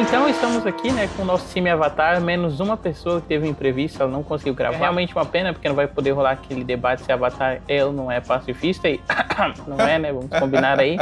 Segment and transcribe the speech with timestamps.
[0.00, 3.50] Então estamos aqui, né, com o nosso time Avatar, menos uma pessoa que teve um
[3.50, 4.76] imprevisto, ela não conseguiu gravar.
[4.76, 7.92] É realmente uma pena, porque não vai poder rolar aquele debate se Avatar é ou
[7.92, 9.00] não é pacifista, e
[9.66, 10.96] não é, né, vamos combinar aí.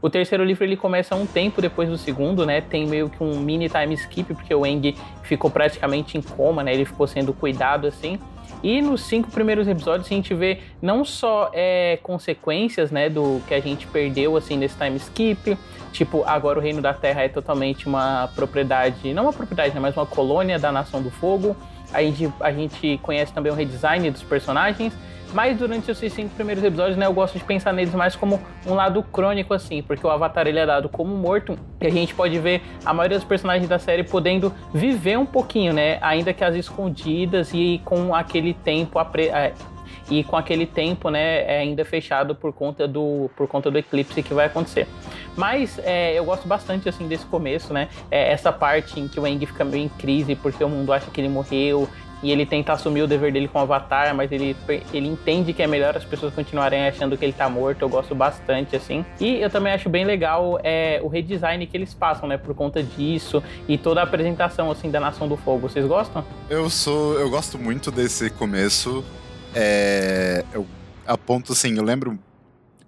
[0.00, 2.60] O terceiro livro ele começa um tempo depois do segundo, né?
[2.60, 6.74] Tem meio que um mini time skip, porque o Eng ficou praticamente em coma, né?
[6.74, 8.18] Ele ficou sendo cuidado assim.
[8.62, 13.54] E nos cinco primeiros episódios a gente vê não só é, consequências, né, do que
[13.54, 15.58] a gente perdeu assim nesse time skip,
[15.92, 19.96] tipo agora o Reino da Terra é totalmente uma propriedade, não uma propriedade, né, mas
[19.96, 21.56] uma colônia da Nação do Fogo.
[21.92, 24.94] A gente, a gente conhece também o redesign dos personagens
[25.32, 28.74] mas durante esses cinco primeiros episódios, né, eu gosto de pensar neles mais como um
[28.74, 32.38] lado crônico, assim, porque o Avatar ele é dado como morto e a gente pode
[32.38, 36.54] ver a maioria dos personagens da série podendo viver um pouquinho, né, ainda que as
[36.54, 39.52] escondidas e com aquele tempo é,
[40.10, 44.22] e com aquele tempo, né, é ainda fechado por conta do por conta do eclipse
[44.22, 44.86] que vai acontecer.
[45.36, 47.88] Mas é, eu gosto bastante assim desse começo, né?
[48.10, 51.10] É, essa parte em que o Aang fica meio em crise porque o mundo acha
[51.10, 51.88] que ele morreu
[52.22, 54.56] e ele tenta assumir o dever dele com o Avatar, mas ele,
[54.92, 57.82] ele entende que é melhor as pessoas continuarem achando que ele tá morto.
[57.82, 59.04] Eu gosto bastante, assim.
[59.20, 62.36] E eu também acho bem legal é, o redesign que eles passam, né?
[62.36, 65.68] Por conta disso e toda a apresentação, assim, da Nação do Fogo.
[65.68, 66.24] Vocês gostam?
[66.48, 67.18] Eu sou...
[67.18, 69.04] Eu gosto muito desse começo.
[69.54, 70.44] É...
[70.52, 70.66] Eu
[71.06, 72.18] aponto, assim, eu lembro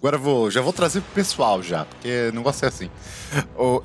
[0.04, 2.90] Agora eu vou, já vou trazer pro pessoal já, porque não gosto assim.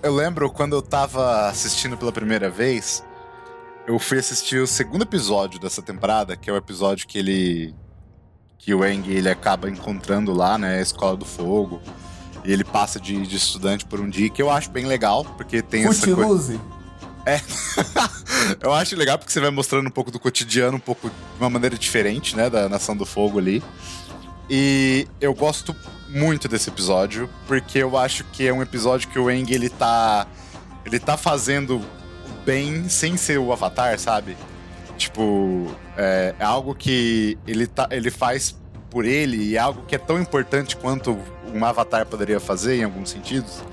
[0.03, 3.05] Eu lembro quando eu tava assistindo pela primeira vez,
[3.90, 7.73] eu fui assistir o segundo episódio dessa temporada, que é o episódio que ele.
[8.59, 10.78] que o Eng ele acaba encontrando lá, né?
[10.78, 11.82] A Escola do Fogo.
[12.45, 15.64] E ele passa de, de estudante por um dia, que eu acho bem legal, porque
[15.64, 16.62] tem Fute essa coisa.
[17.26, 17.42] É.
[18.62, 21.50] eu acho legal porque você vai mostrando um pouco do cotidiano, um pouco de uma
[21.50, 22.48] maneira diferente, né?
[22.48, 23.64] Da Nação do Fogo ali.
[24.48, 25.76] E eu gosto
[26.08, 30.28] muito desse episódio, porque eu acho que é um episódio que o Eng ele tá.
[30.86, 31.83] Ele tá fazendo
[32.45, 34.36] bem sem ser o Avatar, sabe?
[34.98, 38.55] Tipo, é, é algo que ele, tá, ele faz
[38.89, 41.17] por ele e é algo que é tão importante quanto
[41.54, 43.64] um Avatar poderia fazer em alguns sentidos.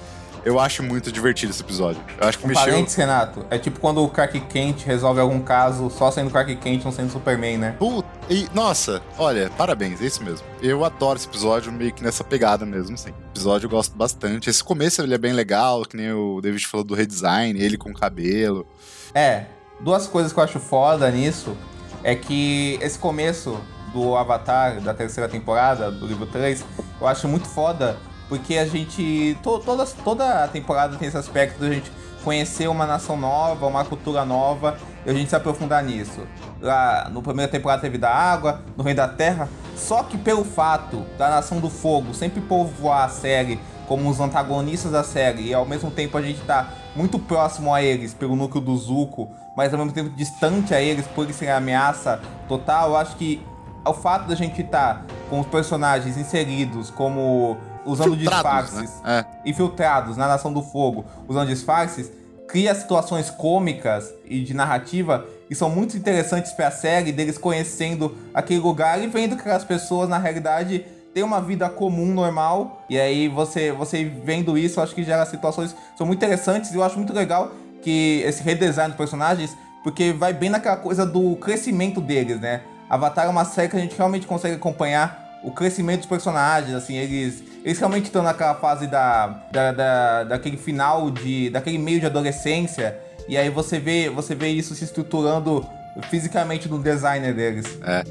[0.46, 2.00] Eu acho muito divertido esse episódio.
[2.20, 2.66] Eu acho que um mexeu...
[2.66, 3.44] parênteses, Renato.
[3.50, 7.10] É tipo quando o Clark Kent resolve algum caso só sendo Clark Kent, não sendo
[7.10, 7.76] Superman, né?
[7.76, 10.46] Puta, e, nossa, olha, parabéns, é isso mesmo.
[10.62, 13.10] Eu adoro esse episódio meio que nessa pegada mesmo, sim.
[13.10, 14.48] O episódio eu gosto bastante.
[14.48, 17.92] Esse começo ele é bem legal, que nem o David falou do redesign, ele com
[17.92, 18.64] cabelo.
[19.12, 19.46] É,
[19.80, 21.56] duas coisas que eu acho foda nisso
[22.04, 23.58] é que esse começo
[23.92, 26.64] do Avatar da terceira temporada, do livro 3,
[27.00, 27.98] eu acho muito foda
[28.28, 29.36] porque a gente.
[29.42, 29.58] To,
[30.04, 31.90] toda, a temporada tem esse aspecto da gente
[32.24, 36.26] conhecer uma nação nova, uma cultura nova, e a gente se aprofundar nisso.
[36.60, 39.48] Lá no primeira temporada teve da água, no Reino da Terra.
[39.76, 44.90] Só que pelo fato da Nação do Fogo sempre povoar a série como os antagonistas
[44.90, 48.64] da série, e ao mesmo tempo a gente tá muito próximo a eles pelo núcleo
[48.64, 52.96] do Zuko, mas ao mesmo tempo distante a eles por eles serem ameaça total, eu
[52.96, 53.40] acho que
[53.84, 59.24] o fato da gente estar tá com os personagens inseridos como usando disfarces, né?
[59.44, 59.48] é.
[59.48, 62.10] infiltrados na Nação do Fogo, usando disfarces,
[62.48, 68.16] cria situações cômicas e de narrativa que são muito interessantes para a série, deles conhecendo
[68.34, 72.84] aquele lugar e vendo que aquelas pessoas, na realidade, têm uma vida comum, normal.
[72.90, 76.76] E aí você, você vendo isso, acho que gera situações que são muito interessantes e
[76.76, 81.36] eu acho muito legal que esse redesign dos personagens, porque vai bem naquela coisa do
[81.36, 82.62] crescimento deles, né?
[82.90, 86.96] Avatar é uma série que a gente realmente consegue acompanhar o crescimento dos personagens, assim,
[86.96, 91.50] eles, eles realmente estão naquela fase da, da, da, daquele final de.
[91.50, 92.98] daquele meio de adolescência.
[93.28, 95.64] E aí você vê, você vê isso se estruturando
[96.10, 97.64] fisicamente no designer deles.
[97.84, 98.02] É.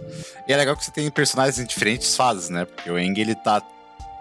[0.48, 2.64] E é legal que você tem personagens em diferentes fases, né?
[2.64, 3.62] Porque o Eng, ele tá.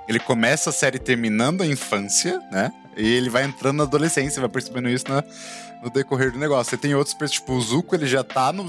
[0.08, 2.72] Ele começa a série terminando a infância, né?
[2.96, 5.22] E ele vai entrando na adolescência, vai percebendo isso na,
[5.84, 6.70] no decorrer do negócio.
[6.70, 8.69] Você tem outros, tipo, o Zuko, ele já tá no,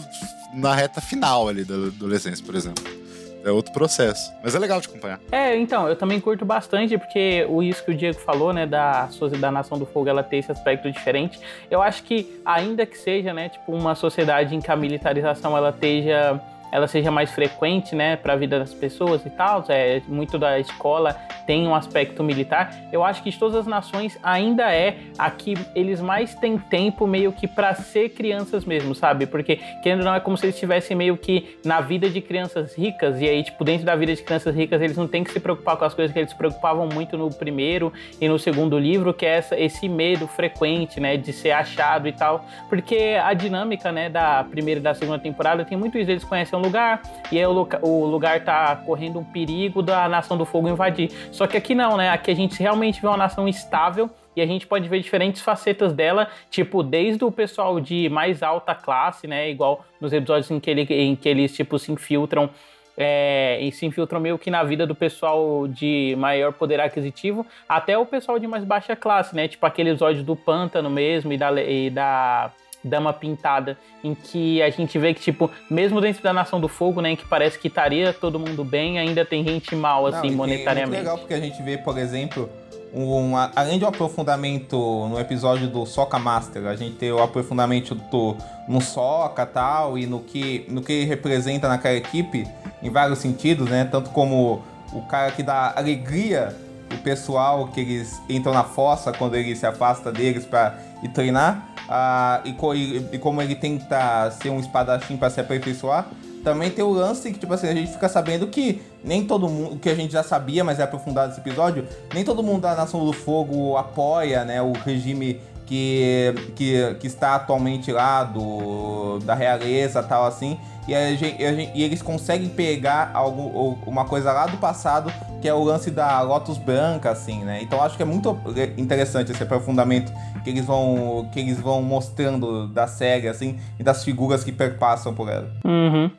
[0.54, 3.05] na reta final ali da adolescência, por exemplo
[3.46, 4.34] é outro processo.
[4.44, 5.20] Mas é legal de acompanhar.
[5.32, 9.08] É, então, eu também curto bastante, porque o isso que o Diego falou, né, da,
[9.40, 11.40] da Nação do Fogo, ela ter esse aspecto diferente.
[11.70, 15.70] Eu acho que, ainda que seja, né, tipo, uma sociedade em que a militarização ela
[15.70, 16.42] esteja
[16.76, 19.64] ela seja mais frequente, né, para a vida das pessoas e tal.
[19.70, 22.76] É muito da escola tem um aspecto militar.
[22.92, 27.08] Eu acho que de todas as nações ainda é a que eles mais têm tempo
[27.08, 29.26] meio que para ser crianças mesmo, sabe?
[29.26, 32.76] Porque querendo ou não é como se eles estivessem meio que na vida de crianças
[32.76, 35.40] ricas e aí tipo dentro da vida de crianças ricas eles não têm que se
[35.40, 39.14] preocupar com as coisas que eles se preocupavam muito no primeiro e no segundo livro,
[39.14, 42.46] que é essa, esse medo frequente, né, de ser achado e tal.
[42.68, 46.58] Porque a dinâmica, né, da primeira e da segunda temporada tem muito isso, eles conhecem
[46.66, 47.02] lugar
[47.32, 51.12] e aí o, o lugar tá correndo um perigo da Nação do Fogo invadir.
[51.32, 52.10] Só que aqui não, né?
[52.10, 55.94] Aqui a gente realmente vê uma nação estável e a gente pode ver diferentes facetas
[55.94, 59.50] dela, tipo, desde o pessoal de mais alta classe, né?
[59.50, 62.50] Igual nos episódios em que, ele, em que eles, tipo, se infiltram
[62.98, 67.98] é, e se infiltram meio que na vida do pessoal de maior poder aquisitivo, até
[67.98, 69.48] o pessoal de mais baixa classe, né?
[69.48, 72.52] Tipo aquele episódio do pântano mesmo e da, e da
[72.86, 77.02] Dama Pintada, em que a gente vê que, tipo, mesmo dentro da Nação do Fogo,
[77.02, 80.38] né, em que parece que estaria todo mundo bem, ainda tem gente mal, assim, Não,
[80.38, 80.98] monetariamente.
[80.98, 82.50] É legal porque a gente vê, por exemplo,
[82.94, 84.78] um, além de um aprofundamento
[85.10, 88.38] no episódio do Soca Master, a gente tem o aprofundamento do,
[88.70, 92.48] no Soca tal, e no que, no que ele representa naquela equipe,
[92.84, 93.84] em vários sentidos, né?
[93.92, 96.56] Tanto como o cara que dá alegria
[96.88, 101.75] pro pessoal que eles entram na fossa quando ele se afasta deles para ir treinar,
[101.88, 106.08] ah, e, e, e, como ele tenta ser um espadachim para se aperfeiçoar.
[106.44, 109.80] Também tem o lance que, tipo assim, a gente fica sabendo que nem todo mundo,
[109.80, 113.04] que a gente já sabia, mas é aprofundado nesse episódio, nem todo mundo da Nação
[113.04, 120.02] do Fogo apoia, né, o regime que, que, que está atualmente lá, do, da realeza
[120.04, 120.58] tal assim.
[120.88, 125.12] E, a gente, a gente, e eles conseguem pegar algo, uma coisa lá do passado,
[125.42, 127.60] que é o lance da Lotus Branca, assim, né?
[127.62, 128.38] Então acho que é muito
[128.78, 130.14] interessante esse aprofundamento
[130.44, 135.14] que eles vão, que eles vão mostrando da série, assim, e das figuras que perpassam
[135.14, 135.50] por ela.
[135.64, 136.12] Uhum.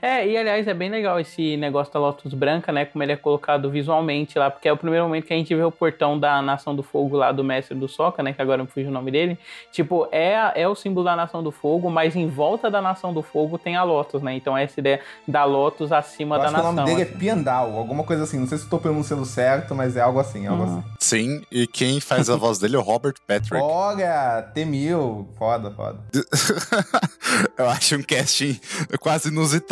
[0.00, 2.84] É, e aliás, é bem legal esse negócio da Lotus Branca, né?
[2.84, 5.62] Como ele é colocado visualmente lá, porque é o primeiro momento que a gente vê
[5.62, 8.32] o portão da Nação do Fogo lá do Mestre do Soca, né?
[8.32, 9.38] Que agora me fugiu o nome dele.
[9.72, 13.22] Tipo, é, é o símbolo da Nação do Fogo, mas em volta da Nação do
[13.22, 14.34] Fogo tem a Lotus, né?
[14.34, 16.70] Então é essa ideia da Lotus acima Eu da acho nação.
[16.70, 17.14] Que o nome dele assim.
[17.14, 18.38] é Piandal, alguma coisa assim.
[18.38, 20.78] Não sei se estou pronunciando certo, mas é algo assim, algo uhum.
[20.78, 20.88] assim.
[20.98, 23.62] Sim, e quem faz a voz dele é o Robert Patrick.
[23.62, 25.26] Olha, T-1000.
[25.36, 25.98] Foda, foda.
[27.56, 28.58] Eu acho um casting
[29.00, 29.67] quase inusitado,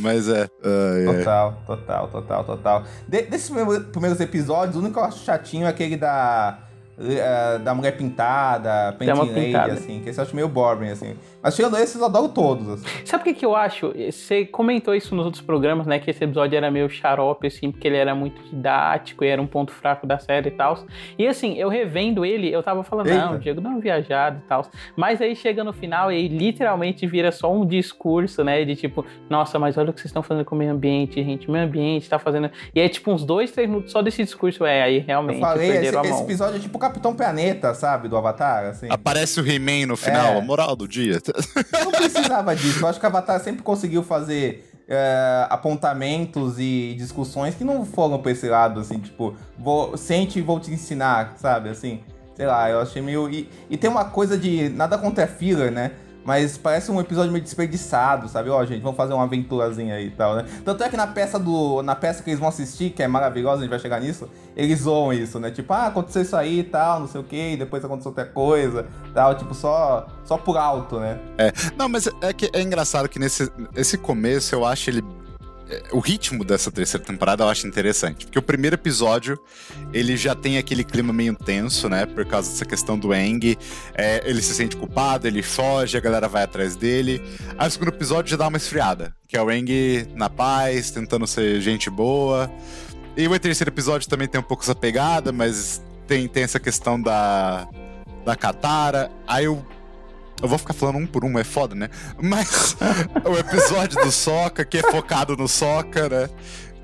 [0.00, 0.44] mas é.
[0.44, 1.66] Uh, total, é.
[1.66, 2.84] total, total, total.
[3.08, 3.50] De, desses
[3.90, 6.58] primeiros episódios, o único que eu acho chatinho é aquele da
[6.98, 11.16] uh, da mulher pintada, painting lady, assim, que esse eu acho meio boring, assim.
[11.44, 12.86] Mas tirando esses, eu adoro todos, assim.
[13.04, 13.92] Sabe o que, que eu acho?
[14.10, 17.86] Você comentou isso nos outros programas, né, que esse episódio era meio xarope, assim, porque
[17.86, 20.82] ele era muito didático e era um ponto fraco da série e tal.
[21.18, 23.26] E assim, eu revendo ele, eu tava falando, Eita.
[23.26, 24.66] não, o Diego dá uma viajada e tal.
[24.96, 29.04] Mas aí chega no final e aí literalmente vira só um discurso, né, de tipo,
[29.28, 31.66] nossa, mas olha o que vocês estão fazendo com o meio ambiente, gente, o meio
[31.66, 32.50] ambiente tá fazendo...
[32.74, 35.70] E aí, tipo, uns dois, três minutos só desse discurso, é, aí realmente eu falei,
[35.72, 38.08] esse, esse episódio é tipo Capitão Planeta, sabe?
[38.08, 38.86] Do Avatar, assim.
[38.88, 40.38] Aparece o He-Man no final, é.
[40.38, 41.20] a moral do dia.
[41.84, 42.80] Não precisava disso.
[42.80, 48.18] Eu acho que o Avatar sempre conseguiu fazer é, apontamentos e discussões que não foram
[48.18, 51.70] pra esse lado, assim, tipo, vou, sente e vou te ensinar, sabe?
[51.70, 52.02] Assim,
[52.34, 53.28] sei lá, eu achei meio.
[53.30, 54.68] E, e tem uma coisa de.
[54.68, 55.92] Nada contra filler, né?
[56.24, 58.48] Mas parece um episódio meio desperdiçado, sabe?
[58.48, 60.46] Ó, oh, gente, vamos fazer uma aventurazinha aí e tal, né?
[60.64, 61.82] Tanto é que na peça do.
[61.82, 64.80] Na peça que eles vão assistir, que é maravilhosa, a gente vai chegar nisso, eles
[64.80, 65.50] zoam isso, né?
[65.50, 68.24] Tipo, ah, aconteceu isso aí e tal, não sei o que, e depois aconteceu outra
[68.24, 71.18] coisa, tal, tipo, só, só por alto, né?
[71.36, 71.52] É.
[71.76, 75.04] Não, mas é que é engraçado que nesse esse começo eu acho ele
[75.92, 78.26] o ritmo dessa terceira temporada eu acho interessante.
[78.26, 79.38] Porque o primeiro episódio,
[79.92, 82.06] ele já tem aquele clima meio tenso, né?
[82.06, 83.56] Por causa dessa questão do Eng.
[83.94, 87.22] É, ele se sente culpado, ele foge, a galera vai atrás dele.
[87.56, 89.14] Aí o segundo episódio já dá uma esfriada.
[89.26, 92.50] Que é o Eng na paz, tentando ser gente boa.
[93.16, 97.00] E o terceiro episódio também tem um pouco essa pegada, mas tem, tem essa questão
[97.00, 97.66] da,
[98.24, 99.10] da Katara.
[99.26, 99.64] Aí o
[100.42, 101.88] eu vou ficar falando um por um, é foda, né?
[102.20, 102.76] Mas
[103.24, 106.28] o episódio do Soca, que é focado no Soca, né?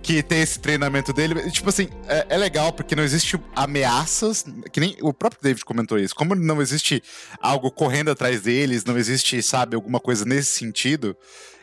[0.03, 1.51] Que tem esse treinamento dele.
[1.51, 4.47] Tipo assim, é, é, legal porque não existe ameaças.
[4.73, 6.15] Que nem o próprio David comentou isso.
[6.15, 7.03] Como não existe
[7.39, 11.17] algo correndo atrás deles, não existe, sabe, alguma coisa nesse sentido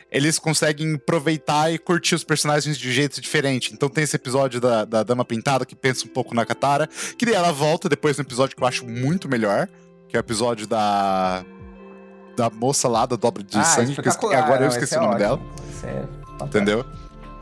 [0.10, 3.74] eles conseguem aproveitar e curtir os personagens de jeito diferente.
[3.74, 7.26] Então tem esse episódio da, da Dama Pintada que pensa um pouco na Katara, que
[7.26, 9.68] daí ela volta depois no episódio que eu acho muito melhor,
[10.08, 11.44] que é o episódio da
[12.38, 15.20] da moça lá da dobra de ah, sangue, que, agora eu esqueci o nome ótimo.
[15.20, 15.40] dela.
[15.84, 16.86] É Entendeu?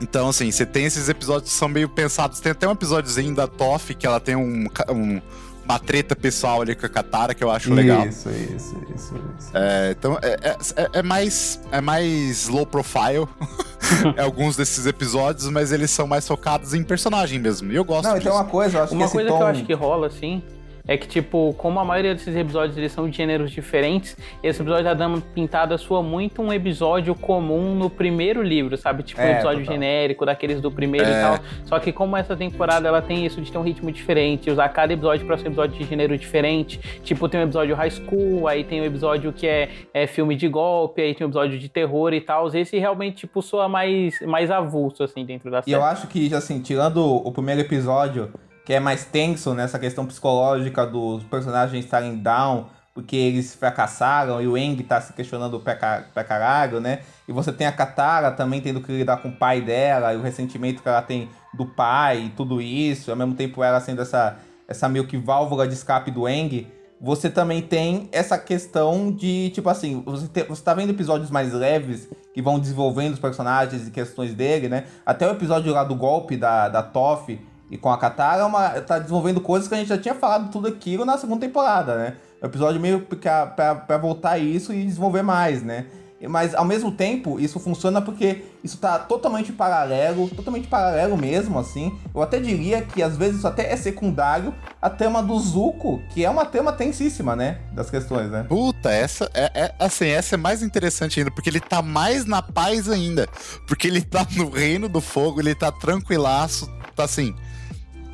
[0.02, 2.40] Então, assim, você tem esses episódios que são meio pensados.
[2.40, 5.22] Tem até um episódiozinho da Toff que ela tem um, um
[5.68, 8.06] uma treta pessoal ali com a Katara que eu acho isso, legal.
[8.06, 9.52] Isso, isso, isso, isso.
[9.54, 13.28] É, então, é, é, é, mais, é mais low profile
[14.22, 17.72] alguns desses episódios, mas eles são mais focados em personagem mesmo.
[17.72, 18.28] E eu gosto Não, disso.
[18.28, 19.38] então uma coisa, eu acho uma que coisa tom...
[19.38, 20.44] que eu acho que rola, assim,
[20.88, 24.84] é que, tipo, como a maioria desses episódios eles são de gêneros diferentes, esse episódio
[24.84, 29.04] da Dama Pintada soa muito um episódio comum no primeiro livro, sabe?
[29.04, 29.74] Tipo, um É, episódio total.
[29.74, 31.10] genérico, daqueles do primeiro É.
[31.10, 31.40] e tal.
[31.66, 34.94] Só que como essa temporada ela tem isso de ter um ritmo diferente, usar cada
[34.94, 36.80] episódio pra ser um episódio de gênero diferente.
[37.04, 40.48] Tipo, tem um episódio high school, aí tem um episódio que é, é filme de
[40.48, 42.48] golpe, aí tem um episódio de terror e tal.
[42.56, 45.76] Esse realmente, tipo, soa mais, mais avulso, assim, dentro da E série.
[45.76, 48.30] eu acho que, assim, tirando o primeiro episódio,
[48.66, 54.48] que é mais tenso nessa questão psicológica dos personagens estarem down, porque eles fracassaram, e
[54.48, 57.00] o Eng tá se questionando pra, ca- pra caralho, né?
[57.28, 60.22] E você tem a Katara também tendo que lidar com o pai dela, e o
[60.22, 64.38] ressentimento que ela tem do pai, e tudo isso, ao mesmo tempo ela sendo essa,
[64.68, 66.68] essa meio que válvula de escape do Eng.
[67.02, 71.52] Você também tem essa questão de, tipo assim, você, te- você tá vendo episódios mais
[71.52, 74.86] leves que vão desenvolvendo os personagens e questões dele, né?
[75.06, 77.38] Até o episódio lá do golpe da, da Toff
[77.70, 80.52] e com a Katara é uma, tá desenvolvendo coisas que a gente já tinha falado
[80.52, 82.16] tudo aquilo na segunda temporada, né?
[82.42, 85.86] É um episódio meio pra, pra, pra voltar isso e desenvolver mais, né?
[86.28, 91.94] Mas ao mesmo tempo, isso funciona porque isso tá totalmente paralelo, totalmente paralelo mesmo, assim.
[92.14, 96.24] Eu até diria que às vezes isso até é secundário a trama do Zuko, que
[96.24, 97.60] é uma trama tensíssima, né?
[97.74, 98.46] Das questões, né?
[98.48, 102.42] Puta, essa é, é- assim, essa é mais interessante ainda, porque ele tá mais na
[102.42, 103.28] paz ainda.
[103.68, 107.36] Porque ele tá no reino do fogo, ele tá tranquilaço, tá assim.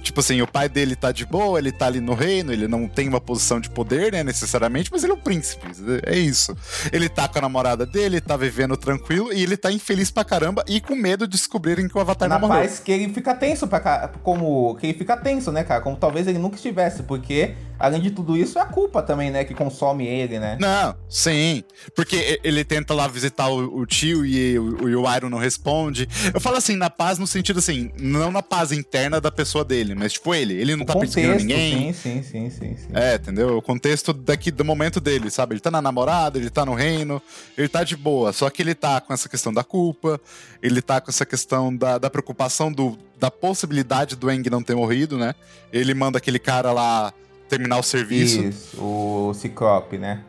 [0.01, 2.87] Tipo assim, o pai dele tá de boa, ele tá ali no reino, ele não
[2.87, 5.65] tem uma posição de poder, né, necessariamente, mas ele é um príncipe,
[6.05, 6.55] é isso.
[6.91, 10.63] Ele tá com a namorada dele, tá vivendo tranquilo, e ele tá infeliz pra caramba
[10.67, 12.61] e com medo de descobrirem que o Avatar Na não morreu.
[12.63, 15.81] paz que ele fica tenso pra ca- como que ele fica tenso, né, cara?
[15.81, 19.43] Como talvez ele nunca estivesse, porque além de tudo isso é a culpa também, né,
[19.43, 20.57] que consome ele, né?
[20.59, 21.63] Não, sim.
[21.95, 26.07] Porque ele tenta lá visitar o, o tio e o, e o Iron não responde.
[26.33, 29.90] Eu falo assim, na paz no sentido assim, não na paz interna da pessoa dele,
[29.95, 30.53] mas tipo ele.
[30.53, 31.93] Ele não O tá perseguindo contexto, ninguém.
[31.93, 32.87] sim, sim, sim, sim, sim.
[32.93, 33.57] É, entendeu?
[33.57, 35.53] O contexto daqui do momento dele, sabe?
[35.53, 37.21] Ele tá na namorada, ele tá no reino,
[37.57, 38.33] ele tá de boa.
[38.33, 40.19] Só que ele tá com essa questão da culpa,
[40.61, 44.75] ele tá com essa questão da, da preocupação do, da possibilidade do Eng não ter
[44.75, 45.35] morrido, né?
[45.71, 47.13] Ele manda aquele cara lá
[47.49, 48.41] terminar o serviço.
[48.43, 50.23] Isso, o Ciclope, né?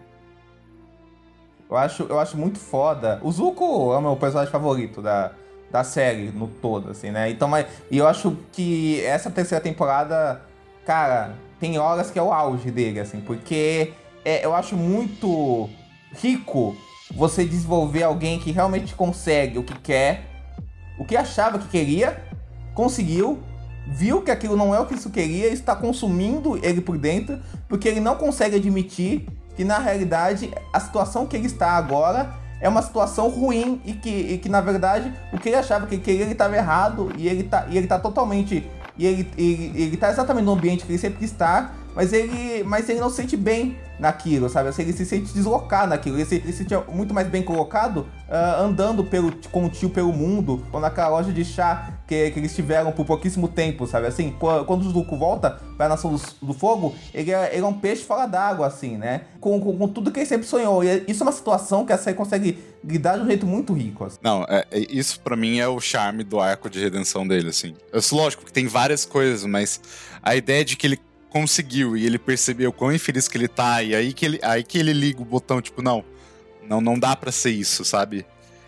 [1.71, 3.19] Eu acho, eu acho muito foda.
[3.23, 5.33] O Zuko é o meu personagem favorito da,
[5.73, 7.31] da série no todo, assim, né?
[7.31, 10.43] Então, mas, e eu acho que essa terceira temporada,
[10.85, 15.71] cara, tem horas que é o auge dele, assim, porque é, eu acho muito
[16.13, 16.77] rico
[17.15, 20.25] você desenvolver alguém que realmente consegue o que quer,
[20.99, 22.23] o que achava que queria,
[22.75, 23.43] conseguiu,
[23.87, 27.89] viu que aquilo não é o que isso queria está consumindo ele por dentro, porque
[27.89, 29.27] ele não consegue admitir
[29.57, 34.09] que na realidade a situação que ele está agora é uma situação ruim e que,
[34.09, 37.43] e que na verdade o que ele achava que queria ele estava errado e ele
[37.43, 38.65] tá, e ele tá totalmente
[38.97, 42.63] e ele, ele, ele tá exatamente no ambiente que ele sempre quis estar, mas ele,
[42.65, 44.69] mas ele não se sente bem naquilo, sabe?
[44.69, 46.17] Assim, ele se sente deslocado naquilo.
[46.17, 49.91] Ele se, ele se sente muito mais bem colocado ah, andando pelo, com o tio
[49.91, 54.07] pelo mundo, ou naquela loja de chá que, que eles tiveram por pouquíssimo tempo, sabe?
[54.09, 57.67] Assim, qu- quando o Zuko volta pra Nação do, do Fogo, ele é, ele é
[57.67, 59.23] um peixe fora d'água, assim, né?
[59.41, 60.83] Com, com, com tudo que ele sempre sonhou.
[60.83, 64.05] E isso é uma situação que a série consegue lidar de um jeito muito rico,
[64.05, 64.19] assim.
[64.21, 67.75] Não, é- é- isso pra mim é o charme do arco de redenção dele, assim.
[67.93, 69.81] Eu, lógico que tem várias coisas, mas
[70.21, 70.99] a ideia de que ele
[71.33, 74.79] conseguiu e ele percebeu quão infeliz que ele tá, e aí que ele, aí que
[74.79, 76.05] ele liga o botão, tipo, não,
[76.69, 78.27] não, não dá pra ser isso, sabe?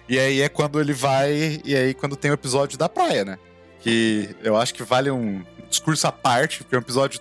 [0.08, 3.38] E aí é quando ele vai, e aí quando tem o episódio da praia, né?
[3.80, 7.20] Que eu acho que vale um discurso à parte, porque é um episódio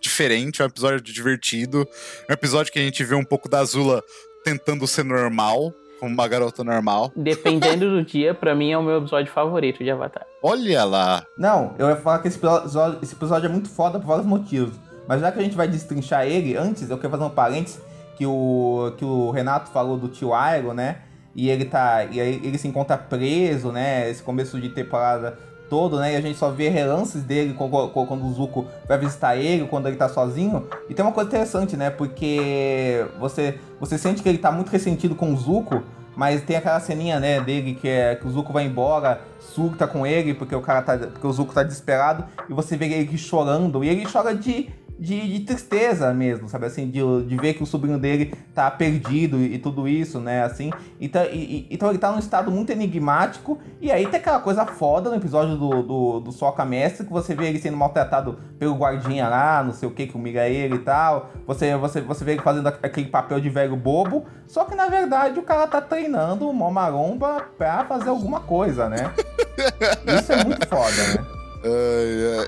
[0.00, 1.88] diferente, é um episódio divertido,
[2.28, 4.02] é um episódio que a gente vê um pouco da Azula
[4.44, 5.72] tentando ser normal,
[6.02, 7.12] como uma garota normal.
[7.14, 10.26] Dependendo do dia, pra mim é o meu episódio favorito de Avatar.
[10.42, 11.24] Olha lá.
[11.38, 14.74] Não, eu ia falar que esse episódio, esse episódio é muito foda por vários motivos.
[15.06, 17.80] Mas já que a gente vai destrinchar ele, antes eu quero fazer um parênteses
[18.16, 21.02] que o, que o Renato falou do tio Iron, né?
[21.36, 22.04] E ele tá.
[22.06, 24.10] E aí ele se encontra preso, né?
[24.10, 25.38] Esse começo de temporada
[25.72, 26.12] todo, né?
[26.12, 29.96] E a gente só vê relances dele quando, o Zuko vai visitar ele, quando ele
[29.96, 30.66] tá sozinho.
[30.86, 31.88] E tem uma coisa interessante, né?
[31.88, 35.82] Porque você, você sente que ele tá muito ressentido com o Zuko,
[36.14, 40.06] mas tem aquela ceninha, né, dele que é que o Zuko vai embora, surta com
[40.06, 40.98] ele, porque o cara tá.
[40.98, 44.68] Porque o Zuko tá desesperado, e você vê ele chorando, e ele chora de.
[44.98, 49.36] De, de tristeza mesmo, sabe assim, de, de ver que o sobrinho dele tá perdido
[49.38, 50.70] e, e tudo isso, né, assim.
[51.00, 55.10] Então, e- então ele tá num estado muito enigmático, e aí tem aquela coisa foda
[55.10, 59.28] no episódio do, do, do Soca Mestre, que você vê ele sendo maltratado pelo guardinha
[59.28, 61.30] lá, não sei o que, que humilha ele e tal.
[61.48, 65.36] Você, você, você vê ele fazendo aquele papel de velho bobo, só que na verdade
[65.38, 69.12] o cara tá treinando o mó maromba pra fazer alguma coisa, né?
[70.20, 71.26] Isso é muito foda, né?
[71.64, 72.46] Ai,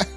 [0.00, 0.06] ai.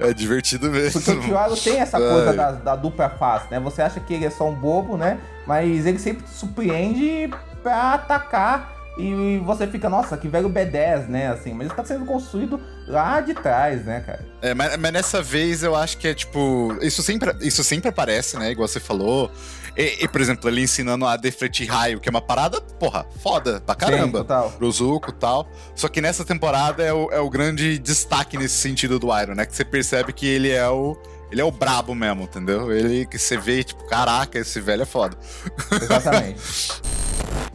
[0.00, 1.00] É divertido mesmo.
[1.00, 3.60] Porque o Kiwaro tem essa coisa da, da, dupla face, né?
[3.60, 5.18] Você acha que ele é só um bobo, né?
[5.46, 7.30] Mas ele sempre te surpreende
[7.62, 11.28] pra atacar e você fica, nossa, que velho B10, né?
[11.28, 14.24] Assim, mas ele tá sendo construído lá de trás, né, cara?
[14.42, 16.76] É, mas, mas, nessa vez eu acho que é tipo.
[16.82, 18.50] Isso sempre, isso sempre aparece, né?
[18.50, 19.30] Igual você falou.
[19.80, 23.62] E, e, por exemplo, ele ensinando a defletir raio, que é uma parada, porra, foda
[23.64, 24.18] pra caramba.
[24.18, 24.50] Sim, total.
[24.52, 25.48] Pro Zuko e tal.
[25.74, 29.46] Só que nessa temporada é o, é o grande destaque nesse sentido do Iron, né?
[29.46, 30.96] Que você percebe que ele é o.
[31.30, 32.72] Ele é o brabo mesmo, entendeu?
[32.72, 35.16] Ele que você vê, tipo, caraca, esse velho é foda.
[35.70, 36.40] Exatamente.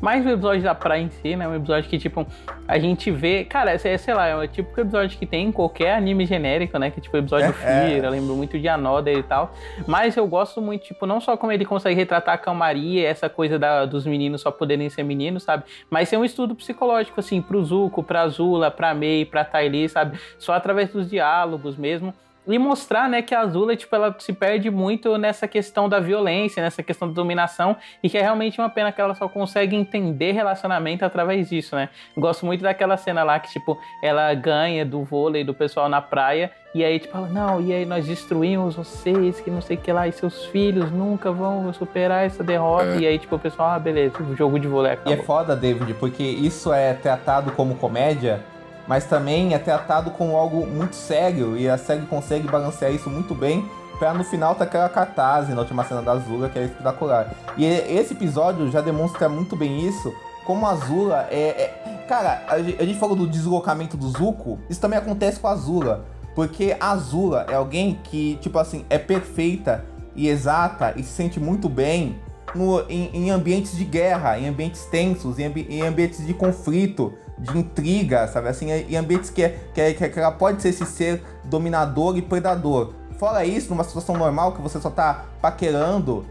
[0.01, 1.47] Mais o episódio da praia em si, né?
[1.47, 2.27] Um episódio que, tipo,
[2.67, 3.43] a gente vê.
[3.43, 6.91] Cara, é, sei lá, é o tipo episódio que tem em qualquer anime genérico, né?
[6.91, 8.05] Que tipo, episódio é, Fear, é.
[8.05, 9.53] eu lembro muito de Anoda e tal.
[9.87, 13.57] Mas eu gosto muito, tipo, não só como ele consegue retratar a calmaria, essa coisa
[13.57, 15.63] da, dos meninos só poderem ser meninos, sabe?
[15.89, 20.19] Mas tem um estudo psicológico, assim, pro Zuko, pra Azula, pra Mei, pra Tylee, sabe?
[20.37, 22.13] Só através dos diálogos mesmo
[22.47, 26.61] e mostrar, né, que a Azula, tipo, ela se perde muito nessa questão da violência,
[26.61, 30.31] nessa questão da dominação, e que é realmente uma pena que ela só consegue entender
[30.31, 31.89] relacionamento através disso, né?
[32.15, 36.51] Gosto muito daquela cena lá que, tipo, ela ganha do vôlei do pessoal na praia,
[36.73, 39.91] e aí, tipo, ela, não, e aí nós destruímos vocês, que não sei o que
[39.91, 42.99] lá, e seus filhos nunca vão superar essa derrota, é.
[42.99, 45.13] e aí, tipo, o pessoal, ah, beleza, o jogo de vôlei acabou.
[45.13, 48.43] E é foda, David, porque isso é tratado como comédia,
[48.87, 53.33] mas também é tratado como algo muito sério e a série consegue balancear isso muito
[53.33, 57.33] bem para no final ter aquela catarse na última cena da Azula que é espetacular.
[57.57, 60.13] E esse episódio já demonstra muito bem isso,
[60.43, 62.05] como a Azula é, é...
[62.07, 66.75] Cara, a gente falou do deslocamento do Zuko, isso também acontece com a Azula, porque
[66.79, 69.83] a Azula é alguém que, tipo assim, é perfeita
[70.15, 72.19] e exata e se sente muito bem
[72.53, 77.13] no, em, em ambientes de guerra, em ambientes tensos, em, ambi em ambientes de conflito
[77.37, 78.47] de intriga, sabe?
[78.47, 82.21] Assim, em ambientes que, é, que, é, que ela pode ser esse ser dominador e
[82.21, 82.93] predador.
[83.17, 86.25] Fora isso, numa situação normal que você só tá paquerando,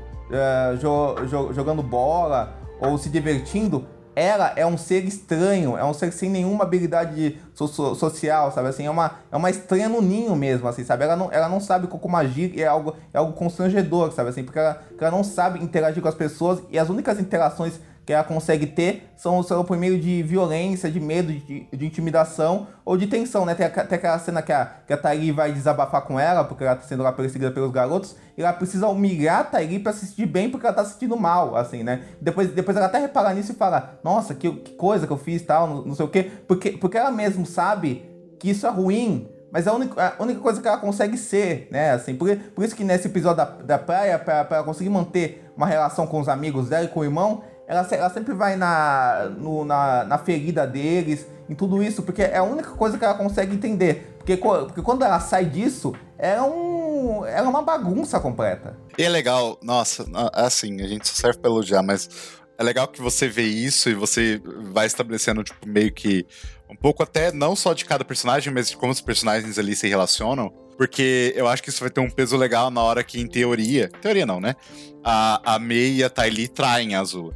[0.81, 6.13] jo, jo, jogando bola ou se divertindo, ela é um ser estranho, é um ser
[6.13, 8.69] sem nenhuma habilidade so social, sabe?
[8.69, 11.05] Assim, é uma, é uma estranha no ninho mesmo, assim, sabe?
[11.05, 14.31] Ela não, ela não sabe como agir e é algo, é algo constrangedor, sabe?
[14.31, 18.13] Assim, porque ela, ela não sabe interagir com as pessoas e as únicas interações que
[18.13, 22.97] ela consegue ter são, são por meio de violência, de medo, de, de intimidação ou
[22.97, 23.55] de tensão, né?
[23.55, 26.77] Tem, tem aquela cena que a, que a Tairi vai desabafar com ela, porque ela
[26.77, 30.27] tá sendo lá perseguida pelos garotos, e ela precisa humilhar a Tairi pra se sentir
[30.27, 32.03] bem, porque ela tá se sentindo mal, assim, né?
[32.21, 35.41] Depois, depois ela até repara nisso e fala, nossa, que, que coisa que eu fiz
[35.43, 38.05] tal, não, não sei o quê, porque, porque ela mesmo sabe
[38.39, 41.69] que isso é ruim, mas é a única, a única coisa que ela consegue ser,
[41.71, 41.93] né?
[41.93, 45.49] Assim, por, por isso que nesse episódio da, da praia, pra, pra ela conseguir manter
[45.57, 49.31] uma relação com os amigos dela e com o irmão, ela, ela sempre vai na,
[49.39, 53.15] no, na, na ferida deles, em tudo isso, porque é a única coisa que ela
[53.15, 54.15] consegue entender.
[54.19, 58.77] Porque, porque quando ela sai disso, é, um, é uma bagunça completa.
[58.97, 62.09] E é legal, nossa, assim, a gente só serve pra elogiar, mas
[62.57, 64.41] é legal que você vê isso e você
[64.73, 66.27] vai estabelecendo, tipo, meio que
[66.71, 69.89] um pouco até não só de cada personagem, mas de como os personagens ali se
[69.89, 70.51] relacionam.
[70.77, 73.89] Porque eu acho que isso vai ter um peso legal na hora que, em teoria,
[74.01, 74.57] teoria não, né?
[75.05, 77.33] A, a Mei e a Ty traem a Azul.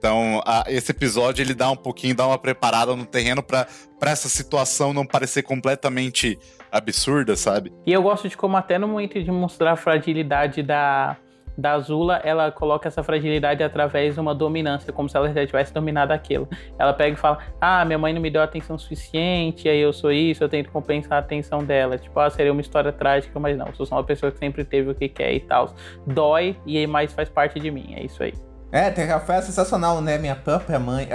[0.00, 3.66] Então, a, esse episódio ele dá um pouquinho, dá uma preparada no terreno para
[4.00, 6.38] essa situação não parecer completamente
[6.72, 7.70] absurda, sabe?
[7.86, 11.18] E eu gosto de como até no momento de mostrar a fragilidade da,
[11.54, 15.74] da Azula, ela coloca essa fragilidade através de uma dominância, como se ela já tivesse
[15.74, 16.48] dominado aquilo.
[16.78, 20.10] Ela pega e fala: Ah, minha mãe não me deu atenção suficiente, aí eu sou
[20.10, 21.98] isso, eu tento compensar a atenção dela.
[21.98, 24.90] Tipo, ah, seria uma história trágica, mas não, sou só uma pessoa que sempre teve
[24.90, 25.74] o que quer e tal.
[26.06, 28.32] Dói e aí mais faz parte de mim, é isso aí.
[28.72, 30.16] É, tem café sensacional, né?
[30.16, 31.08] Minha própria mãe.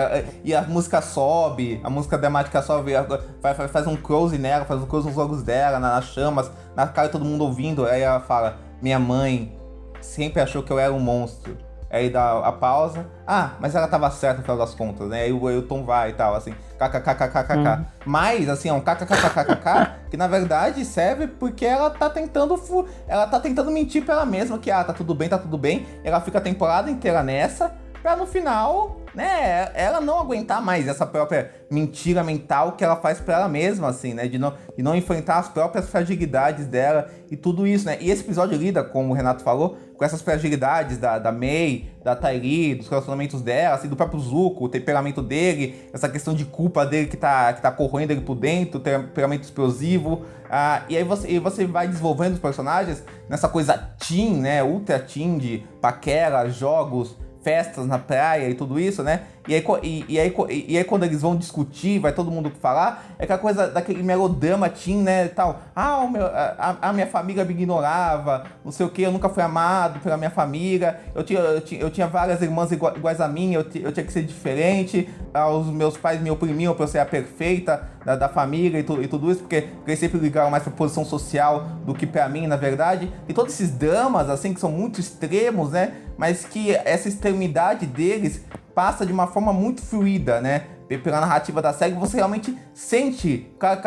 [0.43, 2.91] E a música sobe, a música dramática sobe,
[3.71, 7.23] faz, um close nela, faz um close nos olhos dela, nas chamas, na cara todo
[7.23, 7.85] mundo ouvindo.
[7.85, 9.57] Aí ela fala: Minha mãe
[10.01, 11.57] sempre achou que eu era um monstro.
[11.89, 13.05] Aí dá a pausa.
[13.25, 15.23] Ah, mas ela tava certa no final das contas, né?
[15.23, 17.57] Aí o Elton vai e tal, assim, kkkkkkk.
[17.57, 17.85] Hum.
[18.05, 22.55] Mas, assim, é um kkkkkkk que na verdade serve porque ela tá tentando.
[23.07, 25.85] Ela tá tentando mentir pra ela mesma que, ah, tá tudo bem, tá tudo bem.
[26.03, 31.05] Ela fica a temporada inteira nessa, pra no final né, ela não aguentar mais essa
[31.05, 34.93] própria mentira mental que ela faz para ela mesma, assim, né, de não, de não
[34.95, 37.97] enfrentar as próprias fragilidades dela e tudo isso, né.
[38.01, 42.15] E esse episódio lida, como o Renato falou, com essas fragilidades da, da May, da
[42.15, 46.85] Tairi, dos relacionamentos dela, assim, do próprio Zuko, o temperamento dele, essa questão de culpa
[46.85, 50.25] dele que tá, que tá corroendo ele por dentro, o temperamento explosivo.
[50.49, 54.99] Ah, e aí você, e você vai desenvolvendo os personagens nessa coisa teen, né, ultra
[54.99, 59.21] teen de paquera, jogos, festas na praia e tudo isso, né?
[59.47, 60.35] E aí, e, e, aí,
[60.67, 64.69] e aí quando eles vão discutir, vai todo mundo falar, é aquela coisa daquele melodrama
[64.69, 65.61] teen, né, tal.
[65.75, 69.43] Ah, meu, a, a, minha família me ignorava, não sei o que, eu nunca fui
[69.43, 73.53] amado pela minha família, eu tinha, eu tinha, eu tinha várias irmãs iguais a mim,
[73.53, 76.99] eu, eu tinha que ser diferente, ah, os meus pais me oprimiam pra eu ser
[76.99, 80.63] a perfeita da, da família e, tu, e tudo isso, porque eles sempre ligaram mais
[80.63, 83.11] pra posição social do que pra mim, na verdade.
[83.27, 88.41] E todos esses dramas, assim, que são muito extremos, né, mas que essa extremidade deles
[88.75, 90.63] passa de uma forma muito fluida, né?
[91.03, 93.81] Pela narrativa da série, você realmente sente cada,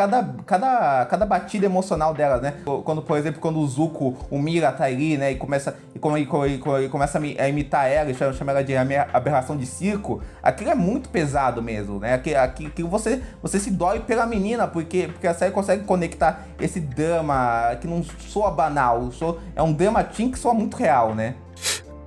[0.45, 2.55] cada, cada batida emocional dela, né?
[2.83, 5.31] Quando, por exemplo, quando o Zuko, o Mira tá ali, né?
[5.31, 9.65] E começa, e, e, e começa a imitar ela chama, chama ela de aberração de
[9.65, 12.15] circo, aquilo é muito pesado mesmo, né?
[12.15, 16.81] Aquilo, aquilo você, você se dói pela menina, porque, porque a série consegue conectar esse
[16.81, 21.35] drama que não soa banal, soa, é um drama teen que soa muito real, né?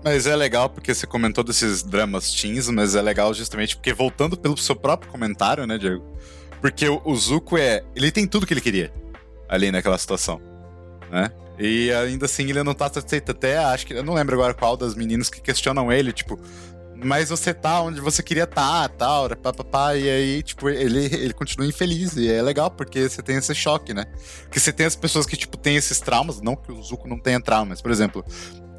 [0.05, 4.37] Mas é legal porque você comentou desses dramas teens, mas é legal justamente porque voltando
[4.37, 6.05] pelo seu próprio comentário, né, Diego?
[6.61, 7.83] Porque o, o Zuko é.
[7.95, 8.93] Ele tem tudo que ele queria
[9.49, 10.41] ali naquela situação,
[11.11, 11.31] né?
[11.59, 13.31] E ainda assim ele não tá satisfeito.
[13.31, 13.95] Até acho que.
[13.95, 16.38] Eu não lembro agora qual das meninas que questionam ele, tipo.
[17.05, 21.67] Mas você tá onde você queria tá, tal, papapá, e aí, tipo, ele, ele continua
[21.67, 22.17] infeliz.
[22.17, 24.05] E é legal, porque você tem esse choque, né?
[24.51, 27.19] Que você tem as pessoas que, tipo, tem esses traumas, não que o Zuko não
[27.19, 28.25] tenha traumas, por exemplo,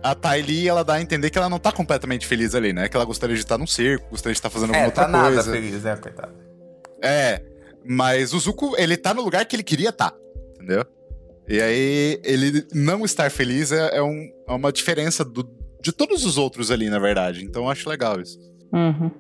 [0.04, 2.89] a Ty ela dá a entender que ela não tá completamente feliz ali, né?
[2.89, 5.12] Que ela gostaria de estar num circo, gostaria de estar fazendo alguma é, outra tá
[5.12, 5.36] coisa.
[5.38, 6.34] Nada feliz, é, coitado.
[7.02, 7.42] É,
[7.86, 10.18] mas o Zuko, ele tá no lugar que ele queria estar, tá,
[10.56, 10.86] entendeu?
[11.48, 15.50] E aí, ele não estar feliz é, é, um, é uma diferença do,
[15.82, 17.44] de todos os outros ali, na verdade.
[17.44, 18.39] Então eu acho legal isso.
[18.72, 19.12] Uhum.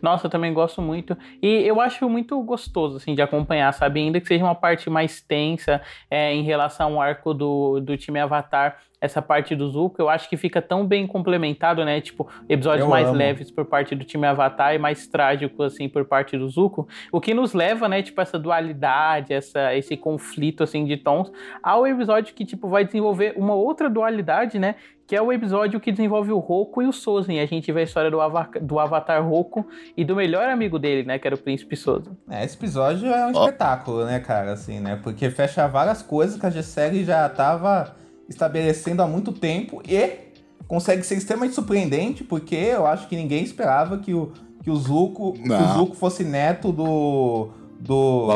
[0.00, 1.16] Nossa, eu também gosto muito.
[1.42, 4.00] E eu acho muito gostoso, assim, de acompanhar, sabe?
[4.00, 8.20] Ainda que seja uma parte mais tensa é, em relação ao arco do, do time
[8.20, 12.00] Avatar, essa parte do Zuko, eu acho que fica tão bem complementado, né?
[12.00, 13.16] Tipo, episódios eu mais amo.
[13.16, 16.88] leves por parte do time Avatar e mais trágico, assim, por parte do Zuko.
[17.12, 21.30] O que nos leva, né, tipo, essa dualidade, essa, esse conflito, assim, de tons,
[21.62, 24.74] ao episódio que, tipo, vai desenvolver uma outra dualidade, né?
[25.06, 27.38] Que é o episódio que desenvolve o Roku e o Sozen.
[27.40, 31.06] A gente vê a história do, Ava do Avatar Roku e do melhor amigo dele,
[31.06, 31.18] né?
[31.18, 32.16] Que era o Príncipe Sozen.
[32.30, 33.44] É, esse episódio é um oh.
[33.44, 34.52] espetáculo, né, cara?
[34.52, 34.98] Assim, né?
[35.02, 37.94] Porque fecha várias coisas que a G-Série já tava
[38.28, 40.32] estabelecendo há muito tempo e
[40.66, 44.32] consegue ser extremamente surpreendente, porque eu acho que ninguém esperava que o,
[44.62, 47.50] que o Zuko, que o Zuko fosse neto do
[47.84, 48.28] do,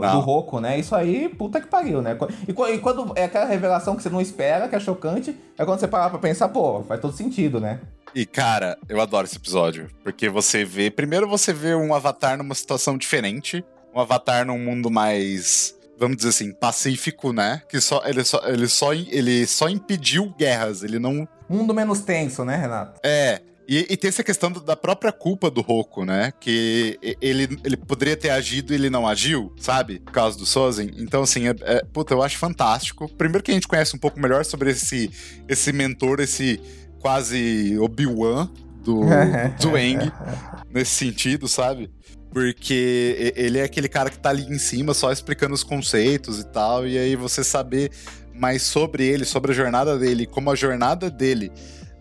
[0.00, 0.78] do Roku, né?
[0.78, 2.18] Isso aí, puta que pariu, né?
[2.48, 5.78] E, e, quando é aquela revelação que você não espera, que é chocante, é quando
[5.78, 7.80] você parar pra pensar, pô, faz todo sentido, né?
[8.12, 9.88] E, cara, eu adoro esse episódio.
[10.02, 10.90] Porque você vê.
[10.90, 13.64] Primeiro você vê um avatar numa situação diferente.
[13.94, 17.62] Um avatar num mundo mais vamos dizer assim, pacífico, né?
[17.68, 22.44] Que só ele só ele só ele só impediu guerras, ele não mundo menos tenso,
[22.44, 23.00] né, Renato?
[23.04, 23.40] É.
[23.68, 26.32] E, e tem essa questão da própria culpa do Roku, né?
[26.38, 29.98] Que ele, ele poderia ter agido e ele não agiu, sabe?
[29.98, 30.92] Por causa do Sozen.
[30.98, 33.08] Então, assim, é, é, puta, eu acho fantástico.
[33.16, 35.10] Primeiro que a gente conhece um pouco melhor sobre esse,
[35.48, 36.60] esse mentor, esse
[37.00, 38.48] quase Obi-Wan
[38.84, 39.00] do,
[39.60, 40.12] do Eng,
[40.72, 41.90] nesse sentido, sabe?
[42.36, 46.44] Porque ele é aquele cara que tá ali em cima só explicando os conceitos e
[46.44, 47.90] tal, e aí você saber
[48.34, 51.50] mais sobre ele, sobre a jornada dele, como a jornada dele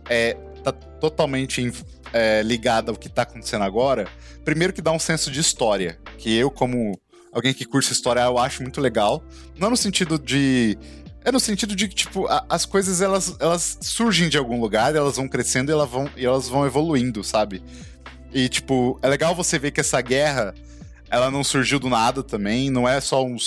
[0.09, 1.71] é, tá totalmente
[2.11, 4.09] é, ligada ao que tá acontecendo agora,
[4.43, 6.99] primeiro que dá um senso de história, que eu, como
[7.31, 9.23] alguém que curte história, eu acho muito legal.
[9.57, 10.77] Não no sentido de.
[11.23, 14.93] É no sentido de que, tipo, a, as coisas elas, elas surgem de algum lugar,
[14.93, 17.63] elas vão crescendo e elas vão, e elas vão evoluindo, sabe?
[18.35, 20.53] E, tipo, é legal você ver que essa guerra,
[21.09, 23.37] ela não surgiu do nada também, não é só um.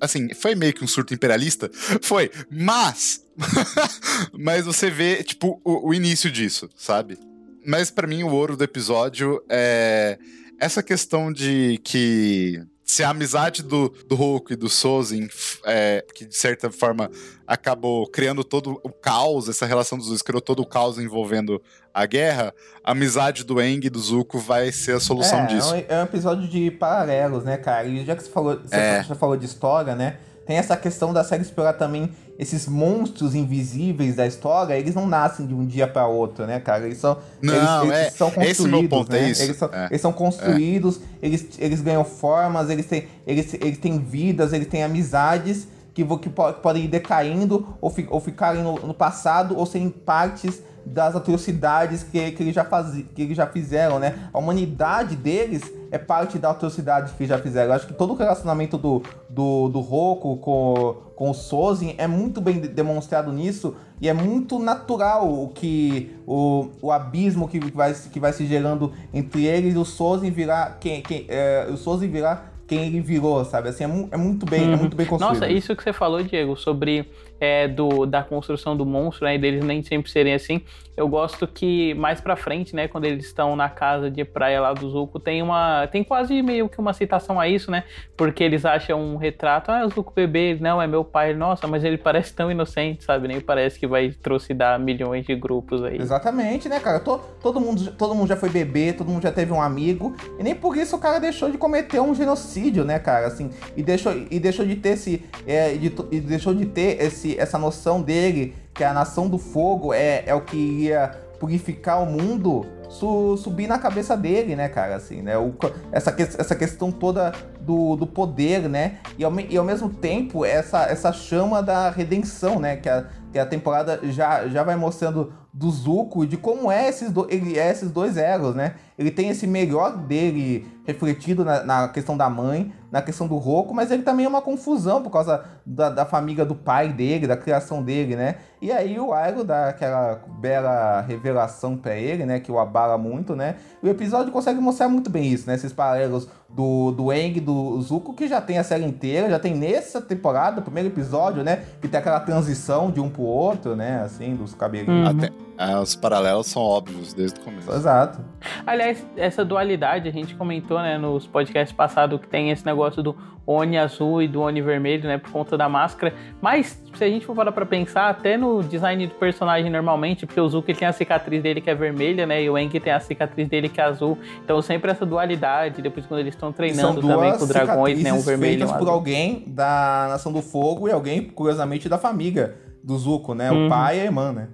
[0.00, 1.70] Assim, foi meio que um surto imperialista?
[2.00, 3.22] Foi, mas.
[4.32, 7.18] mas você vê, tipo, o, o início disso, sabe?
[7.66, 10.18] Mas para mim, o ouro do episódio é
[10.58, 15.28] essa questão de que se a amizade do, do Hulk e do Sozin,
[15.64, 17.10] é, que de certa forma
[17.46, 21.60] acabou criando todo o caos, essa relação dos dois criou todo o caos envolvendo
[21.94, 22.52] a guerra,
[22.82, 25.72] a amizade do Eng e do Zuko vai ser a solução é, disso.
[25.72, 27.86] É um, é um episódio de paralelos, né, cara?
[27.86, 29.04] E já que você falou, você é.
[29.04, 30.16] já falou de história, né?
[30.44, 35.46] Tem essa questão da série explorar também esses monstros invisíveis da história, eles não nascem
[35.46, 36.84] de um dia para outro, né, cara?
[36.84, 39.20] Eles são, não, eles, é, eles são construídos, esse meu ponto né?
[39.20, 39.42] é isso.
[39.42, 41.26] Eles são, é, eles são construídos, é.
[41.26, 46.18] eles, eles ganham formas, eles têm, eles, eles têm vidas, eles têm amizades que, que,
[46.18, 51.16] que podem ir decaindo ou, fi, ou ficarem no, no, passado ou serem partes das
[51.16, 54.28] atrocidades que, que, eles já faz, que eles já fizeram, né?
[54.32, 57.70] A humanidade deles é parte da atrocidade que já fizeram.
[57.70, 62.06] Eu acho que todo o relacionamento do, do, do Roku com, com o Sozin é
[62.06, 67.94] muito bem demonstrado nisso e é muito natural o que o, o abismo que vai,
[67.94, 72.08] que vai se gerando entre eles e o Sozin virar quem, quem é, o Sozin
[72.08, 73.68] virar quem ele virou, sabe?
[73.68, 74.72] Assim, é, é muito bem, é uhum.
[74.72, 75.40] é muito bem construído.
[75.40, 77.06] Nossa, isso que você falou, Diego, sobre
[77.40, 80.62] é, do, da construção do monstro, né, deles nem sempre serem assim.
[80.96, 84.72] Eu gosto que mais pra frente, né, quando eles estão na casa de praia lá
[84.72, 85.88] do Zuko, tem uma.
[85.88, 87.82] Tem quase meio que uma citação a isso, né?
[88.16, 91.82] Porque eles acham um retrato, ah, o Zuko bebê, não, é meu pai, nossa, mas
[91.82, 93.26] ele parece tão inocente, sabe?
[93.26, 96.00] Nem parece que vai trucidar milhões de grupos aí.
[96.00, 97.00] Exatamente, né, cara?
[97.00, 100.42] Todo, todo, mundo, todo mundo já foi bebê, todo mundo já teve um amigo, e
[100.44, 103.26] nem por isso o cara deixou de cometer um genocídio, né, cara?
[103.26, 105.24] Assim, e deixou, e deixou de ter esse.
[105.44, 109.92] É, de, e deixou de ter esse, essa noção dele que a nação do fogo
[109.92, 114.96] é, é o que ia purificar o mundo, su, subir na cabeça dele, né, cara?
[114.96, 115.36] Assim, né?
[115.36, 115.54] O,
[115.92, 118.98] essa, essa questão toda do, do poder, né?
[119.18, 122.76] E ao, e ao mesmo tempo, essa, essa chama da redenção, né?
[122.76, 127.12] Que a, que a temporada já, já vai mostrando do Zuko de como é esses,
[127.12, 128.74] do, ele é esses dois egos, né?
[128.98, 133.74] Ele tem esse melhor dele refletido na, na, questão da mãe, na questão do Roku,
[133.74, 137.36] mas ele também é uma confusão por causa da, da família do pai dele, da
[137.36, 138.36] criação dele, né?
[138.60, 142.38] E aí o Airo dá aquela bela revelação para ele, né?
[142.38, 143.56] Que o abala muito, né?
[143.82, 145.54] O episódio consegue mostrar muito bem isso, né?
[145.54, 149.54] Esses paralelos do, do Eng do Zuko, que já tem a série inteira, já tem
[149.54, 151.64] nessa temporada, o primeiro episódio, né?
[151.80, 154.02] Que tem aquela transição de um pro outro, né?
[154.02, 155.10] Assim, dos cabelinhos.
[155.10, 155.18] Uhum.
[155.18, 157.70] Até, é, os paralelos são óbvios desde o começo.
[157.70, 158.20] Exato.
[158.66, 163.16] Aliás, essa dualidade, a gente comentou, né, nos podcasts passados que tem esse negócio do
[163.46, 166.14] Oni azul e do Oni vermelho, né, por conta da máscara.
[166.40, 170.40] Mas, se a gente for parar pra pensar, até no design do personagem normalmente, porque
[170.40, 173.00] o Zuko tem a cicatriz dele que é vermelha, né, e o Enki tem a
[173.00, 174.18] cicatriz dele que é azul.
[174.42, 178.58] Então, sempre essa dualidade, depois quando eles estão treinando também com dragões, né, um vermelho
[178.58, 183.34] feitas um por alguém da Nação do Fogo e alguém, curiosamente, da família do Zuko,
[183.34, 183.66] né, uhum.
[183.66, 184.48] o pai e a irmã, né.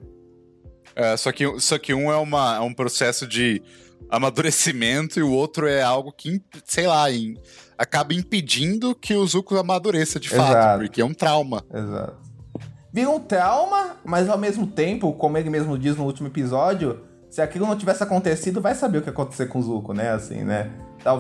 [1.01, 3.63] É, só, que, só que um é, uma, é um processo de
[4.11, 7.39] amadurecimento e o outro é algo que, sei lá, em,
[7.79, 10.53] acaba impedindo que o Zuko amadureça de Exato.
[10.53, 11.65] fato, porque é um trauma.
[11.73, 12.19] Exato.
[12.93, 17.41] Vira um trauma, mas ao mesmo tempo, como ele mesmo diz no último episódio, se
[17.41, 20.11] aquilo não tivesse acontecido, vai saber o que ia acontecer com o Zuko, né?
[20.11, 20.71] Assim, né?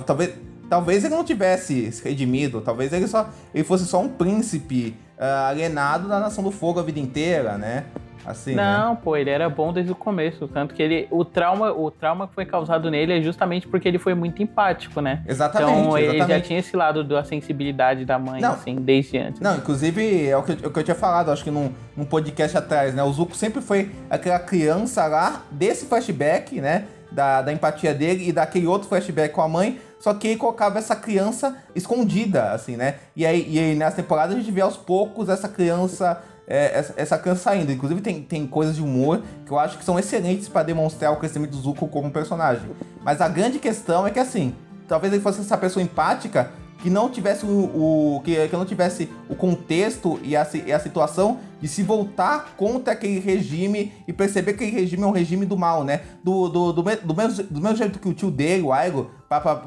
[0.04, 0.34] Talvez,
[0.68, 5.48] talvez ele não tivesse se redimido, talvez ele só ele fosse só um príncipe uh,
[5.48, 7.86] alienado da Nação do Fogo a vida inteira, né?
[8.24, 8.62] Assim, né?
[8.62, 8.98] não, né?
[9.02, 12.34] pô, ele era bom desde o começo, tanto que ele o trauma, o trauma que
[12.34, 15.22] foi causado nele é justamente porque ele foi muito empático, né?
[15.26, 15.70] Exatamente.
[15.70, 16.38] Então ele exatamente.
[16.38, 19.40] já tinha esse lado da sensibilidade da mãe, não, assim, desde antes.
[19.40, 21.72] Não, inclusive é o que, eu, é o que eu tinha falado, acho que num,
[21.96, 23.02] num podcast atrás, né?
[23.02, 26.84] O Zuko sempre foi aquela criança lá desse flashback, né?
[27.10, 30.78] Da, da empatia dele e daquele outro flashback com a mãe, só que ele colocava
[30.78, 32.96] essa criança escondida, assim, né?
[33.16, 36.94] E aí, e aí nessa temporada a gente vê aos poucos essa criança é, essa,
[36.96, 37.70] essa saindo.
[37.70, 41.16] Inclusive tem, tem coisas de humor que eu acho que são excelentes para demonstrar o
[41.16, 42.68] crescimento do Zuko como personagem.
[43.02, 44.52] Mas a grande questão é que assim,
[44.88, 46.50] talvez ele fosse essa pessoa empática
[46.82, 50.80] que não tivesse o, o que, que não tivesse o contexto e a, e a
[50.80, 55.46] situação de se voltar contra aquele regime e perceber que aquele regime é um regime
[55.46, 56.00] do mal, né?
[56.24, 59.40] Do, do, do, do, mesmo, do mesmo jeito que o tio dele, o Aigo, pra,
[59.40, 59.62] pra,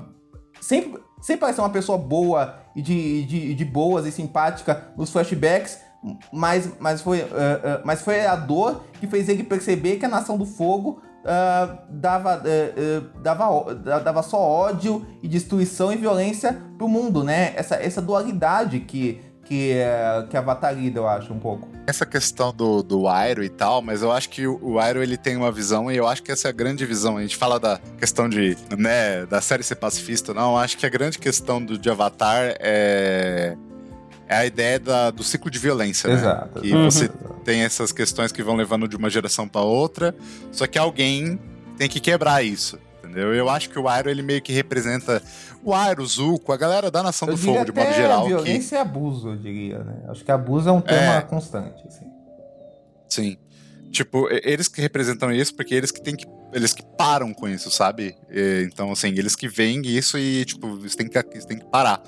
[0.59, 5.79] sempre, sempre parece uma pessoa boa e de, de, de boas e simpática nos flashbacks,
[6.31, 10.09] mas, mas, foi, uh, uh, mas foi a dor que fez ele perceber que a
[10.09, 12.41] Nação do Fogo uh, dava,
[13.21, 17.53] dava, dava só ódio e destruição e violência pro mundo, né?
[17.55, 19.75] Essa, essa dualidade que, que,
[20.29, 21.69] que Avatar lida, eu acho, um pouco.
[21.87, 25.17] Essa questão do, do Airo e tal, mas eu acho que o, o Airo ele
[25.17, 27.17] tem uma visão e eu acho que essa é a grande visão.
[27.17, 30.51] A gente fala da questão de, né, da série ser pacifista, não.
[30.51, 33.55] Eu acho que a grande questão do, de Avatar é
[34.33, 36.15] é a ideia da, do ciclo de violência, né?
[36.15, 36.65] Exato.
[36.65, 36.89] E uhum.
[36.89, 37.09] você
[37.43, 40.15] tem essas questões que vão levando de uma geração para outra,
[40.51, 41.39] só que alguém
[41.77, 42.79] tem que quebrar isso.
[43.03, 43.33] Entendeu?
[43.33, 45.21] Eu acho que o Airo ele meio que representa
[45.63, 48.25] o Airo, o Zuko, a galera da Nação eu do Fogo, de modo geral.
[48.27, 48.75] Violência que...
[48.75, 49.95] e abuso, eu diria, né?
[50.07, 51.21] Acho que abuso é um tema é...
[51.21, 52.05] constante, assim.
[53.07, 53.37] Sim.
[53.91, 56.25] Tipo, eles que representam isso, porque eles que têm que.
[56.51, 58.15] Eles que param com isso, sabe?
[58.65, 62.01] Então, assim, eles que veem isso e, tipo, eles têm que, eles têm que parar.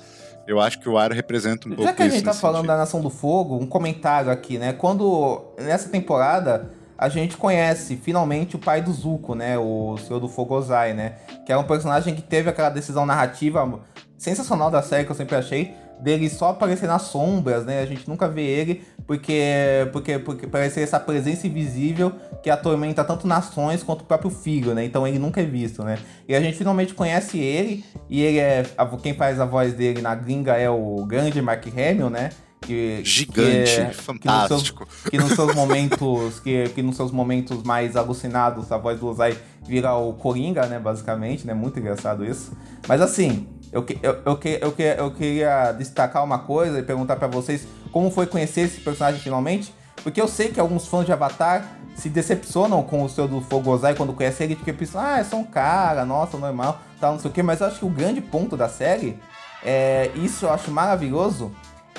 [0.46, 2.56] Eu acho que o Aro representa um Já pouco Já que a gente tá falando
[2.58, 2.72] sentido.
[2.72, 4.72] da Nação do Fogo, um comentário aqui, né?
[4.72, 9.58] Quando nessa temporada a gente conhece finalmente o pai do Zuko, né?
[9.58, 11.16] O Senhor do Fogo Ozai, né?
[11.44, 13.80] Que é um personagem que teve aquela decisão narrativa
[14.16, 17.80] sensacional da série que eu sempre achei, dele só aparecer nas sombras, né?
[17.80, 23.26] A gente nunca vê ele porque, porque, porque parece essa presença invisível que atormenta tanto
[23.26, 24.84] nações quanto o próprio filho, né?
[24.84, 25.98] Então ele nunca é visto, né?
[26.28, 28.64] E a gente finalmente conhece ele, e ele é.
[29.02, 32.30] Quem faz a voz dele na gringa é o grande Mark Hamill, né?
[32.60, 34.86] Que, Gigante, que é, fantástico.
[35.08, 38.78] Que nos, seus, que nos seus momentos, que, que nos seus momentos mais alucinados, a
[38.78, 40.80] voz do Ozai vira o Coringa, né?
[40.80, 41.54] Basicamente, né?
[41.54, 42.56] Muito engraçado isso.
[42.88, 47.68] Mas assim, eu, eu, eu, eu, eu queria destacar uma coisa e perguntar para vocês
[47.92, 49.74] como foi conhecer esse personagem finalmente.
[50.02, 53.70] Porque eu sei que alguns fãs de Avatar se decepcionam com o seu do Fogo
[53.70, 57.20] Ozai quando conhece ele, porque pensam, ah, é só um cara, nossa, normal, tal, não
[57.20, 57.42] sei o que.
[57.42, 59.18] Mas eu acho que o grande ponto da série,
[59.62, 61.52] é, isso eu acho maravilhoso,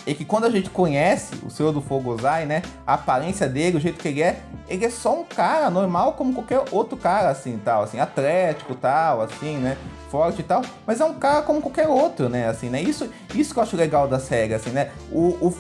[0.08, 2.62] é que quando a gente conhece o Senhor do Fogo Ozai, né?
[2.86, 4.40] A aparência dele, o jeito que ele é,
[4.70, 9.22] ele é só um cara normal como qualquer outro cara, assim, tal, assim, atlético, tal,
[9.22, 9.78] assim, né?
[10.10, 12.48] Forte e tal, mas é um cara como qualquer outro, né?
[12.48, 12.82] Assim, né?
[12.82, 14.92] Isso, isso que eu acho legal da série, assim, né?
[15.12, 15.58] O, o,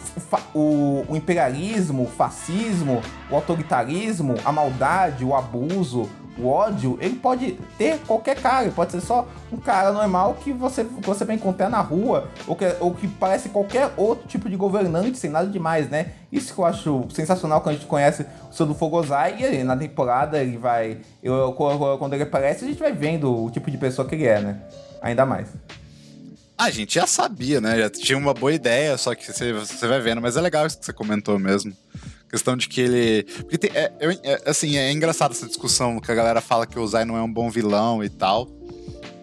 [0.57, 7.57] o, o imperialismo, o fascismo, o autoritarismo, a maldade, o abuso, o ódio, ele pode
[7.77, 11.35] ter qualquer cara, ele pode ser só um cara normal que você, que você vai
[11.35, 15.47] encontrar na rua, ou que, ou que parece qualquer outro tipo de governante, sem nada
[15.47, 16.11] demais, né?
[16.31, 19.63] Isso que eu acho sensacional quando a gente conhece o Seu do Fogozai, e aí,
[19.63, 20.99] na temporada ele vai.
[21.23, 24.39] Eu, quando ele aparece, a gente vai vendo o tipo de pessoa que ele é,
[24.39, 24.61] né?
[25.01, 25.49] Ainda mais.
[26.57, 27.77] A gente já sabia, né?
[27.77, 30.77] Já tinha uma boa ideia, só que você, você vai vendo, mas é legal isso
[30.79, 31.71] que você comentou mesmo
[32.29, 33.23] questão de que ele.
[33.23, 37.05] Tem, é, é, assim, é engraçado essa discussão que a galera fala que o Zai
[37.05, 38.49] não é um bom vilão e tal.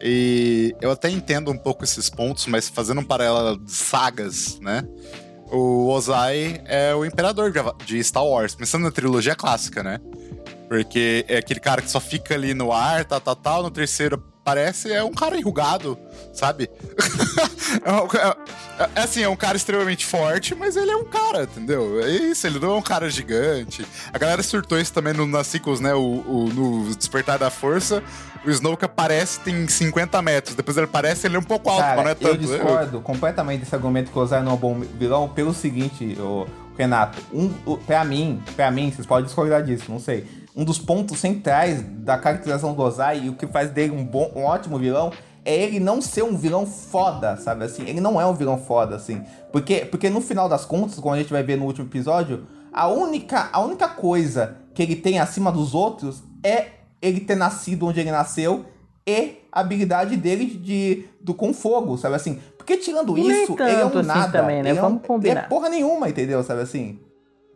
[0.02, 4.86] E eu até entendo um pouco esses pontos, mas fazendo um paralelo de sagas, né?
[5.50, 7.52] O Ozai é o imperador
[7.86, 10.00] de Star Wars, pensando na trilogia clássica, né?
[10.68, 13.62] Porque é aquele cara que só fica ali no ar, tal, tal, tal.
[13.62, 15.98] No terceiro parece é um cara enrugado,
[16.32, 16.70] sabe?
[17.82, 22.00] É, é, é, assim, é um cara extremamente forte, mas ele é um cara, entendeu?
[22.00, 23.84] É isso, ele não é um cara gigante.
[24.12, 25.92] A galera surtou isso também no, nas sequels, né?
[25.92, 28.02] O, o, no Despertar da Força.
[28.44, 30.54] O Snoke aparece, tem 50 metros.
[30.54, 32.34] Depois ele aparece, ele é um pouco alto, cara, mas não é tanto.
[32.34, 36.16] Eu discordo completamente desse argumento que o Ozai não é um bom vilão pelo seguinte,
[36.20, 37.20] o Renato.
[37.32, 41.18] Um, o, pra mim, pra mim, vocês podem discordar disso, não sei um dos pontos
[41.18, 45.12] centrais da caracterização do Ozai e o que faz dele um, bom, um ótimo vilão
[45.44, 47.82] é ele não ser um vilão foda, sabe assim?
[47.86, 49.22] Ele não é um vilão foda, assim.
[49.52, 52.88] Porque, porque no final das contas, como a gente vai ver no último episódio, a
[52.88, 56.66] única, a única coisa que ele tem acima dos outros é
[57.02, 58.64] ele ter nascido onde ele nasceu
[59.06, 62.40] e a habilidade dele de, de do com fogo, sabe assim?
[62.56, 64.40] Porque tirando isso, ele é um assim nada.
[64.40, 64.70] Também, né?
[64.70, 65.32] Ele, Vamos é um, combinar.
[65.32, 66.42] ele é porra nenhuma, entendeu?
[66.42, 66.98] Sabe assim?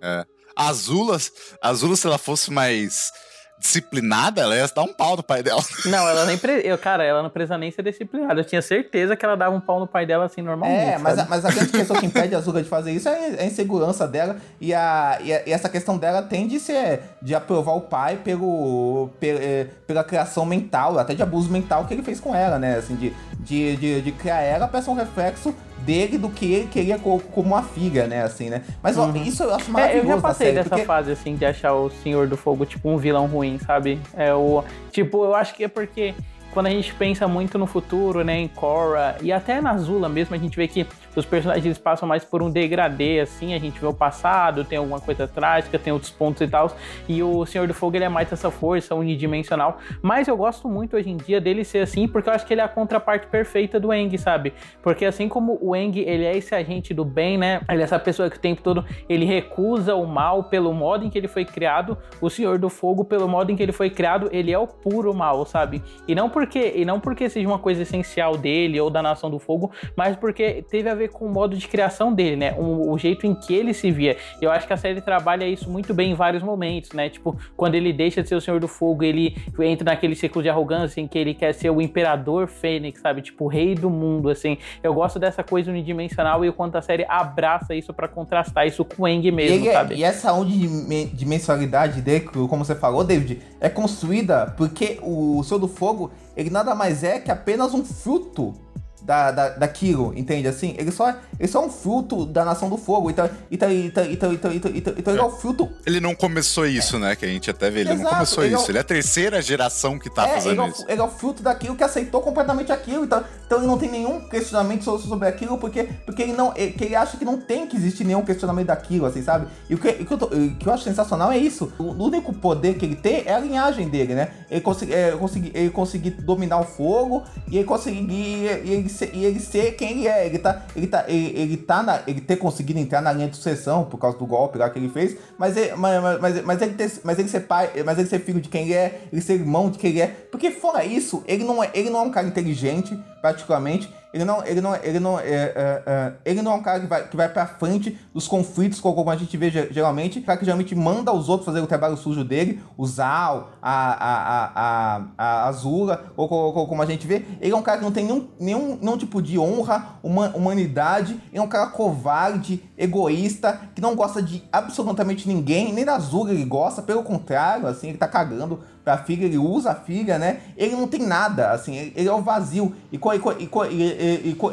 [0.03, 0.27] É.
[0.59, 1.17] A Azula,
[1.63, 3.13] a Azula, se ela fosse mais
[3.61, 5.63] disciplinada, ela ia dar um pau no pai dela.
[5.87, 6.37] Não, ela nem.
[6.37, 6.63] Pre...
[6.65, 8.41] Eu, cara, ela não precisa nem ser disciplinada.
[8.41, 10.95] Eu tinha certeza que ela dava um pau no pai dela assim normalmente.
[10.95, 13.41] É, mas a, mas a grande questão que impede a Azula de fazer isso é
[13.41, 14.37] a insegurança dela.
[14.61, 18.17] E, a, e, a, e essa questão dela tende a ser de aprovar o pai
[18.17, 22.77] pelo, é, pela criação mental, até de abuso mental que ele fez com ela, né?
[22.77, 26.69] Assim, de, de, de, de criar ela pra ser um reflexo dele do que ele
[26.69, 28.63] queria como uma filha, né, assim, né?
[28.83, 29.13] Mas uhum.
[29.13, 30.07] ó, isso eu acho maravilhoso.
[30.07, 30.85] É, eu já passei série, dessa porque...
[30.85, 33.99] fase, assim, de achar o Senhor do Fogo, tipo, um vilão ruim, sabe?
[34.15, 34.65] É o.
[34.91, 36.15] Tipo, eu acho que é porque
[36.53, 40.35] quando a gente pensa muito no futuro, né, em Korra e até na Zula mesmo,
[40.35, 43.87] a gente vê que os personagens passam mais por um degradê, assim, a gente vê
[43.87, 46.71] o passado, tem alguma coisa trágica, tem outros pontos e tal,
[47.09, 50.97] e o Senhor do Fogo ele é mais essa força unidimensional, mas eu gosto muito
[50.97, 53.81] hoje em dia dele ser assim, porque eu acho que ele é a contraparte perfeita
[53.81, 54.53] do Eng, sabe?
[54.83, 57.99] Porque assim como o Eng, ele é esse agente do bem, né, ele é essa
[57.99, 61.45] pessoa que o tempo todo ele recusa o mal pelo modo em que ele foi
[61.45, 64.67] criado, o Senhor do Fogo, pelo modo em que ele foi criado, ele é o
[64.67, 65.83] puro mal, sabe?
[66.07, 69.39] E não porque, e não porque seja uma coisa essencial dele ou da Nação do
[69.39, 72.55] Fogo, mas porque teve a ver com o modo de criação dele, né?
[72.59, 74.17] O, o, jeito em que ele se via.
[74.41, 77.09] Eu acho que a série trabalha isso muito bem em vários momentos, né?
[77.09, 80.49] Tipo, quando ele deixa de ser o Senhor do Fogo, ele entra naquele ciclo de
[80.49, 83.23] arrogância em que ele quer ser o Imperador Fênix, sabe?
[83.23, 84.59] Tipo, o rei do mundo, assim.
[84.83, 88.85] Eu gosto dessa coisa unidimensional e o quanto a série abraça isso para contrastar isso
[88.85, 89.95] com o Eng mesmo, e, é, sabe?
[89.95, 96.11] E essa unidimensionalidade dele, como você falou, David, é construída porque o Senhor do Fogo,
[96.37, 98.55] ele nada mais é que apenas um fruto
[99.03, 100.49] da, da, daquilo, entende?
[100.49, 103.11] Assim, ele só, ele só é um fruto da Nação do Fogo.
[103.11, 105.69] Então, então, então, então, então, então, então, então ele é o fruto.
[105.87, 106.99] Ele não começou isso, é.
[106.99, 107.17] né?
[107.17, 107.81] Que a gente até vê.
[107.81, 108.65] Ele Exato, não começou ele isso.
[108.65, 108.71] É o...
[108.71, 110.83] Ele é a terceira geração que tá é, fazendo ele isso.
[110.83, 113.05] É o, ele é o fruto daquilo que aceitou completamente aquilo.
[113.05, 116.53] Então, então ele não tem nenhum questionamento sobre aquilo, porque, porque ele não.
[116.57, 119.47] Ele, ele acha que não tem que existir nenhum questionamento daquilo, assim, sabe?
[119.69, 121.73] E o que, o que, eu, tô, o que eu acho sensacional é isso.
[121.79, 124.31] O, o, único poder que ele tem é a linhagem dele, né?
[124.51, 125.17] Ele conseguir, é,
[125.55, 128.45] ele conseguir dominar o fogo e ele conseguir.
[128.47, 130.27] Ele ele ser, e ele ser quem ele é.
[130.27, 133.37] Ele tá, ele tá, ele, ele tá na, ele ter conseguido entrar na linha de
[133.37, 136.75] sucessão por causa do golpe lá que ele fez, mas ele, mas, mas, mas, ele,
[136.75, 139.35] ter, mas ele ser pai, mas ele ser filho de quem ele é, ele ser
[139.35, 140.07] irmão de quem ele é.
[140.07, 143.93] Porque fora isso, ele não é, ele não é um cara inteligente, particularmente.
[144.13, 146.87] Ele não, ele não, ele não, é, é, é, ele não é um cara que
[146.87, 150.19] vai, que vai pra frente dos conflitos, como a gente vê geralmente.
[150.19, 153.93] O cara que geralmente manda os outros fazer o trabalho sujo dele, o Zal, a,
[153.93, 157.23] a, a, a, Azula, ou, ou, como a gente vê.
[157.39, 161.21] Ele é um cara que não tem nenhum, nenhum, nenhum tipo de honra, uma, humanidade.
[161.31, 166.31] Ele é um cara covarde, egoísta, que não gosta de absolutamente ninguém, nem da Azula
[166.31, 170.41] ele gosta, pelo contrário, assim, ele tá cagando pra filha, ele usa a filha, né?
[170.57, 172.75] Ele não tem nada, assim, ele, é o vazio.
[172.91, 174.08] E, e, e, e,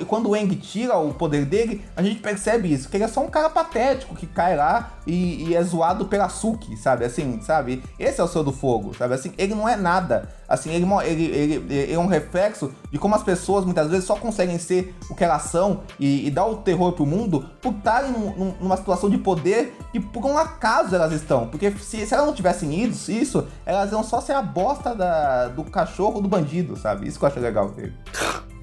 [0.07, 3.21] quando o Eng tira o poder dele, a gente percebe isso, que ele é só
[3.21, 7.05] um cara patético que cai lá e, é zoado pela Suki, sabe?
[7.05, 7.83] Assim, sabe?
[7.99, 9.13] Esse é o Senhor do Fogo, sabe?
[9.13, 10.29] Assim, ele não é nada.
[10.47, 14.15] Assim, ele, ele, ele, ele, é um reflexo de como as pessoas muitas vezes só
[14.15, 18.11] conseguem ser o que elas são e, e dar o terror pro mundo por estarem
[18.11, 21.47] num, numa situação de poder que por um acaso elas estão.
[21.47, 25.47] Porque se, se elas não tivessem ido, isso, elas iam só ser a bosta da,
[25.47, 27.07] do cachorro do bandido, sabe?
[27.07, 27.93] Isso que eu acho legal dele.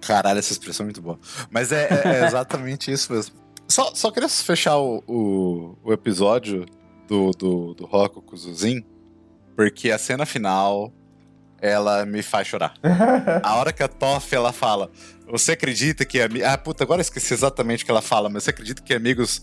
[0.00, 1.18] Caralho, essa expressão é muito boa.
[1.50, 3.34] Mas é, é, é exatamente isso mesmo.
[3.68, 6.66] Só, só queria fechar o, o, o episódio
[7.06, 8.84] do, do, do Rocco com o Zuzin,
[9.54, 10.92] porque a cena final
[11.60, 12.74] ela me faz chorar.
[13.42, 14.90] a hora que a Toff ela fala,
[15.30, 18.50] você acredita que ah puta agora eu esqueci exatamente o que ela fala, mas você
[18.50, 19.42] acredita que amigos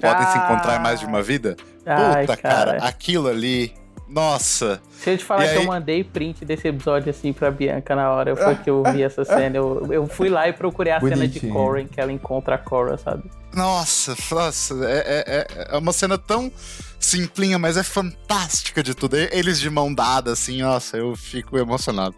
[0.00, 0.32] podem ah.
[0.32, 1.56] se encontrar mais de uma vida?
[1.84, 2.72] Ai, puta cara.
[2.72, 3.74] cara, aquilo ali
[4.08, 4.80] nossa.
[4.92, 5.64] Se eu te falar e que aí...
[5.64, 9.24] eu mandei print desse episódio assim pra Bianca na hora, foi que eu vi essa
[9.24, 9.56] cena.
[9.56, 11.30] Eu, eu fui lá e procurei a Bonitinho.
[11.30, 13.30] cena de Corin, que ela encontra a Cora, sabe?
[13.54, 16.52] Nossa, nossa, é, é, é uma cena tão
[17.00, 19.16] simplinha, mas é fantástica de tudo.
[19.16, 22.14] Eles de mão dada, assim, nossa, eu fico emocionado.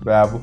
[0.00, 0.42] Bravo.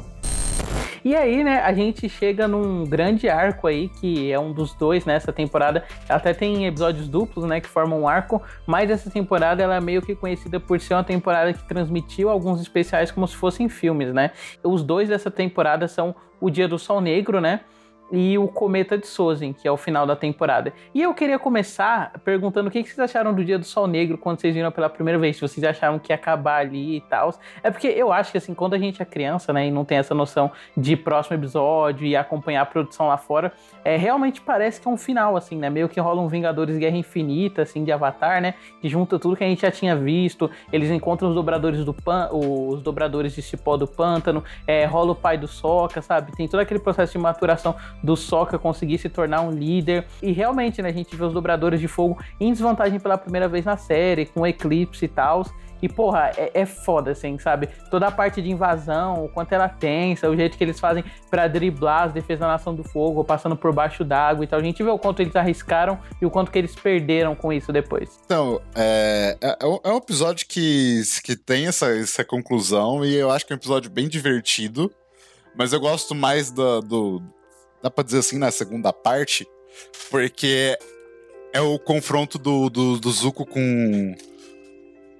[1.05, 5.05] E aí, né, a gente chega num grande arco aí, que é um dos dois
[5.05, 5.85] nessa temporada.
[6.09, 10.01] Até tem episódios duplos, né, que formam um arco, mas essa temporada ela é meio
[10.01, 14.31] que conhecida por ser uma temporada que transmitiu alguns especiais como se fossem filmes, né?
[14.63, 17.59] Os dois dessa temporada são o Dia do Sol Negro, né?
[18.11, 20.73] E o Cometa de Sozin, que é o final da temporada.
[20.93, 24.39] E eu queria começar perguntando o que vocês acharam do Dia do Sol Negro quando
[24.39, 27.33] vocês viram pela primeira vez, se vocês acharam que ia acabar ali e tal.
[27.63, 29.97] É porque eu acho que assim, quando a gente é criança, né, e não tem
[29.97, 33.51] essa noção de próximo episódio e acompanhar a produção lá fora,
[33.85, 35.69] é realmente parece que é um final assim, né?
[35.69, 38.55] Meio que rola um Vingadores Guerra Infinita assim de Avatar, né?
[38.81, 42.27] Que junta tudo que a gente já tinha visto, eles encontram os dobradores do pan,
[42.31, 46.31] os dobradores de cipó do pântano, é, rola o pai do Soca, sabe?
[46.31, 50.05] Tem todo aquele processo de maturação do Sokka conseguir se tornar um líder.
[50.21, 53.65] E realmente, né, a gente vê os dobradores de fogo em desvantagem pela primeira vez
[53.65, 55.45] na série, com eclipse e tal.
[55.81, 57.69] E, porra, é, é, foda, assim, sabe?
[57.89, 61.47] Toda a parte de invasão, o quanto ela tensa, o jeito que eles fazem para
[61.47, 64.59] driblar as defesas da Nação do Fogo, passando por baixo d'água e tal.
[64.59, 67.71] A gente vê o quanto eles arriscaram e o quanto que eles perderam com isso
[67.71, 68.19] depois.
[68.25, 73.45] Então, é, é, é um episódio que, que tem essa, essa conclusão e eu acho
[73.45, 74.91] que é um episódio bem divertido.
[75.57, 77.23] Mas eu gosto mais do, do,
[77.81, 79.47] dá pra dizer assim, na segunda parte,
[80.09, 80.77] porque
[81.53, 84.15] é o confronto do, do, do Zuko com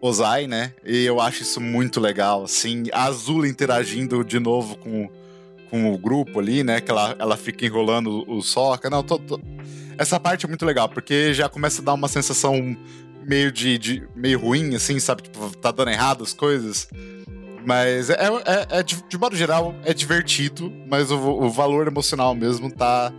[0.06, 0.74] Ozai, né?
[0.84, 2.84] E eu acho isso muito legal, assim.
[2.92, 5.10] A Azula interagindo de novo com,
[5.70, 6.82] com o grupo ali, né?
[6.82, 8.90] Que ela, ela fica enrolando o Sokka.
[8.90, 9.40] Não, tô, tô...
[9.98, 12.76] Essa parte é muito legal, porque já começa a dar uma sensação
[13.26, 15.24] meio de, de meio ruim, assim, sabe?
[15.24, 16.88] Tipo, tá dando errado as coisas.
[17.66, 22.36] Mas é, é, é de, de, modo geral, é divertido, mas o, o, valor emocional
[22.36, 23.12] mesmo tá,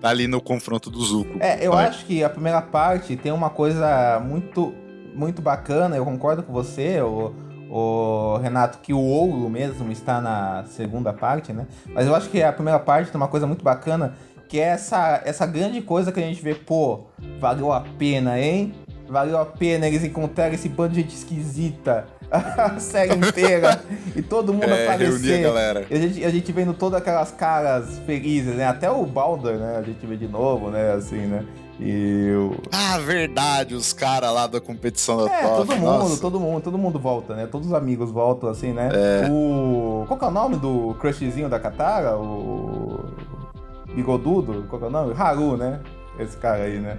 [0.00, 1.36] tá ali no confronto do Zuko.
[1.40, 4.74] É, eu acho que a primeira parte tem uma coisa muito,
[5.14, 7.34] muito bacana, eu concordo com você, o,
[7.70, 11.66] o Renato, que o ouro mesmo está na segunda parte, né?
[11.88, 14.14] Mas eu acho que a primeira parte tem uma coisa muito bacana,
[14.48, 17.04] que é essa, essa grande coisa que a gente vê, pô,
[17.40, 18.74] valeu a pena, hein?
[19.08, 22.06] Valeu a pena eles encontrarem esse bando de gente esquisita
[22.56, 23.82] a série inteira
[24.16, 25.40] e todo mundo é, aparecer.
[25.40, 25.86] A, galera.
[25.90, 28.66] E a, gente, a gente vendo todas aquelas caras felizes, né?
[28.66, 29.76] Até o Baldur, né?
[29.76, 30.92] A gente vê de novo, né?
[30.92, 31.44] Assim, né?
[31.78, 32.56] E eu...
[32.70, 36.20] Ah, verdade, os caras lá da competição da é, todo mundo, Nossa.
[36.20, 37.46] todo mundo, todo mundo volta, né?
[37.46, 38.88] Todos os amigos voltam, assim, né?
[38.92, 39.28] É.
[39.28, 40.04] O...
[40.06, 42.16] Qual que é o nome do crushzinho da Katara?
[42.16, 43.04] O...
[43.94, 44.64] Bigodudo?
[44.68, 45.14] Qual que é o nome?
[45.16, 45.80] Haru, né?
[46.18, 46.96] Esse cara aí, né?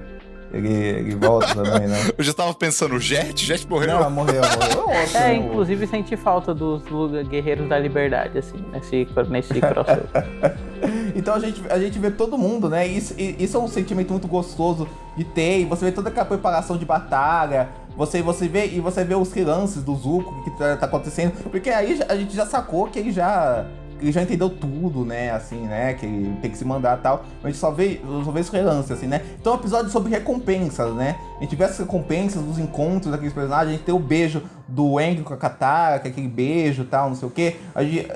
[0.53, 1.97] Ele, ele volta também, né?
[2.15, 3.43] Eu já tava pensando, Jet?
[3.43, 3.99] Jet morreu?
[3.99, 4.85] Não, morreu, morreu.
[5.01, 5.17] Ótimo.
[5.17, 6.83] É, inclusive senti falta dos
[7.27, 10.07] Guerreiros da Liberdade, assim, nesse, nesse crossover.
[11.15, 12.85] então a gente, a gente vê todo mundo, né?
[12.85, 14.87] Isso, isso é um sentimento muito gostoso
[15.17, 15.61] de ter.
[15.61, 17.69] E você vê toda aquela preparação de batalha.
[17.97, 21.33] Você, você vê e você vê os relances do Zuko que tá, tá acontecendo.
[21.49, 23.65] Porque aí a gente já sacou que ele já
[24.03, 25.31] ele já entendeu tudo, né?
[25.31, 25.93] Assim, né?
[25.93, 26.07] Que
[26.41, 27.25] tem que se mandar e tal.
[27.41, 29.21] Mas a gente só vê, só vê esse relance, assim, né?
[29.39, 31.15] Então é um episódio sobre recompensas, né?
[31.37, 33.69] A gente vê as recompensas dos encontros daqueles personagens.
[33.69, 36.85] A gente tem o beijo do Eng com a Katara, que é aquele beijo e
[36.85, 37.55] tal, não sei o quê.
[37.73, 38.07] A gente,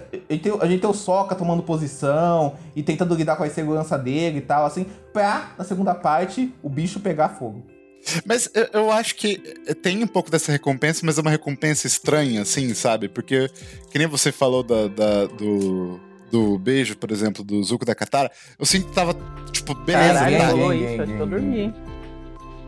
[0.59, 4.41] a gente tem o Sokka tomando posição e tentando lidar com a insegurança dele e
[4.41, 7.76] tal, assim, pra, na segunda parte, o bicho pegar fogo.
[8.25, 9.37] Mas eu, eu, acho que
[9.81, 13.07] tem um pouco dessa recompensa, mas é uma recompensa estranha, assim, sabe?
[13.07, 13.49] Porque,
[13.91, 15.99] que nem você falou da, da do,
[16.31, 19.15] do beijo, por exemplo, do Zuko da Katara, eu sinto que tava,
[19.51, 20.13] tipo, beleza.
[20.13, 20.47] Caralho, tá?
[20.47, 21.73] falou isso, acho que eu dormi.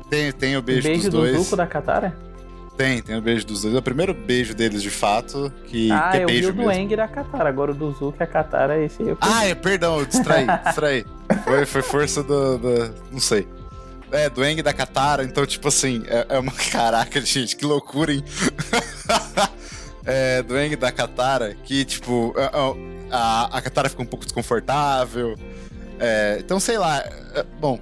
[0.10, 1.36] Tem, tem o beijo, beijo dos dois.
[1.36, 2.16] do Zuko da Katara?
[2.76, 3.76] Tem, tem o beijo dos dois.
[3.76, 6.54] É o primeiro beijo deles, de fato, que, ah, que é eu beijo vi o
[6.54, 6.72] do mesmo.
[6.72, 9.54] Eng da Katara, agora o do Zuko e a Katara, esse aí eu Ah, é,
[9.54, 11.06] perdão, eu distraí, distraí.
[11.44, 12.96] Foi, foi força do, do...
[13.12, 13.48] não sei.
[14.12, 16.52] É, do da Katara, então, tipo assim, é, é uma.
[16.72, 18.24] Caraca, gente, que loucura, hein?
[20.06, 22.76] é, do da Katara, que, tipo, a,
[23.16, 25.38] a, a Katara fica um pouco desconfortável.
[26.00, 27.00] É, então, sei lá.
[27.36, 27.80] É, bom,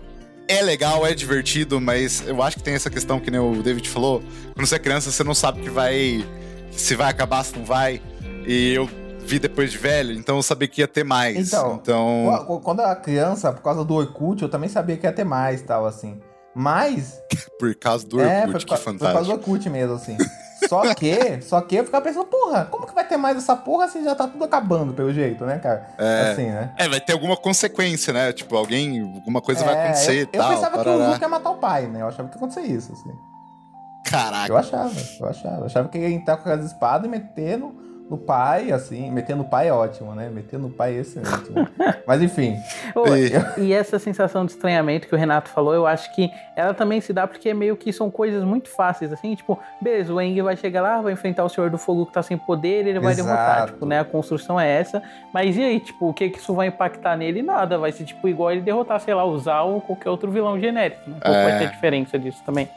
[0.48, 3.88] é legal, é divertido, mas eu acho que tem essa questão que nem o David
[3.90, 4.22] falou.
[4.54, 6.26] Quando você é criança, você não sabe que vai.
[6.72, 8.02] Se vai acabar, se não vai.
[8.46, 8.90] E eu
[9.28, 11.48] vi depois de velho, então eu sabia que ia ter mais.
[11.48, 12.62] Então, então...
[12.64, 15.62] quando eu era criança, por causa do Orkut, eu também sabia que ia ter mais
[15.62, 16.20] tal, assim.
[16.56, 17.22] Mas.
[17.60, 18.98] por causa do Orkut, é, foi, que fantástico.
[18.98, 20.18] Por causa do Orkut mesmo, assim.
[20.68, 23.86] só que, só que eu ficava pensando, porra, como que vai ter mais essa porra
[23.86, 25.90] assim já tá tudo acabando, pelo jeito, né, cara?
[26.00, 26.74] É, assim, né?
[26.78, 28.32] É, vai ter alguma consequência, né?
[28.32, 30.52] Tipo, alguém, alguma coisa é, vai acontecer eu, e tal.
[30.52, 30.98] Eu pensava parará.
[30.98, 32.02] que o Zuko ia matar o pai, né?
[32.02, 33.12] Eu achava que ia acontecer isso, assim.
[34.06, 34.52] Caraca.
[34.52, 35.58] Eu achava, eu achava.
[35.58, 39.12] Eu achava que ia entrar com as espadas e meter no, no pai, assim.
[39.12, 40.30] Meter no pai é ótimo, né?
[40.30, 41.52] Meter no pai é excelente.
[41.52, 41.68] Né?
[42.08, 42.56] Mas enfim.
[42.96, 43.32] Oh, e...
[43.66, 47.12] e essa sensação de estranhamento que o Renato falou, eu acho que ela também se
[47.12, 49.36] dá porque meio que são coisas muito fáceis, assim.
[49.36, 52.24] Tipo, beleza, o Eng vai chegar lá, vai enfrentar o Senhor do Fogo que tá
[52.24, 53.28] sem poder, ele vai Exato.
[53.28, 53.68] derrotar.
[53.68, 54.00] Tipo, né?
[54.00, 55.02] A construção é essa.
[55.34, 57.42] Mas e aí, tipo, o que que isso vai impactar nele?
[57.42, 57.78] Nada.
[57.78, 61.10] Vai ser, tipo, igual ele derrotar, sei lá, o Zal ou qualquer outro vilão genérico.
[61.10, 61.18] Né?
[61.22, 61.44] Qual É.
[61.44, 62.70] vai ter diferença disso também?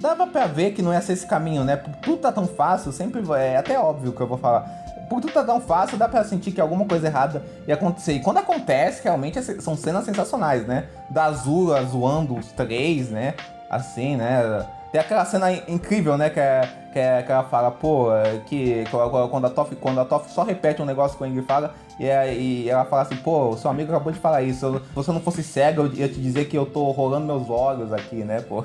[0.00, 1.76] Dava pra ver que não ia ser esse caminho, né?
[1.76, 3.22] Por tudo tá tão fácil, sempre.
[3.36, 4.60] É até óbvio que eu vou falar.
[5.08, 8.12] Por tudo tá tão fácil, dá pra sentir que alguma coisa errada ia acontecer.
[8.12, 10.88] E quando acontece, realmente são cenas sensacionais, né?
[11.10, 13.34] Da Azula zoando os três, né?
[13.70, 14.66] Assim, né?
[14.94, 16.30] Tem aquela cena in- incrível, né?
[16.30, 18.84] Que, é, que, é, que ela fala, pô, é, que
[19.28, 22.06] quando a Toff, quando a Toff só repete um negócio que o Eng fala, e,
[22.06, 24.72] é- e ela fala assim, pô, seu amigo acabou de falar isso.
[24.76, 27.92] Se você não fosse cego, eu ia te dizer que eu tô rolando meus olhos
[27.92, 28.64] aqui, né, pô?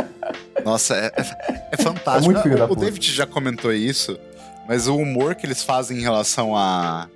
[0.64, 2.16] Nossa, é, é- é fantástico.
[2.16, 2.74] É muito filho o, o.
[2.74, 4.18] David já comentou isso,
[4.66, 7.08] mas o humor que eles fazem em relação a.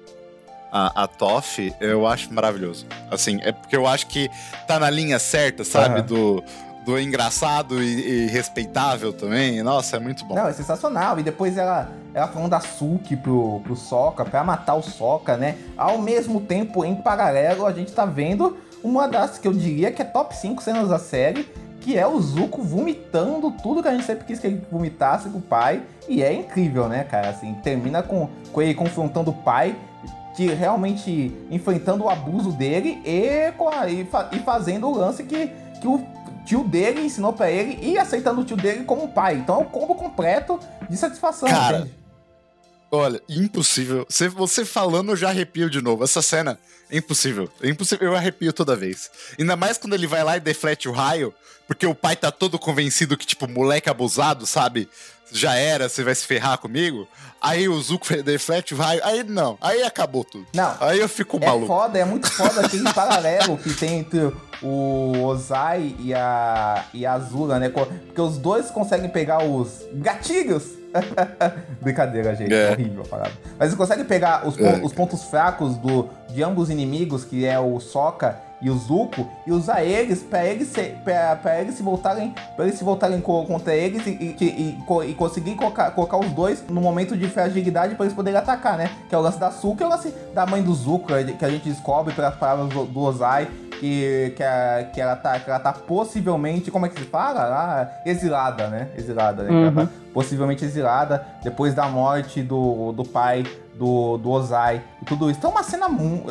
[0.74, 2.86] A, a Toff, eu acho maravilhoso.
[3.10, 4.30] Assim, é porque eu acho que
[4.66, 5.96] tá na linha certa, sabe?
[6.00, 6.06] Aham.
[6.06, 6.44] Do,
[6.84, 9.62] do engraçado e, e respeitável também.
[9.62, 10.34] Nossa, é muito bom.
[10.34, 11.18] Não, é sensacional.
[11.18, 15.56] E depois ela, ela falando da Suki pro, pro Sokka, pra matar o Sokka, né?
[15.76, 20.02] Ao mesmo tempo, em paralelo, a gente tá vendo uma das que eu diria que
[20.02, 21.48] é top 5 cenas da série,
[21.80, 25.38] que é o Zuko vomitando tudo que a gente sempre quis que ele vomitasse com
[25.38, 25.82] o pai.
[26.08, 27.30] E é incrível, né, cara?
[27.30, 29.76] Assim, termina com, com ele confrontando o pai,
[30.34, 33.52] que realmente enfrentando o abuso dele e,
[33.90, 35.48] e, e fazendo o lance que,
[35.80, 36.04] que o
[36.44, 39.36] tio dele ensinou pra ele e aceitando o tio dele como pai.
[39.36, 42.02] Então é um combo completo de satisfação, Cara, entende?
[42.90, 44.04] Olha, impossível.
[44.06, 46.04] Você, você falando, eu já arrepio de novo.
[46.04, 46.58] Essa cena
[46.90, 47.50] é impossível.
[47.62, 48.08] É impossível.
[48.08, 49.10] Eu arrepio toda vez.
[49.38, 51.34] Ainda mais quando ele vai lá e deflete o raio,
[51.66, 54.90] porque o pai tá todo convencido que, tipo, moleque abusado, sabe?
[55.32, 57.06] Já era, você vai se ferrar comigo.
[57.40, 58.06] Aí o Zuko
[58.74, 59.00] o raio.
[59.04, 59.58] Aí não.
[59.60, 60.46] Aí acabou tudo.
[60.54, 60.74] Não.
[60.80, 61.66] Aí eu fico É maluco.
[61.66, 67.14] foda, é muito foda aquele paralelo que tem entre o Ozai e a, e a
[67.14, 67.68] Azula, né?
[67.68, 70.64] Porque os dois conseguem pegar os gatilhos.
[71.80, 72.52] Brincadeira, gente.
[72.52, 72.68] É.
[72.68, 72.72] É.
[72.72, 73.32] horrível a parada.
[73.58, 74.80] Mas eles conseguem pegar os, pon- É.
[74.84, 79.26] os pontos fracos do, de ambos os inimigos, que é o Sokka e o Zuko,
[79.46, 82.32] e usar eles pra eles se, pra, pra eles se voltarem.
[82.56, 84.44] Pra eles se voltarem co- contra eles e, e, e-
[84.78, 88.78] e co- conseguir colocar, colocar os dois no momento de fragilidade pra eles poderem atacar,
[88.78, 88.90] né?
[89.08, 91.08] Que é o lance da Suka e o lance da mãe do Zuko,
[91.38, 93.48] que a gente descobre pelas palavras do, do Ozai.
[93.80, 97.44] Que, que, a- que, ela tá, que ela tá possivelmente, como é que se fala?
[97.48, 97.90] lá?
[98.06, 98.88] exilada, né?
[98.96, 99.48] Exilada, né?
[99.48, 99.86] Que ela Uhum.
[99.86, 103.42] tá possivelmente exilada depois da morte do, do pai
[103.74, 105.38] do, do Ozai e tudo isso.
[105.38, 105.86] Então é uma cena,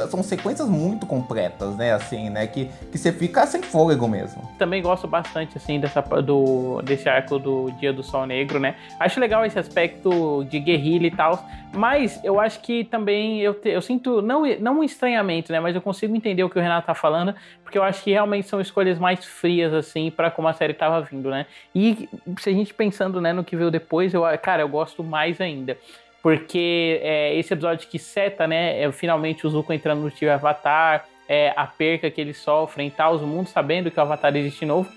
[0.07, 1.93] são sequências muito completas, né?
[1.93, 2.47] Assim, né?
[2.47, 4.41] Que, que você fica sem fôlego mesmo.
[4.57, 8.75] Também gosto bastante, assim, dessa, do, desse arco do Dia do Sol Negro, né?
[8.99, 13.69] Acho legal esse aspecto de guerrilha e tal, mas eu acho que também eu, te-
[13.69, 15.59] eu sinto, não, não um estranhamento, né?
[15.59, 17.33] Mas eu consigo entender o que o Renato tá falando,
[17.63, 21.01] porque eu acho que realmente são escolhas mais frias, assim, para como a série tava
[21.01, 21.45] vindo, né?
[21.73, 22.07] E
[22.39, 25.77] se a gente pensando, né, no que veio depois, eu, cara, eu gosto mais ainda.
[26.21, 31.05] Porque é, esse episódio que seta, né, é finalmente o Zuko entrando no tio Avatar,
[31.27, 34.65] é, a perca que eles sofrem e tal, o mundo sabendo que o Avatar existe
[34.65, 34.91] novo.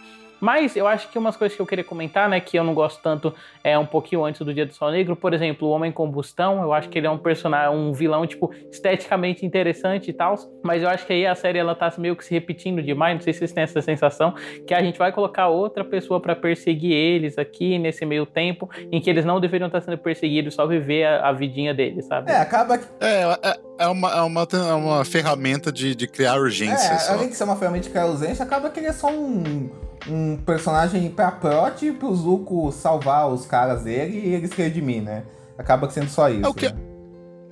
[0.44, 3.00] Mas eu acho que umas coisas que eu queria comentar, né, que eu não gosto
[3.02, 6.60] tanto é um pouquinho antes do Dia do Sol Negro, por exemplo, o Homem Combustão,
[6.62, 10.82] eu acho que ele é um personagem, um vilão tipo esteticamente interessante e tal, mas
[10.82, 13.32] eu acho que aí a série ela tá meio que se repetindo demais, não sei
[13.32, 14.34] se vocês têm essa sensação
[14.66, 19.00] que a gente vai colocar outra pessoa para perseguir eles aqui nesse meio tempo em
[19.00, 22.30] que eles não deveriam estar sendo perseguidos, só viver a, a vidinha deles, sabe?
[22.30, 26.36] É, acaba que É, é, é uma, é uma, é uma ferramenta de, de criar
[26.36, 26.92] urgência.
[26.92, 27.14] É, só.
[27.14, 29.70] além de ser uma ferramenta de criar urgência, acaba que ele é só um,
[30.08, 35.24] um personagem pra prot pro Zuko salvar os caras dele e eles redimir, né?
[35.56, 36.44] Acaba sendo só isso.
[36.44, 36.76] É o que- né?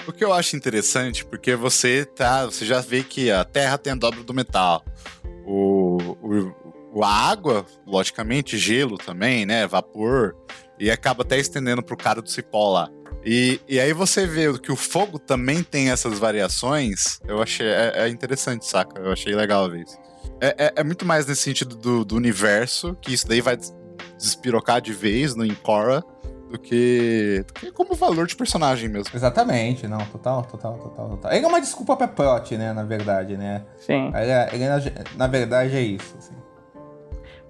[0.07, 2.45] O que eu acho interessante, porque você tá.
[2.47, 4.83] Você já vê que a Terra tem a dobra do metal.
[5.47, 6.53] O, o,
[6.93, 9.67] o- a água, logicamente, gelo também, né?
[9.67, 10.35] Vapor.
[10.79, 12.89] E acaba até estendendo pro cara do cipó lá.
[13.25, 17.21] E, e aí você vê que o fogo também tem essas variações.
[17.25, 19.01] Eu achei é, é interessante, saca?
[19.01, 19.97] Eu achei legal ver isso.
[20.41, 23.75] É, é- é muito mais nesse sentido do, do universo, que isso daí vai des-
[24.18, 26.03] despirocar de vez no Incora,
[26.51, 29.11] do que, do que como valor de personagem mesmo.
[29.14, 31.33] Exatamente, não, total, total, total, total.
[31.33, 33.62] Ele é uma desculpa pra prot, né, na verdade, né?
[33.79, 34.09] Sim.
[34.14, 34.79] Ele, é- ele, na,
[35.16, 36.35] na verdade, é isso, assim.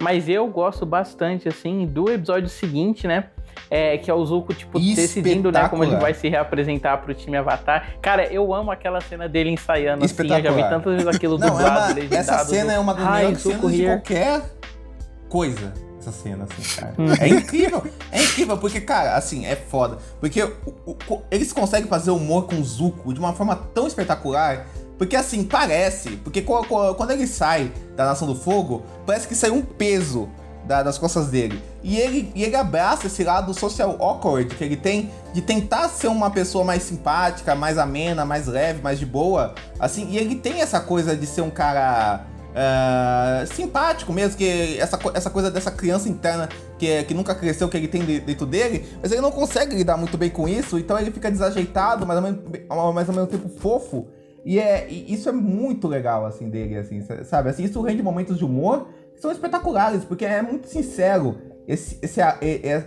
[0.01, 3.29] Mas eu gosto bastante, assim, do episódio seguinte, né?
[3.69, 7.37] É, que é o Zuko, tipo, decidindo, né, como ele vai se reapresentar pro time
[7.37, 7.95] Avatar.
[8.01, 10.15] Cara, eu amo aquela cena dele ensaiando, assim.
[10.21, 12.15] Eu já vi tantas vezes aquilo Não, é dublado, uma, legendado.
[12.15, 14.41] essa cena é uma das melhores cenas de qualquer
[15.29, 15.73] coisa.
[15.99, 16.93] Essa cena, assim, cara.
[16.97, 17.13] Uhum.
[17.19, 17.83] É incrível.
[18.11, 19.97] É incrível, porque, cara, assim, é foda.
[20.19, 24.67] Porque o- o- eles conseguem fazer humor com o Zuko de uma forma tão espetacular.
[24.97, 26.17] Porque, assim, parece.
[26.17, 30.29] Porque quando ele sai da Nação do Fogo, parece que sai um peso
[30.65, 31.61] da- das costas dele.
[31.83, 36.07] E ele, e ele abraça esse lado social awkward que ele tem de tentar ser
[36.07, 39.53] uma pessoa mais simpática, mais amena, mais leve, mais de boa.
[39.79, 44.97] Assim, e ele tem essa coisa de ser um cara ah, simpático mesmo, que essa,
[45.13, 46.47] essa coisa dessa criança interna
[46.77, 49.97] que, que nunca cresceu, que ele tem de- dentro dele, mas ele não consegue lidar
[49.97, 52.41] muito bem com isso, então ele fica desajeitado, mas ao mesmo,
[52.93, 54.07] mas ao mesmo tempo fofo.
[54.45, 57.49] E, é, e isso é muito legal, assim, dele, assim, sabe?
[57.49, 61.37] Assim, isso rende momentos de humor são espetaculares, porque é muito sincero
[61.67, 62.19] esse, esse,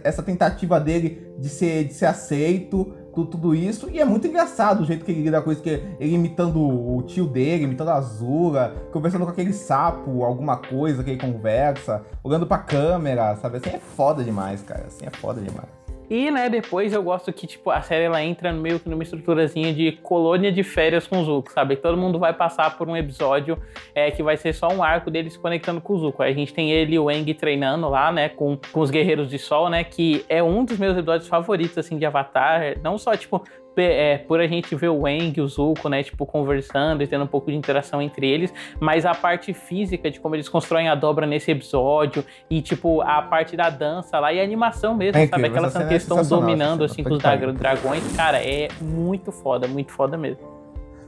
[0.04, 3.88] essa tentativa dele de ser, de ser aceito, tu- tudo isso.
[3.90, 7.02] E é muito engraçado o jeito que ele lida com isso, que ele imitando o
[7.02, 12.46] tio dele, imitando a Azura, conversando com aquele sapo, alguma coisa que ele conversa, olhando
[12.46, 13.56] pra câmera, sabe?
[13.56, 14.84] Assim, é foda demais, cara.
[14.86, 15.68] Assim, é foda demais.
[16.08, 19.72] E, né, depois eu gosto que, tipo, a série ela entra meio que numa estruturazinha
[19.72, 21.76] de colônia de férias com o Zuko, sabe?
[21.76, 23.58] Todo mundo vai passar por um episódio
[23.94, 26.22] é, que vai ser só um arco deles se conectando com o Zuko.
[26.22, 29.28] Aí a gente tem ele e o Aang treinando lá, né, com, com os Guerreiros
[29.28, 32.78] de Sol, né, que é um dos meus episódios favoritos, assim, de Avatar.
[32.82, 33.42] Não só, tipo,
[33.82, 37.24] é, por a gente ver o Aang e o Zuko, né, tipo, conversando e tendo
[37.24, 40.94] um pouco de interação entre eles, mas a parte física de como eles constroem a
[40.94, 45.26] dobra nesse episódio e, tipo, a parte da dança lá e a animação mesmo, É
[45.26, 45.42] sabe?
[45.42, 48.16] incrível, Aquela essa cena que é estão dominando, assim, com os dragões.
[48.16, 50.44] Cara, é muito foda, muito foda mesmo.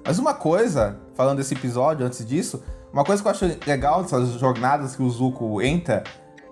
[0.05, 2.63] Mas uma coisa, falando desse episódio, antes disso,
[2.93, 6.03] uma coisa que eu acho legal dessas jornadas que o Zuko entra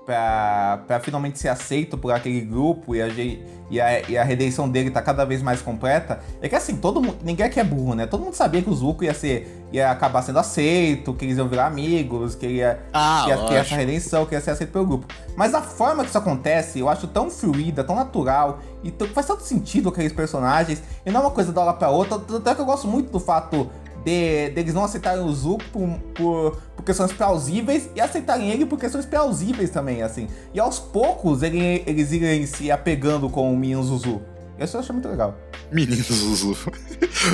[0.06, 4.68] pra, pra finalmente ser aceito por aquele grupo e a, e, a, e a redenção
[4.68, 7.94] dele tá cada vez mais completa, é que assim, todo mundo, ninguém aqui é burro,
[7.94, 8.06] né?
[8.06, 11.48] Todo mundo sabia que o Zuko ia ser, ia acabar sendo aceito, que eles iam
[11.48, 14.86] virar amigos, que ele ia, Ah, ia ter essa redenção, que ia ser aceito pelo
[14.86, 15.06] grupo.
[15.36, 19.42] Mas a forma que isso acontece, eu acho tão fluida, tão natural, e faz tanto
[19.42, 22.60] sentido aqueles personagens, e não é uma coisa da hora pra outra, tanto é que
[22.60, 23.68] eu gosto muito do fato
[24.06, 28.78] de, deles não aceitarem o Zuko por, por, por questões plausíveis e aceitarem ele por
[28.78, 30.28] questões plausíveis também, assim.
[30.54, 34.22] E aos poucos ele- eles irem se apegando com o menino Zuzu.
[34.58, 35.36] Isso eu acho muito legal.
[35.72, 36.56] Menino Zuzu.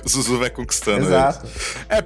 [0.02, 1.46] o Zuzu vai conquistando Exato.
[1.46, 1.76] eles.
[1.88, 1.98] É,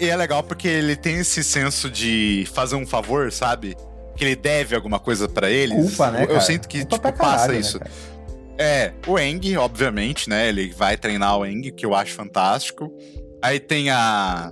[0.00, 3.76] e, e- é legal porque ele tem esse senso de fazer um favor, sabe?
[4.16, 5.76] Que ele deve alguma coisa pra eles.
[5.76, 7.78] Culpa, né, Eu, sinto que, tipo, passa caralho, né, isso.
[7.80, 7.90] cara?
[8.58, 10.48] É, o Eng, obviamente, né?
[10.48, 12.90] Ele vai treinar o Eng, que eu acho fantástico.
[13.42, 14.50] Aí tem a.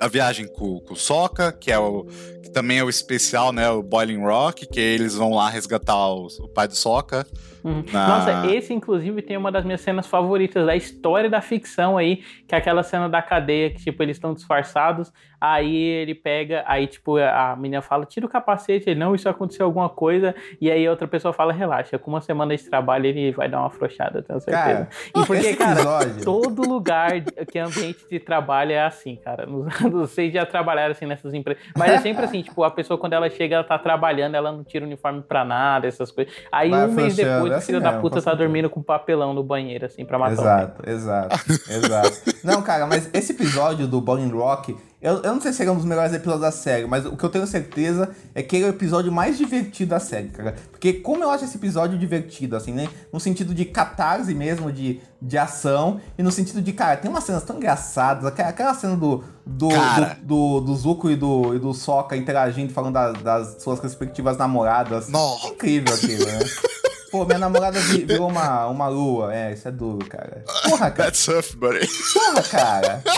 [0.00, 2.04] A viagem com, com o Sokka, que é o.
[2.42, 3.68] Que também é o especial, né?
[3.70, 7.26] O Boiling Rock, que eles vão lá resgatar o, o pai do Sokka.
[7.68, 7.84] Uhum.
[7.92, 12.16] Na- Nossa, esse inclusive tem uma das minhas cenas favoritas da história da ficção aí,
[12.46, 16.86] que é aquela cena da cadeia que tipo eles estão disfarçados, aí ele pega, aí
[16.86, 18.88] tipo a menina fala: "Tira o capacete".
[18.90, 20.34] Ele: "Não, isso aconteceu alguma coisa".
[20.60, 23.66] E aí outra pessoa fala: "Relaxa, com uma semana de trabalho ele vai dar uma
[23.66, 24.64] afrouxada, tenho certeza".
[24.64, 24.88] Cara,
[25.22, 29.46] e porque, cara, episódio- todo lugar que é ambiente de trabalho é assim, cara.
[29.46, 32.70] Não não sei se já trabalharam assim nessas empresas, mas é sempre assim, tipo, a
[32.70, 36.10] pessoa quando ela chega, ela tá trabalhando, ela não tira o uniforme pra nada, essas
[36.10, 36.32] coisas.
[36.52, 39.42] Aí Vai um mês depois assim filho mesmo, da puta tá dormindo com papelão no
[39.42, 42.34] banheiro, assim, pra matar Exato, exato, exato.
[42.44, 45.72] Não, cara, mas esse episódio do Bowling Rock, eu, eu não sei se ele é
[45.72, 48.64] um dos melhores episódios da série, mas o que eu tenho certeza é que ele
[48.64, 50.54] é o episódio mais divertido da série, cara.
[50.70, 52.88] Porque como eu acho esse episódio divertido, assim, né?
[53.12, 57.22] No sentido de catarse mesmo, de, de ação, e no sentido de, cara, tem umas
[57.24, 60.16] cenas tão engraçadas, aquela, aquela cena do, do, Cara.
[60.22, 64.36] do, do, do Zuko e do, e do Sokka interagindo, falando da- das suas respectivas
[64.36, 65.08] namoradas.
[65.08, 65.46] Nossa.
[65.46, 66.38] É incrível aquilo, né?
[67.10, 69.34] Pô, minha namorada vi- virou uma, uma lua.
[69.34, 70.44] É, isso é duro, cara.
[70.68, 71.10] Porra, cara.
[71.10, 71.86] That's tough, buddy.
[72.14, 73.02] Porra, cara.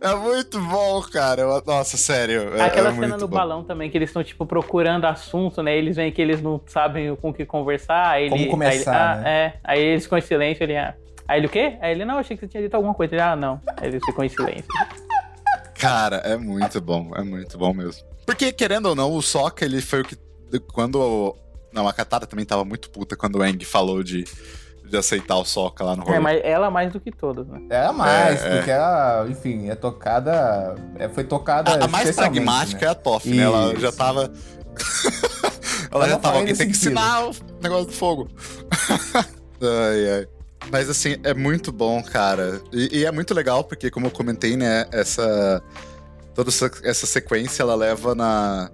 [0.00, 1.42] É muito bom, cara.
[1.66, 2.54] Nossa, sério.
[2.56, 3.36] É, Aquela é cena muito no bom.
[3.36, 5.76] balão também, que eles estão, tipo, procurando assunto, né?
[5.76, 8.06] Eles veem que eles não sabem com o que conversar.
[8.08, 9.30] Aí Como ele, começar, aí, ele- ah, né?
[9.46, 9.54] É.
[9.64, 10.76] Aí eles ficam em silêncio, ele.
[10.76, 10.94] Ah.
[11.26, 11.78] Aí ele o quê?
[11.80, 13.14] Aí ele, não, achei que você tinha dito alguma coisa.
[13.14, 13.60] Ele, ah, não.
[13.78, 14.64] Aí eles ficam em silêncio.
[15.78, 17.10] Cara, é muito bom.
[17.16, 18.02] É muito bom mesmo.
[18.26, 20.16] Porque, querendo ou não, o Sokka, ele foi o que.
[20.72, 21.34] Quando.
[21.72, 24.24] Não, a Katara também tava muito puta quando o Eng falou de,
[24.84, 26.16] de aceitar o Sokka lá no rolê.
[26.16, 27.62] É, mas ela mais do que todos, né?
[27.70, 28.56] Era mais, É, é.
[28.56, 30.74] porque ela, enfim, é tocada.
[30.98, 31.70] é, foi tocada.
[31.72, 32.86] A, a mais pragmática né?
[32.86, 33.42] é a Toff, né?
[33.42, 34.30] Ela já tava.
[35.90, 36.38] ela já tava.
[36.38, 38.28] Alguém tem que ensinar o negócio do fogo.
[39.60, 40.28] ai, ai.
[40.70, 42.60] Mas assim, é muito bom, cara.
[42.72, 45.62] E, e é muito legal, porque, como eu comentei, né, essa.
[46.34, 48.70] Toda essa, essa sequência ela leva na.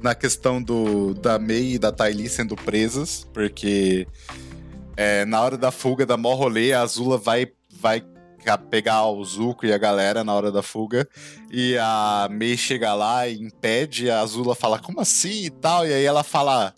[0.00, 4.06] Na questão do da Mei e da Ty Lee sendo presas, porque
[4.96, 7.48] é, na hora da fuga da mó rolê, a Azula vai,
[7.80, 8.02] vai
[8.70, 11.06] pegar o Zuko e a galera na hora da fuga.
[11.50, 15.84] E a Mei chega lá e impede, a Azula fala, como assim e tal?
[15.86, 16.72] E aí ela fala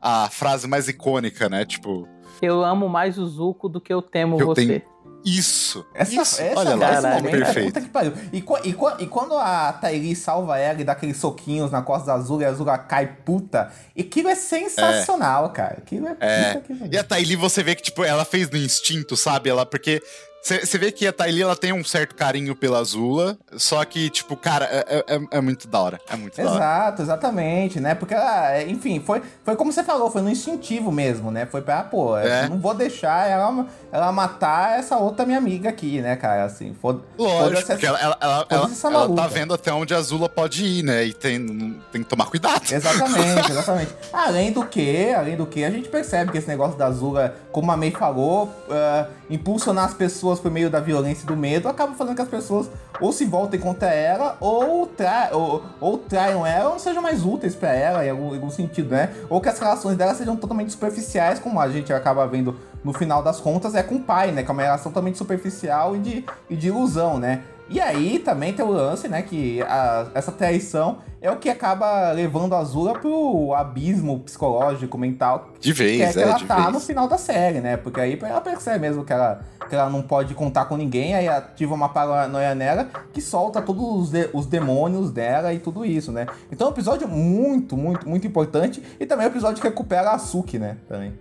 [0.00, 1.64] a frase mais icônica, né?
[1.66, 2.08] Tipo,
[2.40, 4.66] Eu amo mais o Zuko do que eu temo Eu você.
[4.66, 4.91] tenho-
[5.24, 5.84] isso!
[5.94, 6.42] Essa, isso!
[6.42, 7.66] essa, Olha lá, esse momento é perfeito.
[7.66, 8.12] puta que pariu.
[8.32, 12.14] E, e e quando a Tairi salva ela e dá aqueles soquinhos na costa da
[12.14, 15.78] Azula e a Azula cai puta, aquilo é sensacional, cara.
[15.78, 16.52] Aquilo é, É.
[16.54, 16.92] puta que pariu.
[16.92, 19.48] E a Tylee, você vê que, tipo, ela fez no instinto, sabe?
[19.50, 20.02] Ela, porque
[20.42, 24.36] você vê que a Tylee, ela tem um certo carinho pela Azula, só que, tipo,
[24.36, 26.00] cara, é, é, é muito da hora.
[26.10, 26.54] É muito da hora.
[26.56, 27.94] Exato, exatamente, né?
[27.94, 31.46] Porque ela, é, enfim, foi, foi como você falou, foi no instintivo mesmo, né?
[31.46, 32.44] Foi pra, pô, É.
[32.46, 36.44] eu não vou deixar ela, ela matar essa outra minha amiga aqui, né, cara?
[36.44, 39.98] Assim, foda Lógico, foda-se porque essa- ela, ela, ela, ela, tá vendo até onde a
[39.98, 41.04] Azula pode ir, né?
[41.04, 42.62] E tem, tem que tomar cuidado.
[42.72, 43.94] Exatamente, exatamente.
[44.12, 47.70] Além do que, além do que, a gente percebe que esse negócio da Azula, como
[47.70, 51.94] a May falou, ah, impulsionar as pessoas por meio da violência e do medo, acaba
[51.94, 52.70] fazendo que as pessoas
[53.00, 57.24] ou se voltem contra ela, ou, tra ou, ou traiam ela, ou não sejam mais
[57.24, 59.10] úteis pra ela, em algum, em algum sentido, né?
[59.28, 63.22] Ou que as relações dela sejam totalmente superficiais, como a gente acaba vendo no final
[63.22, 64.42] das contas, é com o pai, né?
[64.42, 67.42] Que é uma relação totalmente superficial e de, e de ilusão, né?
[67.68, 72.10] E aí também tem o lance, né, que a- essa traição é o que acaba
[72.12, 76.56] levando a Azula pro abismo psicológico, mental, De vez, que é que é, ela tá
[76.56, 76.72] vez.
[76.72, 77.76] no final da série, né?
[77.78, 79.40] Porque aí ela percebe mesmo que ela,
[79.70, 83.82] que ela não pode contar com ninguém, aí ativa uma paranoia nela que solta todos
[84.02, 86.26] os, de- os demônios dela e tudo isso, né?
[86.50, 90.10] Então é um episódio muito, muito, muito importante e também é um episódio que recupera
[90.10, 90.76] a Suki, né?
[90.88, 91.14] Também.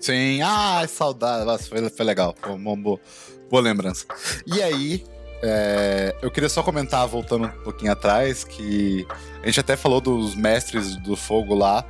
[0.00, 1.44] Sim, ah, saudade.
[1.44, 2.34] Nossa, foi, foi legal.
[2.40, 2.98] Foi uma boa,
[3.50, 4.04] boa lembrança.
[4.46, 5.04] E aí,
[5.46, 9.06] é, eu queria só comentar, voltando um pouquinho atrás, que
[9.42, 11.84] a gente até falou dos mestres do fogo lá.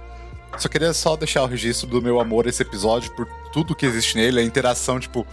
[0.59, 3.87] Só queria só deixar o registro do meu amor a esse episódio por tudo que
[3.87, 5.27] existe nele, a interação, tipo,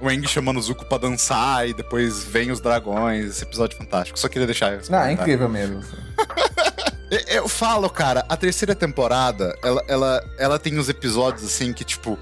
[0.00, 3.26] o Eng chamando o Zuko pra dançar e depois vem os dragões.
[3.26, 4.18] Esse episódio é fantástico.
[4.18, 5.80] Só queria deixar esse Não, é incrível mesmo.
[7.28, 12.18] Eu- falo, cara, a terceira temporada, ela, ela, ela tem uns episódios assim que, tipo.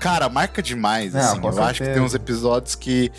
[0.00, 1.40] Cara, marca demais, Não, assim.
[1.42, 1.92] Eu acho que certeza.
[1.94, 3.10] tem uns episódios que.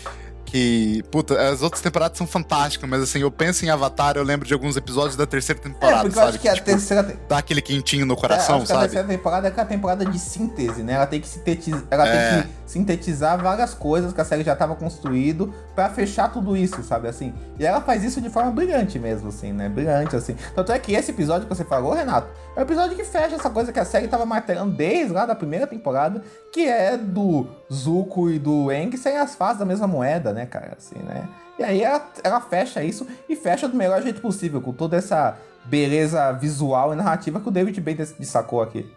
[0.50, 1.02] Que.
[1.10, 4.52] Puta, as outras temporadas são fantásticas, mas assim, eu penso em Avatar, eu lembro de
[4.54, 6.28] alguns episódios da terceira É, temporada, eu sabe?
[6.30, 7.04] acho que a tipo, terceira.
[7.04, 8.88] te- dá aquele quentinho no É, coração, acho que a sabe?
[8.88, 10.94] terceira temporada é aquela temporada de síntese, né?
[10.94, 12.32] Ela tem que sintetizar, ela É.
[12.34, 16.82] tem que sintetizar várias coisas que a série já estava construído pra fechar tudo isso,
[16.82, 17.32] sabe assim?
[17.58, 19.68] E ela faz isso de forma brilhante mesmo, assim, né?
[19.68, 20.36] Brilhante, assim.
[20.54, 23.50] Tanto é que esse episódio que você falou, Renato, é o episódio que fecha essa
[23.50, 26.22] coisa que a série tava martelando desde lá da primeira temporada,
[26.52, 30.74] que é do Zuko e do Eng serem as faces da mesma moeda, né, cara?
[30.76, 31.28] Assim, né?
[31.58, 35.36] E aí ela, ela fecha isso e fecha do melhor jeito possível, com toda essa
[35.64, 38.90] beleza visual e narrativa que o David Bates destacou aqui.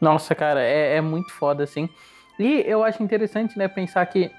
[0.00, 1.88] Nossa, cara, é, é muito foda, assim.
[2.38, 4.30] E eu acho interessante, né, pensar que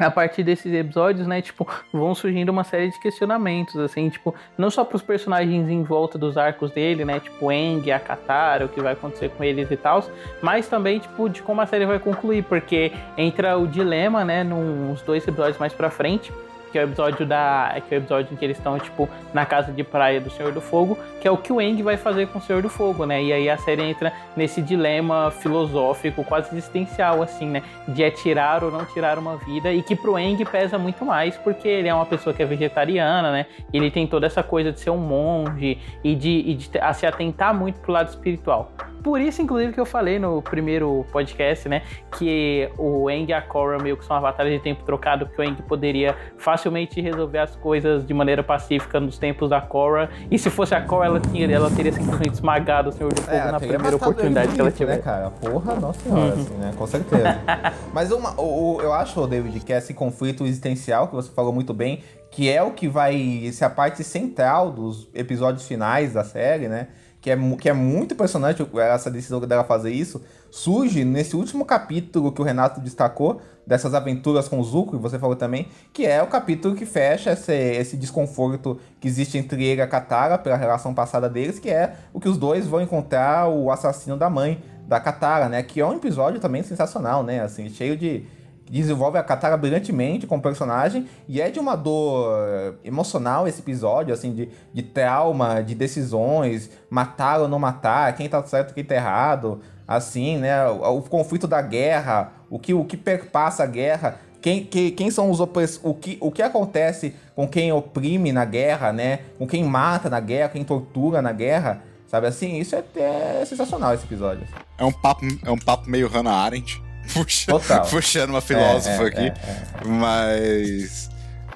[0.00, 4.70] a partir desses episódios, né, tipo, vão surgindo uma série de questionamentos, assim, tipo, não
[4.70, 8.80] só pros personagens em volta dos arcos dele, né, tipo, Eng, a Katara, o que
[8.80, 10.02] vai acontecer com eles e tal,
[10.40, 15.02] mas também, tipo, de como a série vai concluir, porque entra o dilema, né, nos
[15.02, 16.32] dois episódios mais pra frente,
[16.70, 17.80] que é o episódio da.
[17.88, 20.52] que é o episódio em que eles estão, tipo, na casa de praia do Senhor
[20.52, 23.04] do Fogo, que é o que o Eng vai fazer com o Senhor do Fogo,
[23.04, 23.22] né?
[23.22, 27.62] E aí a série entra nesse dilema filosófico, quase existencial, assim, né?
[27.88, 31.36] De é tirar ou não tirar uma vida, e que pro Eng pesa muito mais,
[31.36, 33.46] porque ele é uma pessoa que é vegetariana, né?
[33.72, 36.92] E ele tem toda essa coisa de ser um monge e de, e de a
[36.92, 38.72] se atentar muito pro lado espiritual.
[39.02, 41.82] Por isso, inclusive, que eu falei no primeiro podcast, né?
[42.16, 45.44] Que o Eng e a Korra meio que são avatares de tempo trocado, porque o
[45.44, 50.10] Eng poderia facilmente resolver as coisas de maneira pacífica nos tempos da Korra.
[50.30, 53.36] E se fosse a Korra, ela, tinha, ela teria simplesmente esmagado o Senhor do Fogo
[53.36, 54.96] é, na primeira oportunidade que ela tiver.
[54.96, 55.30] Né, cara?
[55.30, 56.40] Porra, nossa senhora, uhum.
[56.40, 56.72] assim, né?
[56.76, 57.38] Com certeza.
[57.92, 62.02] Mas uma, o, eu acho, David, que esse conflito existencial, que você falou muito bem,
[62.30, 66.88] que é o que vai ser a parte central dos episódios finais da série, né?
[67.20, 72.32] Que é, que é muito impressionante essa decisão dela fazer isso, surge nesse último capítulo
[72.32, 76.22] que o Renato destacou, dessas aventuras com o Zuko, que você falou também, que é
[76.22, 80.56] o capítulo que fecha esse, esse desconforto que existe entre ele e a Katara, pela
[80.56, 84.60] relação passada deles, que é o que os dois vão encontrar o assassino da mãe
[84.88, 85.62] da Katara, né?
[85.62, 87.42] Que é um episódio também sensacional, né?
[87.42, 88.24] Assim, cheio de
[88.70, 94.32] desenvolve a Katara brilhantemente com personagem e é de uma dor emocional esse episódio, assim,
[94.32, 99.60] de, de trauma, de decisões, matar ou não matar, quem tá certo, quem tá errado,
[99.88, 100.68] assim, né?
[100.68, 105.10] O, o conflito da guerra, o que, o que perpassa a guerra, quem, que, quem
[105.10, 109.18] são os opressores, o que, o que acontece com quem oprime na guerra, né?
[109.36, 112.56] Com quem mata na guerra, quem tortura na guerra, sabe assim?
[112.58, 114.46] Isso é, é sensacional esse episódio.
[114.78, 116.80] É um papo, é um papo meio Hannah Arendt
[117.12, 119.20] puxa, puxando uma filósofa é, é, aqui.
[119.20, 119.84] É, é.
[119.84, 121.10] Mas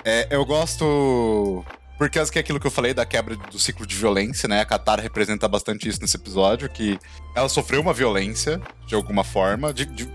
[0.04, 1.64] é, eu gosto.
[1.96, 4.60] Porque é aquilo que eu falei da quebra do ciclo de violência, né?
[4.60, 6.98] A Katara representa bastante isso nesse episódio, que
[7.34, 10.08] ela sofreu uma violência, de alguma forma, de, de,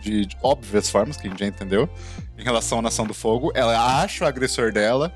[0.00, 1.88] de, de óbvias formas, que a gente já entendeu,
[2.36, 3.52] em relação à Nação do Fogo.
[3.54, 5.12] Ela acha o agressor dela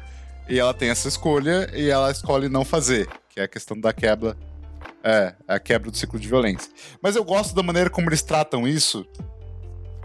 [0.49, 3.93] e ela tem essa escolha e ela escolhe não fazer, que é a questão da
[3.93, 4.37] quebra.
[5.03, 6.71] É, a quebra do ciclo de violência.
[7.01, 9.07] Mas eu gosto da maneira como eles tratam isso,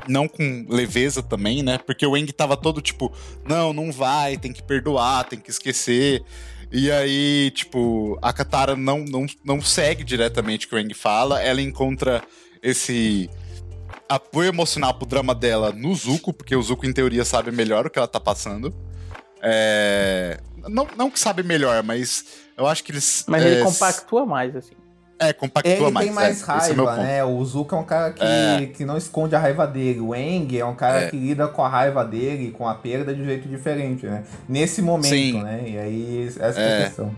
[0.07, 1.77] não com leveza também, né?
[1.77, 3.11] Porque o Eng tava todo tipo,
[3.47, 6.23] não, não vai, tem que perdoar, tem que esquecer.
[6.71, 11.41] E aí, tipo, a Katara não, não, não segue diretamente o que o Eng fala,
[11.41, 12.23] ela encontra
[12.63, 13.29] esse
[14.07, 17.89] apoio emocional pro drama dela no Zuko, porque o Zuko, em teoria, sabe melhor o
[17.89, 18.73] que ela tá passando.
[19.41, 20.39] É...
[20.67, 22.25] Não, não que sabe melhor, mas
[22.57, 23.25] eu acho que eles.
[23.27, 23.51] Mas é...
[23.51, 24.75] ele compactua mais, assim.
[25.21, 25.95] É, compactua ele mais.
[25.95, 27.23] Ele tem mais é, é raiva, é né?
[27.23, 28.65] O Zuka é um cara que, é.
[28.65, 29.99] que não esconde a raiva dele.
[29.99, 31.09] O Eng é um cara é.
[31.11, 34.23] que lida com a raiva dele, com a perda de um jeito diferente, né?
[34.49, 35.43] Nesse momento, Sim.
[35.43, 35.63] né?
[35.67, 37.15] E aí, essa é a questão.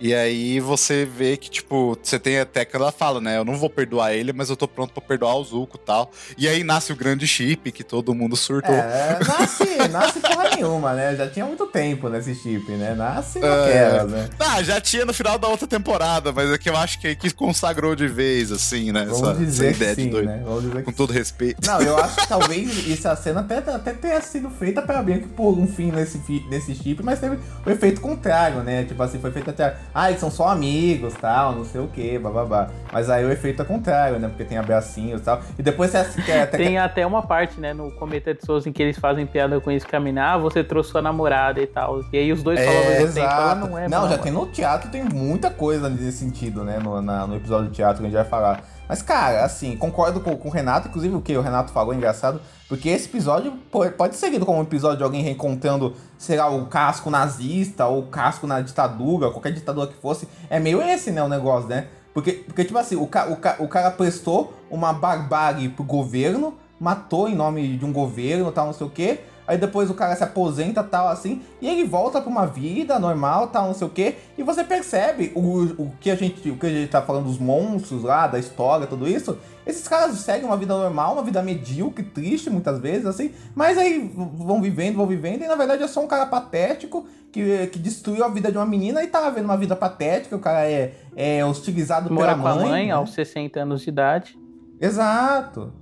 [0.00, 3.36] E aí você vê que, tipo, você tem até que ela fala, né?
[3.36, 6.10] Eu não vou perdoar ele, mas eu tô pronto pra perdoar o Zuko e tal.
[6.36, 8.74] E aí nasce o grande chip, que todo mundo surtou.
[8.74, 11.16] É, nasce, nasce porra nenhuma, né?
[11.16, 12.94] Já tinha muito tempo nesse chip, né?
[12.94, 14.16] Nasce naquelas, é...
[14.16, 14.28] né?
[14.38, 17.16] Ah, já tinha no final da outra temporada, mas é que eu acho que aí
[17.16, 19.04] que consagrou de vez, assim, né?
[19.04, 20.26] Vamos essa, dizer essa ideia sim, de doido.
[20.26, 20.42] Né?
[20.44, 21.66] Vamos dizer Com todo respeito.
[21.66, 25.28] Não, eu acho que talvez essa cena até, até tenha sido feita pra bem que
[25.28, 26.18] por um fim nesse,
[26.48, 28.84] nesse chip, mas teve o efeito contrário, né?
[28.84, 29.76] Tipo assim, foi feito até.
[29.94, 32.68] Ah, eles são só amigos tal, não sei o que, bababá.
[32.92, 34.28] Mas aí o efeito é contrário, né?
[34.28, 35.40] Porque tem abracinhos e tal.
[35.58, 36.46] E depois você até.
[36.46, 39.70] Tem até uma parte, né, no Cometa de Souza em que eles fazem piada com
[39.70, 42.04] isso, caminhar, ah, você trouxe sua namorada e tal.
[42.12, 43.88] E aí os dois é, falam mesmo tempo, não é.
[43.88, 46.78] Não, já tem no teatro, tem muita coisa nesse sentido, né?
[46.78, 48.62] No, na, no episódio do teatro que a gente vai falar.
[48.88, 51.96] Mas, cara, assim, concordo com, com o Renato, inclusive o que o Renato falou é
[51.96, 53.52] engraçado, porque esse episódio
[53.96, 58.00] pode ser lido como um episódio de alguém reencontrando, sei lá, o casco nazista ou
[58.00, 60.26] o casco na ditadura, qualquer ditadura que fosse.
[60.48, 61.88] É meio esse, né, o negócio, né?
[62.14, 66.54] Porque, porque tipo assim, o, ca, o, ca, o cara prestou uma barbárie pro governo,
[66.80, 70.14] matou em nome de um governo, tal, não sei o quê, aí depois o cara
[70.14, 73.90] se aposenta tal assim, e ele volta pra uma vida normal, tal, não sei o
[73.90, 77.24] que, e você percebe o, o que a gente, o que a gente tá falando
[77.24, 81.42] dos monstros lá, da história, tudo isso, esses caras seguem uma vida normal, uma vida
[81.42, 85.88] medíocre, triste muitas vezes, assim, mas aí vão vivendo, vão vivendo, e na verdade é
[85.88, 89.46] só um cara patético que, que destruiu a vida de uma menina e tá vendo
[89.46, 92.52] uma vida patética, o cara é, é hostilizado Mora pela mãe.
[92.52, 92.92] com a mãe né?
[92.92, 94.38] aos 60 anos de idade.
[94.80, 95.72] Exato.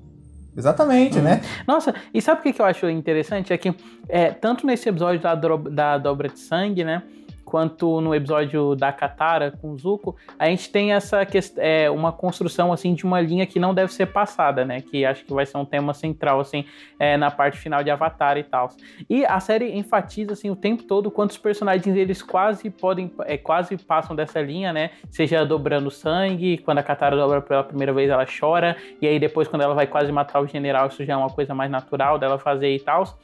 [0.56, 1.34] Exatamente, né?
[1.42, 1.64] Uhum.
[1.66, 3.52] Nossa, e sabe o que, que eu acho interessante?
[3.52, 3.74] É que
[4.08, 7.02] é, tanto nesse episódio da, da dobra de sangue, né?
[7.56, 11.26] Quanto no episódio da Katara com o Zuko, a gente tem essa
[11.56, 14.82] é, uma construção assim de uma linha que não deve ser passada, né?
[14.82, 16.66] Que acho que vai ser um tema central assim
[16.98, 18.68] é, na parte final de Avatar e tal.
[19.08, 23.74] E a série enfatiza assim o tempo todo quantos personagens eles quase podem, é, quase
[23.78, 24.90] passam dessa linha, né?
[25.08, 29.48] Seja dobrando sangue, quando a Katara dobra pela primeira vez ela chora e aí depois
[29.48, 32.38] quando ela vai quase matar o general isso já é uma coisa mais natural dela
[32.38, 33.16] fazer e tal.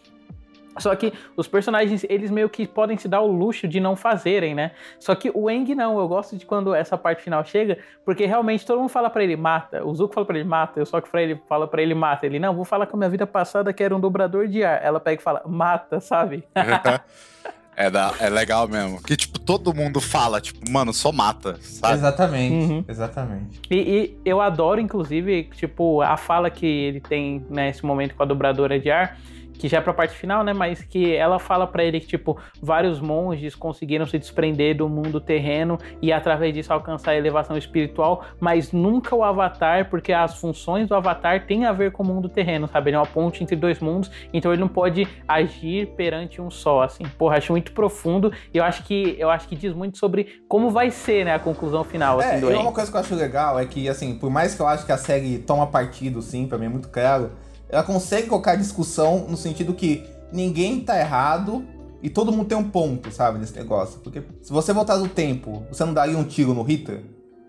[0.79, 4.55] Só que os personagens, eles meio que podem se dar o luxo de não fazerem,
[4.55, 4.73] né?
[4.99, 8.65] Só que o Eng não, eu gosto de quando essa parte final chega, porque realmente
[8.65, 9.85] todo mundo fala para ele, mata.
[9.85, 10.81] O Zuko fala pra ele, mata.
[10.81, 12.27] Eu só que pra ele fala para ele, mata.
[12.27, 14.83] Ele, não, vou falar com a minha vida passada que era um dobrador de ar.
[14.83, 16.45] Ela pega e fala, mata, sabe?
[17.75, 19.03] É, da, é legal mesmo.
[19.03, 21.95] Que, tipo, todo mundo fala, tipo, mano, só mata, sabe?
[21.95, 22.85] Exatamente, uhum.
[22.87, 23.61] exatamente.
[23.71, 28.27] E, e, eu adoro, inclusive, tipo, a fala que ele tem nesse momento com a
[28.27, 29.19] dobradora de ar,
[29.63, 30.53] que já é pra parte final, né?
[30.53, 35.21] Mas que ela fala para ele que, tipo, vários monges conseguiram se desprender do mundo
[35.21, 40.89] terreno e através disso alcançar a elevação espiritual, mas nunca o Avatar, porque as funções
[40.89, 42.91] do Avatar têm a ver com o mundo terreno, sabe?
[42.91, 46.83] Ele é uma ponte entre dois mundos, então ele não pode agir perante um só,
[46.83, 47.05] assim.
[47.17, 50.71] Porra, acho muito profundo e eu acho que eu acho que diz muito sobre como
[50.71, 53.15] vai ser, né, a conclusão final, assim, é, do e uma coisa que eu acho
[53.15, 56.49] legal é que, assim, por mais que eu acho que a série toma partido, sim,
[56.49, 57.31] pra mim é muito claro,
[57.73, 61.65] ela consegue colocar discussão no sentido que ninguém tá errado
[62.03, 63.99] e todo mundo tem um ponto, sabe, nesse negócio.
[64.01, 67.03] Porque se você voltar no tempo, você não daria um tiro no Hitler?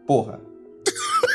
[0.08, 0.40] Porra.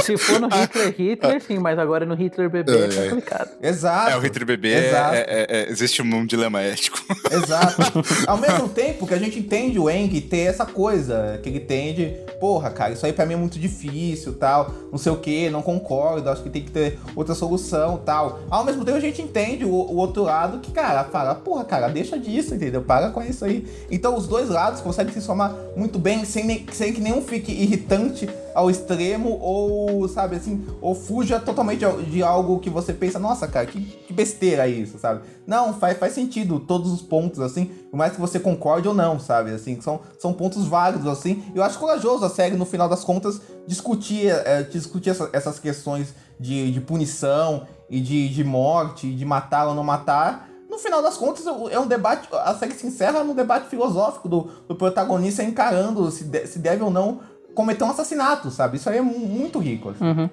[0.00, 3.50] Se for no Hitler, Hitler, sim, mas agora no Hitler bebê é, é complicado.
[3.62, 4.10] Exato.
[4.10, 6.98] É, o Hitler bebê é, é, é, existe um dilema ético.
[7.30, 7.82] Exato.
[8.26, 12.16] Ao mesmo tempo que a gente entende o Eng ter essa coisa, que ele entende,
[12.40, 15.62] porra, cara, isso aí pra mim é muito difícil, tal, não sei o que, não
[15.62, 18.40] concordo, acho que tem que ter outra solução, tal.
[18.50, 21.88] Ao mesmo tempo a gente entende o, o outro lado que, cara, fala, porra, cara,
[21.88, 22.82] deixa disso, entendeu?
[22.82, 23.66] Para com isso aí.
[23.90, 28.28] Então os dois lados conseguem se somar muito bem, sem, sem que nenhum fique irritante
[28.54, 33.66] ao extremo ou, sabe, assim, ou fuja totalmente de algo que você pensa, nossa, cara,
[33.66, 35.22] que, que besteira isso, sabe?
[35.46, 39.18] Não, faz, faz sentido todos os pontos, assim, por mais que você concorde ou não,
[39.18, 39.50] sabe?
[39.50, 41.44] Assim, são, são pontos válidos, assim.
[41.54, 46.14] Eu acho corajoso a série, no final das contas, discutir, é, discutir essa, essas questões
[46.38, 51.16] de, de punição e de, de morte, de matar ou não matar, no final das
[51.16, 52.28] contas, é um debate.
[52.32, 56.82] A série se encerra num debate filosófico do, do protagonista encarando se, de, se deve
[56.82, 57.20] ou não
[57.56, 58.76] cometer um assassinato, sabe?
[58.76, 59.88] Isso aí é muito rico.
[59.90, 60.04] Assim.
[60.04, 60.30] Uhum.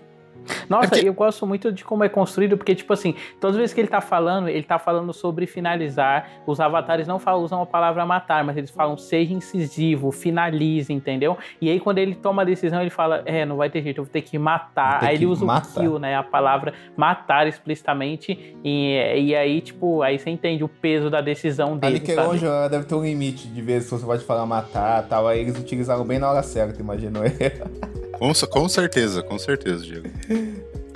[0.70, 1.08] Nossa, é porque...
[1.10, 3.88] eu gosto muito de como é construído, porque, tipo assim, todas as vezes que ele
[3.88, 6.30] tá falando, ele tá falando sobre finalizar.
[6.46, 11.38] Os avatares não falam, usam a palavra matar, mas eles falam seja incisivo, finalize, entendeu?
[11.62, 14.04] E aí, quando ele toma a decisão, ele fala: É, não vai ter jeito, eu
[14.04, 15.00] vou ter que matar.
[15.00, 15.70] Ter aí ele usa matar.
[15.70, 16.16] o kill, né?
[16.16, 18.58] A palavra matar explicitamente.
[18.64, 21.98] E, e aí, tipo, aí você entende o peso da decisão dele.
[21.98, 25.04] Ali que é longe, deve ter um limite de vezes que você pode falar matar
[25.08, 25.28] tal.
[25.28, 27.22] Aí eles utilizaram bem na hora certa, imagino
[28.24, 30.08] Com, com certeza, com certeza, Diego.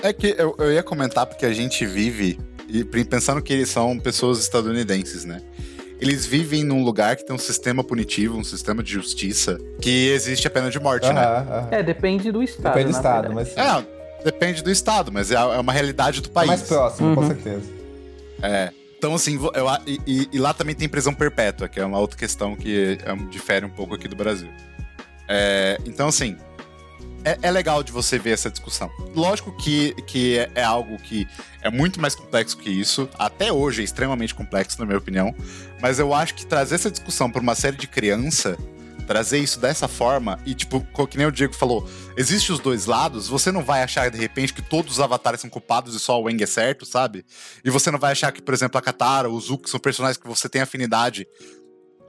[0.01, 3.97] É que eu, eu ia comentar porque a gente vive, e pensando que eles são
[3.97, 5.41] pessoas estadunidenses, né?
[5.99, 10.45] Eles vivem num lugar que tem um sistema punitivo, um sistema de justiça, que existe
[10.45, 11.67] a pena de morte, né?
[11.71, 12.73] É, depende do estado.
[12.73, 13.51] Depende do estado, verdade.
[13.55, 13.83] mas.
[13.83, 16.47] É, depende do estado, mas é, é uma realidade do país.
[16.47, 17.15] É mais próximo, uhum.
[17.15, 17.63] com certeza.
[18.43, 18.71] É.
[18.97, 22.55] Então, assim, eu, e, e, lá também tem prisão perpétua, que é uma outra questão
[22.55, 24.49] que é, difere um pouco aqui do Brasil.
[25.27, 26.35] É, então, assim,
[27.23, 28.89] é, é, legal de você ver essa discussão.
[29.13, 31.27] Lógico que, que é, é, algo que
[31.61, 33.09] é muito mais complexo que isso.
[33.19, 35.35] Até hoje é extremamente complexo, na minha opinião.
[35.81, 38.57] Mas eu acho que trazer essa discussão para uma série de criança,
[39.05, 43.27] trazer isso dessa forma, e tipo, que nem o Diego falou, existe os dois lados,
[43.27, 46.25] você não vai achar de repente que todos os avatares são culpados e só o
[46.25, 47.25] Wang é certo, sabe?
[47.63, 50.27] E você não vai achar que, por exemplo, a Katara, o Zuko são personagens que
[50.27, 51.25] você tem afinidade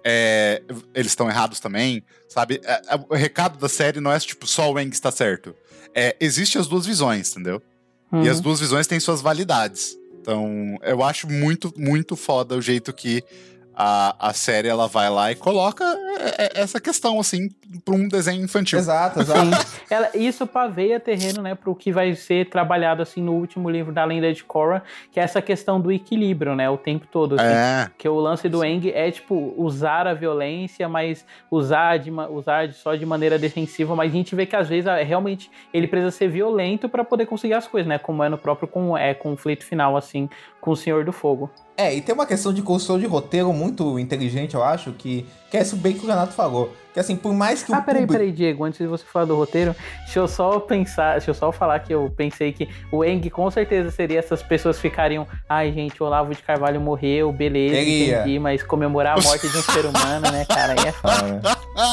[0.05, 0.63] é,
[0.95, 2.61] eles estão errados também, sabe?
[2.65, 5.55] É, é, o recado da série não é tipo só o Wang está certo.
[5.95, 7.63] É, existe as duas visões, entendeu?
[8.13, 8.23] Uhum.
[8.23, 9.97] E as duas visões têm suas validades.
[10.21, 13.23] Então, eu acho muito, muito foda o jeito que
[13.81, 17.49] a, a série ela vai lá e coloca é, é, essa questão, assim,
[17.85, 18.77] para um desenho infantil.
[18.77, 19.41] Exato, exato.
[19.89, 23.93] ela, isso paveia terreno, né, para o que vai ser trabalhado, assim, no último livro
[23.93, 27.37] da Lenda de Korra, que é essa questão do equilíbrio, né, o tempo todo.
[27.37, 27.89] Assim, é.
[27.97, 32.97] Que o lance do Eng é, tipo, usar a violência, mas usar, de, usar só
[32.97, 36.89] de maneira defensiva, mas a gente vê que às vezes realmente ele precisa ser violento
[36.89, 40.29] para poder conseguir as coisas, né, como é no próprio com, é, conflito final, assim,
[40.61, 41.51] com o Senhor do Fogo.
[41.77, 45.57] É, e tem uma questão de construção de roteiro muito inteligente, eu acho, que, que
[45.57, 46.75] é isso bem que o Renato falou.
[46.93, 47.79] Que assim, por mais que ah, o.
[47.79, 48.19] Ah, peraí, público...
[48.19, 51.53] peraí, Diego, antes de você falar do roteiro, deixa eu só pensar, deixa eu só
[51.53, 55.25] falar que eu pensei que o Eng com certeza seria essas pessoas ficariam.
[55.49, 58.21] Ai, gente, o Olavo de Carvalho morreu, beleza, Seria.
[58.23, 60.73] entendi, mas comemorar a morte de um ser humano, né, cara?
[60.73, 61.41] Aí é foda.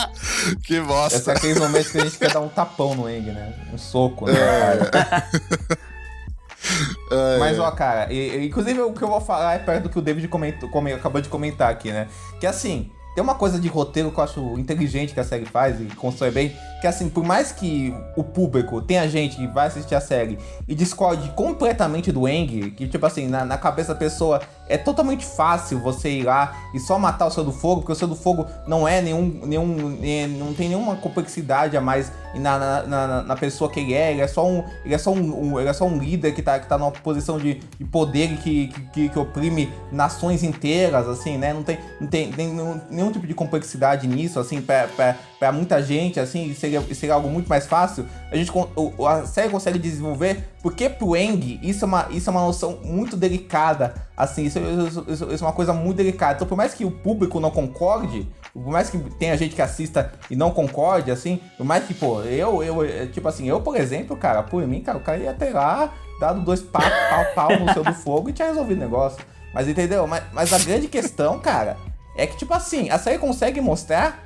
[0.65, 1.19] que bosta.
[1.19, 3.53] Esse é aqueles momentos que a gente quer dar um tapão no Eng, né?
[3.71, 4.33] Um soco, né?
[4.33, 5.85] É.
[7.39, 10.01] Mas, ó, cara, e, inclusive o que eu vou falar é perto do que o
[10.01, 12.07] David comentou, como acabou de comentar aqui, né?
[12.39, 15.79] Que assim, tem uma coisa de roteiro que eu acho inteligente que a série faz
[15.79, 19.95] e constrói bem, que assim, por mais que o público tenha gente que vai assistir
[19.95, 20.37] a série
[20.67, 25.25] e discorde completamente do Eng, que tipo assim, na, na cabeça da pessoa é totalmente
[25.25, 28.15] fácil você ir lá e só matar o Senhor do Fogo, porque o Senhor do
[28.15, 29.41] Fogo não é nenhum.
[29.45, 29.65] nenhum
[30.37, 34.11] não tem nenhuma complexidade a mais na, na, na, na, pessoa que ele é.
[34.11, 34.63] Ele é só um.
[34.83, 36.91] Ele é só um, um, ele é só um líder que tá, que tá numa
[36.91, 41.53] posição de, de poder que, que, que, oprime nações inteiras, assim, né?
[41.53, 45.81] Não tem, não tem nenhum, nenhum tipo de complexidade nisso, assim, pra, pra, pra muita
[45.81, 48.05] gente, assim, seria, seria algo muito mais fácil.
[48.31, 48.51] A gente
[49.07, 53.15] a série consegue desenvolver, porque pro Eng, isso é uma, isso é uma noção muito
[53.15, 56.33] delicada, assim, isso, isso, isso, isso é uma coisa muito delicada.
[56.33, 60.11] Então, por mais que o público não concorde, por mais que tenha gente que assista
[60.27, 64.17] e não concorde, assim, por mais que, pô, eu, eu, tipo assim, eu, por exemplo,
[64.17, 67.71] cara, por mim, cara, o cara ia ter lá, dado dois pau, pau, pau no
[67.71, 69.23] céu do fogo e tinha resolvido o negócio.
[69.53, 70.07] Mas entendeu?
[70.07, 71.77] Mas, mas a grande questão, cara,
[72.17, 74.25] é que, tipo assim, a série consegue mostrar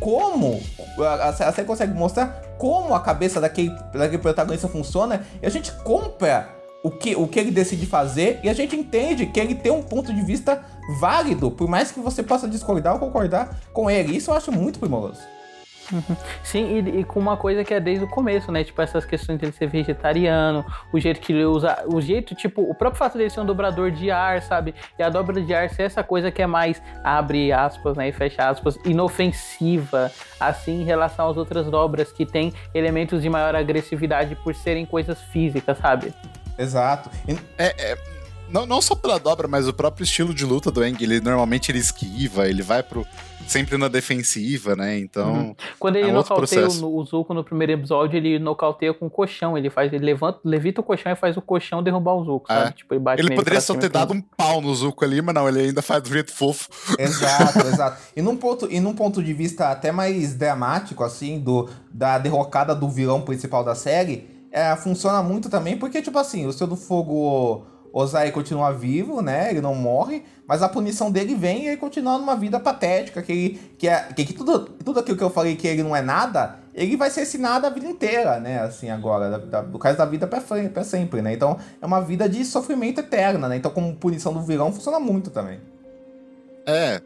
[0.00, 0.60] como.
[0.98, 5.72] A, a série consegue mostrar como a cabeça daquele, daquele protagonista funciona e a gente
[5.82, 6.48] compra
[6.82, 9.82] o que, o que ele decide fazer e a gente entende que ele tem um
[9.82, 10.62] ponto de vista
[11.00, 14.16] válido, por mais que você possa discordar ou concordar com ele.
[14.16, 15.20] Isso eu acho muito primoroso.
[15.92, 16.16] Uhum.
[16.42, 18.64] Sim, e, e, com uma coisa que é desde o começo, né?
[18.64, 21.84] Tipo, essas questões dele ser vegetariano, o jeito que ele usa.
[21.86, 24.74] O jeito, tipo, o próprio fato dele ser um dobrador de ar, sabe?
[24.98, 28.08] E a dobra de ar ser essa coisa que é mais, abre aspas, né?
[28.08, 33.54] E fecha aspas, inofensiva, assim, em relação às outras dobras que tem elementos de maior
[33.54, 36.14] agressividade por serem coisas físicas, sabe?
[36.58, 37.10] Exato.
[37.58, 37.98] É, é,
[38.48, 40.96] não, não só pela dobra, mas o próprio estilo de luta do Eng.
[41.02, 43.06] Ele normalmente ele esquiva, ele vai pro.
[43.46, 44.98] Sempre na defensiva, né?
[44.98, 45.32] Então.
[45.32, 45.56] Uhum.
[45.78, 49.10] Quando ele é um nocauteia o, o Zuko no primeiro episódio, ele nocauteia com o
[49.10, 49.56] colchão.
[49.56, 52.72] Ele faz, ele levanta, levita o colchão e faz o colchão derrubar o Zuko, é.
[52.72, 55.48] Tipo, ele bate ele poderia só ter dado um pau no Zuko ali, mas não,
[55.48, 56.68] ele ainda faz do jeito fofo.
[56.98, 58.02] Exato, exato.
[58.16, 62.74] E num, ponto, e num ponto de vista até mais dramático, assim, do, da derrocada
[62.74, 66.76] do vilão principal da série é, funciona muito também porque, tipo assim, o Senhor do
[66.76, 69.50] Fogo Ozai continua vivo, né?
[69.50, 73.32] Ele não morre, mas a punição dele vem e ele continua numa vida patética, que
[73.32, 76.02] ele, que, é, que, que tudo, tudo aquilo que eu falei que ele não é
[76.02, 78.60] nada, ele vai ser ensinado a vida inteira, né?
[78.60, 81.32] Assim, agora, da, da, do caso da vida pra, pra sempre, né?
[81.32, 83.56] Então, é uma vida de sofrimento eterna, né?
[83.56, 85.60] Então, como punição do vilão, funciona muito também.
[86.66, 87.00] É.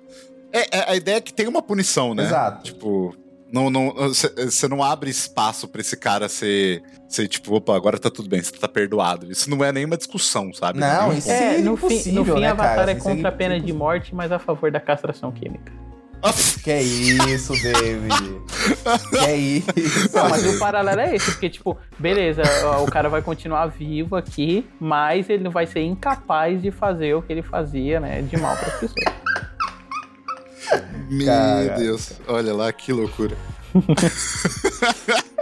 [0.52, 2.24] É, é a ideia é que tem uma punição, né?
[2.24, 2.64] Exato.
[2.64, 3.14] Tipo,
[3.52, 8.10] não, não, você não abre espaço para esse cara ser, ser tipo, opa, agora tá
[8.10, 9.30] tudo bem, você tá perdoado.
[9.30, 10.78] Isso não é nenhuma discussão, sabe?
[10.78, 12.92] Não, isso é, é no fim, no fim né, Avatar cara?
[12.92, 15.72] é contra a pena de morte, mas a favor da castração química.
[16.64, 18.40] Que é isso, David?
[19.10, 20.16] que é isso?
[20.16, 22.42] Não, mas o paralelo é esse, porque, tipo, beleza,
[22.82, 27.22] o cara vai continuar vivo aqui, mas ele não vai ser incapaz de fazer o
[27.22, 29.47] que ele fazia, né, de mal para as pessoas.
[31.10, 31.78] Meu Caraca.
[31.78, 33.36] Deus, olha lá que loucura.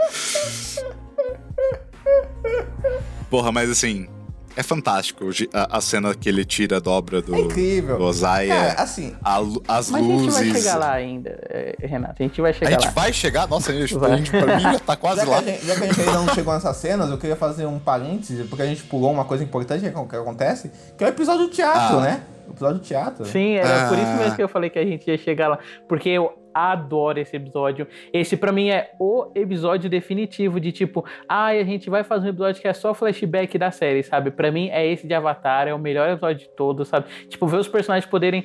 [3.28, 4.08] Porra, mas assim,
[4.56, 7.98] é fantástico a, a, cena que ele tira a dobra do, é incrível.
[7.98, 8.52] do Osaia.
[8.52, 9.14] É, assim.
[9.22, 10.34] A, as mas luzes.
[10.34, 12.14] a gente vai chegar lá ainda, é, Renato.
[12.18, 12.76] A gente vai chegar lá.
[12.76, 13.02] A gente lá.
[13.02, 13.48] vai chegar?
[13.48, 15.42] Nossa, a gente, a gente pra mim já tá quase já lá.
[15.42, 17.78] Que gente, já que a gente ainda não chegou nessas cenas, eu queria fazer um
[17.78, 21.46] parênteses, porque a gente pulou uma coisa importante que, que acontece, que é o episódio
[21.46, 22.02] do teatro, ah.
[22.02, 22.22] né?
[22.46, 23.24] O episódio do teatro.
[23.26, 23.88] Sim, era ah.
[23.88, 25.58] por isso mesmo que eu falei que a gente ia chegar lá.
[25.88, 27.86] Porque eu adoro esse episódio.
[28.12, 32.26] Esse para mim é o episódio definitivo de tipo, ai, ah, a gente vai fazer
[32.26, 34.30] um episódio que é só flashback da série, sabe?
[34.30, 37.06] Para mim é esse de Avatar, é o melhor episódio de todos, sabe?
[37.28, 38.44] Tipo, ver os personagens poderem,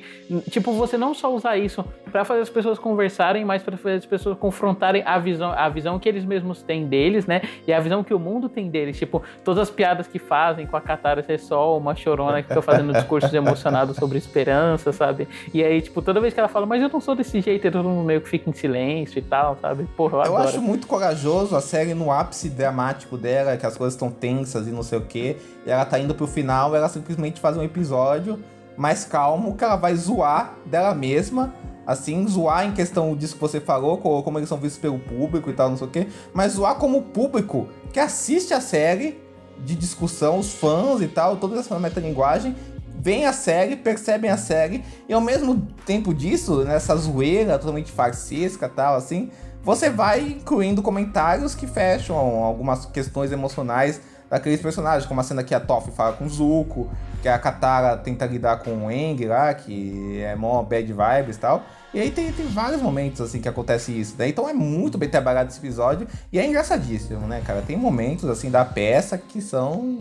[0.50, 4.06] tipo, você não só usar isso para fazer as pessoas conversarem, mas para fazer as
[4.06, 7.40] pessoas confrontarem a visão, a visão que eles mesmos têm deles, né?
[7.66, 10.76] E a visão que o mundo tem deles, tipo, todas as piadas que fazem com
[10.76, 15.26] a Katara ser só uma chorona que fica fazendo discursos emocionados sobre esperança, sabe?
[15.54, 17.88] E aí, tipo, toda vez que ela fala, mas eu não sou desse jeito, todo
[17.88, 19.84] mundo meio que fica em silêncio e tal, sabe?
[19.96, 23.94] Porra, eu, eu acho muito corajoso a série no ápice dramático dela, que as coisas
[23.94, 25.36] estão tensas e não sei o quê.
[25.66, 28.38] E ela tá indo pro final, ela simplesmente faz um episódio
[28.76, 31.52] mais calmo, que ela vai zoar dela mesma.
[31.84, 35.52] Assim, zoar em questão disso que você falou, como eles são vistos pelo público e
[35.52, 36.06] tal, não sei o quê.
[36.32, 39.20] Mas zoar como público que assiste a série
[39.64, 42.54] de discussão, os fãs e tal, toda essa metalinguagem,
[43.02, 48.68] veem a série, percebem a série, e ao mesmo tempo disso, nessa zoeira totalmente farsesca
[48.68, 49.28] tal, assim,
[49.64, 54.00] você vai incluindo comentários que fecham algumas questões emocionais
[54.30, 56.88] daqueles personagens, como a cena que a Toph fala com o Zuko,
[57.20, 61.38] que a Katara tenta lidar com o Eng lá, que é mó bad vibes e
[61.40, 61.64] tal.
[61.92, 64.14] E aí tem, tem vários momentos assim que acontece isso.
[64.16, 64.28] Né?
[64.28, 67.62] Então é muito bem trabalhado esse episódio e é engraçadíssimo, né, cara?
[67.62, 69.98] Tem momentos assim da peça que são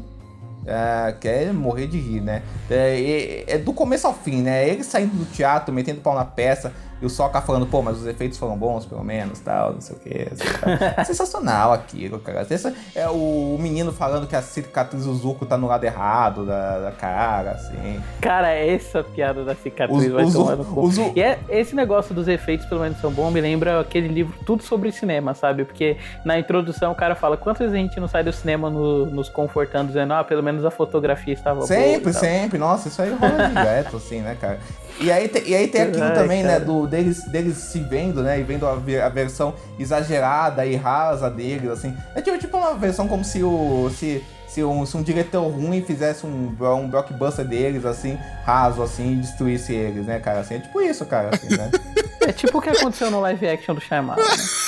[0.66, 2.44] é, quer morrer de rir, né?
[2.70, 4.68] É, é, é, do começo ao fim, né?
[4.68, 8.06] Ele saindo do teatro, metendo pau na peça, e o Sokka falando, pô, mas os
[8.06, 10.28] efeitos foram bons, pelo menos, tal, não sei o que.
[10.32, 12.46] Assim, sensacional aquilo, cara.
[12.94, 16.92] É o menino falando que a cicatriz do Zuko tá no lado errado da, da
[16.92, 18.00] cara, assim.
[18.22, 20.82] Cara, essa piada da cicatriz os, vai os, tomar no cu.
[20.82, 24.38] Os, e é, esse negócio dos efeitos, pelo menos, são bons, me lembra aquele livro
[24.46, 25.66] Tudo Sobre Cinema, sabe?
[25.66, 29.08] Porque na introdução o cara fala, quantas vezes a gente não sai do cinema no,
[29.08, 32.14] nos confortando, dizendo, ah, pelo menos a fotografia estava sempre, boa.
[32.14, 32.60] Sempre, sempre.
[32.60, 34.60] Nossa, isso aí rola direto, assim, né, cara?
[35.02, 36.60] E aí, te, e aí tem aquilo Ai, também, né, cara.
[36.60, 41.30] né, do, deles, deles se vendo, né, e vendo a, a, versão exagerada e rasa
[41.30, 41.96] deles, assim.
[42.14, 43.90] É tipo, tipo uma versão como se o...
[43.98, 49.14] Se, se um, se um diretor ruim fizesse um, um blockbuster deles, assim, raso, assim,
[49.14, 50.42] e destruísse eles, né, cara?
[50.42, 51.72] Assim, é tipo isso, cara, assim, né?
[52.28, 54.61] é tipo o que aconteceu no live action do Shyamalan, né?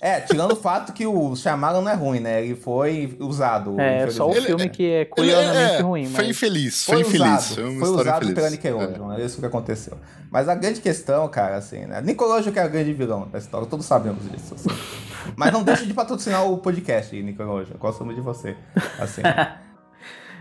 [0.00, 2.42] É, tirando o fato que o Shyamalan não é ruim, né?
[2.44, 3.78] Ele foi usado.
[3.80, 6.02] É, só o filme ele, que é curiosamente é, ruim.
[6.04, 6.16] Mas...
[6.16, 7.50] Foi infeliz, foi, foi infeliz.
[7.50, 8.34] Usado, foi, foi usado infeliz.
[8.34, 9.20] pela Nickelodeon, é.
[9.20, 9.98] é isso que aconteceu.
[10.30, 12.00] Mas a grande questão, cara, assim, né?
[12.00, 14.54] Nickelodeon que é o grande vilão da história, todos sabemos disso.
[14.54, 14.68] Assim.
[15.36, 17.76] Mas não deixe de patrocinar o podcast, Nickelodeon.
[17.78, 18.56] Gostamos de você.
[18.98, 19.22] Assim.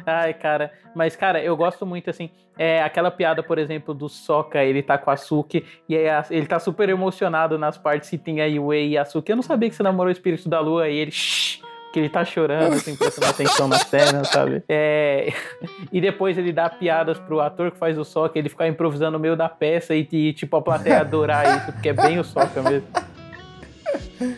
[0.07, 0.71] Ai, cara.
[0.95, 2.29] Mas, cara, eu gosto muito, assim.
[2.57, 6.47] É aquela piada, por exemplo, do Soca, ele tá com a Suki e aí ele
[6.47, 9.31] tá super emocionado nas partes que tem a Yue e a Suki.
[9.31, 11.11] Eu não sabia que você namorou o espírito da lua e ele.
[11.11, 11.59] Shh,
[11.91, 14.63] que ele tá chorando, assim, prestando atenção na cena, sabe?
[14.69, 15.33] É...
[15.91, 19.19] E depois ele dá piadas pro ator que faz o Soca, ele ficar improvisando no
[19.19, 22.61] meio da peça e, e tipo, a plateia adorar isso, porque é bem o Soca
[22.61, 22.87] mesmo.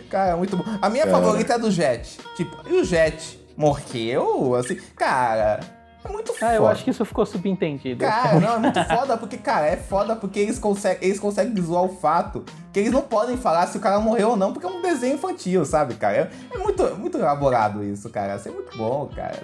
[0.10, 0.64] Cara, muito bom.
[0.82, 1.18] A minha cara.
[1.18, 2.18] favorita é do Jet.
[2.36, 3.39] Tipo, e o Jet?
[3.60, 5.60] Morreu, assim, cara.
[6.02, 6.52] É muito foda.
[6.52, 8.00] Ah, eu acho que isso ficou subentendido.
[8.00, 11.84] Cara, não, é muito foda porque, cara, é foda porque eles conseguem, eles conseguem zoar
[11.84, 14.70] o fato que eles não podem falar se o cara morreu ou não, porque é
[14.70, 16.32] um desenho infantil, sabe, cara?
[16.52, 18.36] É, é muito, muito elaborado isso, cara.
[18.36, 19.40] Isso é muito bom, cara.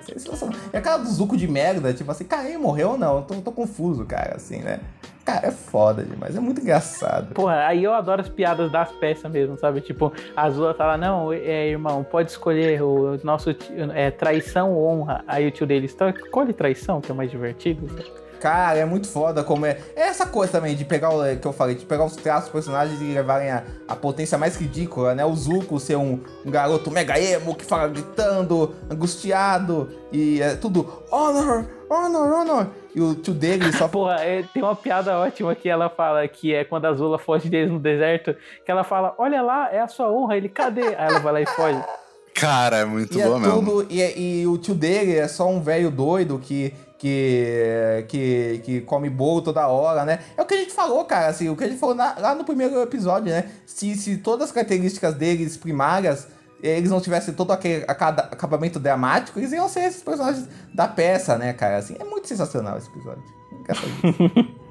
[0.73, 3.17] E a cara do Zuko de merda, tipo assim, cara, ele morreu ou não?
[3.17, 4.79] Eu tô, tô confuso, cara, assim, né?
[5.25, 7.33] Cara, é foda demais, é muito engraçado.
[7.33, 9.81] Porra, aí eu adoro as piadas das peças mesmo, sabe?
[9.81, 13.49] Tipo, a Azula fala, não, é, irmão, pode escolher o nosso
[13.95, 15.23] é, traição ou honra.
[15.27, 17.89] Aí o tio dele, então escolhe traição, que é mais divertido.
[18.45, 19.79] Cara, é muito foda como é.
[19.95, 22.51] É essa coisa também de pegar o que eu falei, de pegar os traços dos
[22.51, 25.25] personagens e levarem a, a potência mais ridícula, né?
[25.25, 31.03] O Zuko ser um, um garoto mega emo que fala gritando, angustiado e é tudo
[31.11, 32.67] honor, honor, honor.
[32.93, 33.87] E o tio dele só.
[33.89, 37.49] Porra, é, tem uma piada ótima que ela fala, que é quando a Zula foge
[37.49, 40.85] deles no deserto, que ela fala: Olha lá, é a sua honra, ele cadê?
[40.85, 41.83] Aí ela vai lá e foge.
[42.35, 43.61] Cara, é muito e é bom é mesmo.
[43.61, 48.81] Tudo, e, e, o tio dele é só um velho doido que, que, que, que
[48.81, 50.19] come bolo toda hora, né?
[50.37, 52.35] É o que a gente falou, cara, assim, o que a gente falou na, lá
[52.35, 53.49] no primeiro episódio, né?
[53.65, 56.27] Se, se todas as características deles primárias
[56.63, 61.53] eles não tivessem todo aquele acabamento dramático, eles iam ser esses personagens da peça, né,
[61.53, 61.77] cara?
[61.77, 63.23] Assim, é muito sensacional esse episódio.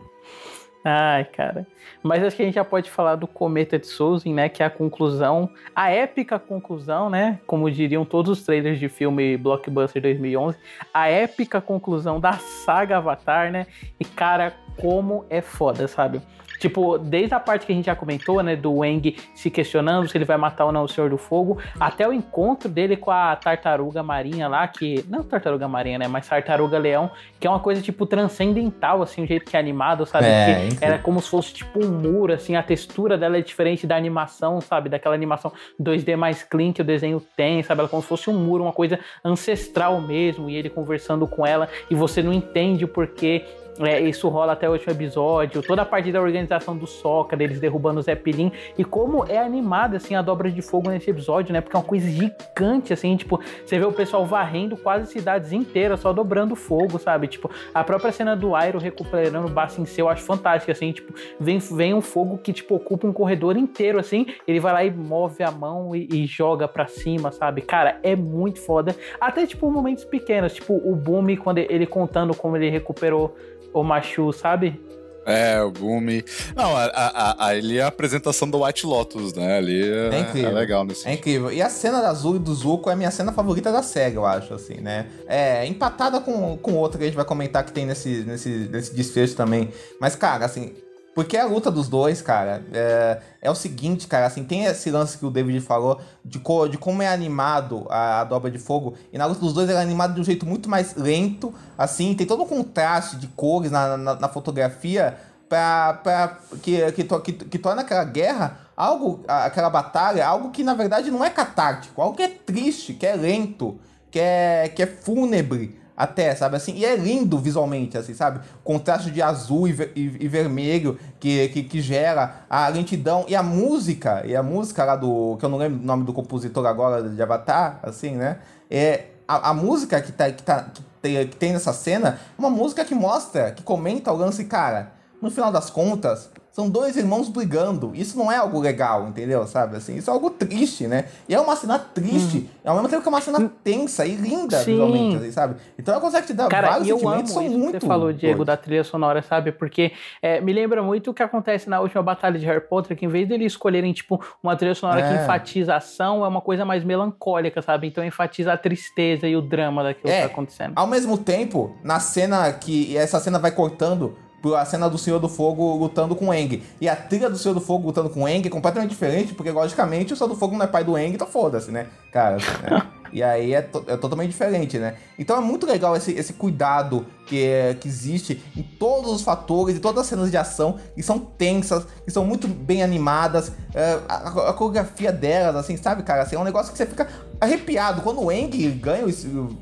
[0.86, 1.66] Ai, cara.
[2.02, 4.50] Mas acho que a gente já pode falar do Cometa de Souzin, né?
[4.50, 7.40] Que é a conclusão, a épica conclusão, né?
[7.46, 10.58] Como diriam todos os trailers de filme Blockbuster 2011,
[10.92, 13.66] a épica conclusão da saga Avatar, né?
[13.98, 16.20] E, cara, como é foda, sabe?
[16.58, 20.16] Tipo, desde a parte que a gente já comentou, né, do Wang se questionando se
[20.16, 23.34] ele vai matar ou não o Senhor do Fogo, até o encontro dele com a
[23.36, 25.04] tartaruga marinha lá, que.
[25.08, 26.08] Não tartaruga marinha, né?
[26.08, 30.06] Mas tartaruga leão, que é uma coisa, tipo, transcendental, assim, o jeito que é animado,
[30.06, 30.26] sabe?
[30.26, 33.96] É, era como se fosse, tipo, um muro, assim, a textura dela é diferente da
[33.96, 34.88] animação, sabe?
[34.88, 37.80] Daquela animação 2D mais clean que o desenho tem, sabe?
[37.80, 41.46] Ela é como se fosse um muro, uma coisa ancestral mesmo, e ele conversando com
[41.46, 43.44] ela, e você não entende o porquê
[43.80, 47.58] é, isso rola até o último episódio, toda a parte da organização do Soca, deles
[47.58, 51.60] derrubando o Zeppelin, e como é animada, assim, a dobra de fogo nesse episódio, né?
[51.60, 56.00] Porque é uma coisa gigante, assim, tipo, você vê o pessoal varrendo quase cidades inteiras,
[56.00, 57.26] só dobrando fogo, sabe?
[57.26, 61.58] Tipo, a própria cena do Airo recuperando o Bassin eu acho fantástica, assim, tipo, vem,
[61.58, 65.42] vem um fogo que, tipo, ocupa um corredor inteiro, assim, ele vai lá e move
[65.42, 67.62] a mão e, e joga pra cima, sabe?
[67.62, 68.94] Cara, é muito foda.
[69.20, 73.34] Até, tipo, momentos pequenos, tipo, o Boom, quando ele contando como ele recuperou
[73.74, 74.80] o Machu, sabe?
[75.26, 76.22] É, o Gumi.
[76.54, 79.56] Não, a, a, a, ele é a apresentação do White Lotus, né?
[79.56, 80.50] Ali é, é, incrível.
[80.50, 81.50] é legal nesse É incrível.
[81.50, 84.16] E a cena da Azul e do Zuko é a minha cena favorita da série,
[84.16, 85.06] eu acho, assim, né?
[85.26, 88.94] É empatada com, com outra que a gente vai comentar que tem nesse, nesse, nesse
[88.94, 89.70] desfecho também.
[89.98, 90.74] Mas, cara, assim,
[91.14, 95.16] porque a luta dos dois, cara, é, é, o seguinte, cara, assim, tem esse lance
[95.16, 98.94] que o David falou de, co, de como é animado a, a, dobra de fogo.
[99.12, 102.14] E na luta dos dois ele é animado de um jeito muito mais lento, assim,
[102.14, 105.16] tem todo um contraste de cores na, na, na fotografia
[105.48, 110.74] pra, pra, que, que, que, que torna aquela guerra algo, aquela batalha, algo que na
[110.74, 113.78] verdade não é catártico, algo que é triste, que é lento,
[114.10, 116.74] que é, que é fúnebre até, sabe assim?
[116.74, 118.40] E é lindo visualmente, assim, sabe?
[118.64, 123.36] Contraste de azul e, ver, e, e vermelho que, que, que, gera a lentidão e
[123.36, 125.36] a música, e a música lá do.
[125.38, 128.38] que eu não lembro o nome do compositor agora de Avatar, assim, né?
[128.68, 132.40] É, a, a música que, tá, que, tá, que, tem, que tem nessa cena é
[132.40, 134.92] uma música que mostra, que comenta o lance, cara.
[135.22, 137.90] No final das contas, são dois irmãos brigando.
[137.96, 139.44] Isso não é algo legal, entendeu?
[139.44, 139.96] Sabe assim?
[139.96, 141.06] Isso é algo triste, né?
[141.28, 142.48] E é uma cena triste, hum.
[142.64, 143.50] ao mesmo tempo que é uma cena hum.
[143.64, 144.70] tensa e linda Sim.
[144.70, 145.56] visualmente, assim, sabe?
[145.76, 147.72] Então ela consegue te dar Cara, vários eu sentimentos são muito.
[147.72, 149.50] Que você falou, Diego, da trilha sonora, sabe?
[149.50, 149.90] Porque
[150.22, 153.08] é, me lembra muito o que acontece na última batalha de Harry Potter, que em
[153.08, 155.08] vez deles escolherem, tipo, uma trilha sonora é.
[155.08, 157.88] que enfatiza a ação, é uma coisa mais melancólica, sabe?
[157.88, 160.18] Então enfatiza a tristeza e o drama daquilo é.
[160.18, 160.74] que tá acontecendo.
[160.76, 164.16] Ao mesmo tempo, na cena que essa cena vai cortando
[164.54, 166.62] a cena do Senhor do Fogo lutando com o Eng.
[166.80, 169.50] E a trilha do Senhor do Fogo lutando com o Eng é completamente diferente, porque
[169.50, 171.86] logicamente o Senhor do Fogo não é pai do Eng, então foda-se, né?
[172.12, 172.82] Cara, né?
[173.14, 174.96] E aí é, to é, totalmente diferente, né?
[175.16, 179.76] Então é muito legal esse, esse cuidado que, é, que existe em todos os fatores,
[179.76, 183.52] e todas as cenas de ação, que são tensas, que são muito bem animadas.
[183.74, 186.22] É, a, a, coreografia delas, assim, sabe, cara?
[186.22, 187.08] Assim, é um negócio que você fica
[187.40, 188.02] arrepiado.
[188.02, 189.56] Quando o Eng ganha, o,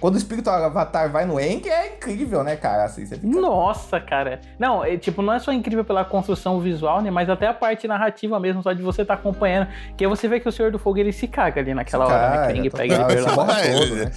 [0.00, 2.84] quando o espírito Avatar vai no Eng, é incrível, né, cara?
[2.84, 3.26] Assim, fica...
[3.26, 4.40] Nossa, cara.
[4.58, 7.10] Não, é, tipo, não é só incrível pela construção visual, né?
[7.10, 9.68] Mas até a parte narrativa mesmo, só de você estar tá acompanhando.
[9.96, 12.12] Que aí você vê que o Senhor do Fogo ele se caga ali naquela se
[12.12, 12.52] hora, caga, né?
[12.52, 14.12] Que o Eng pega ele pela todo, né,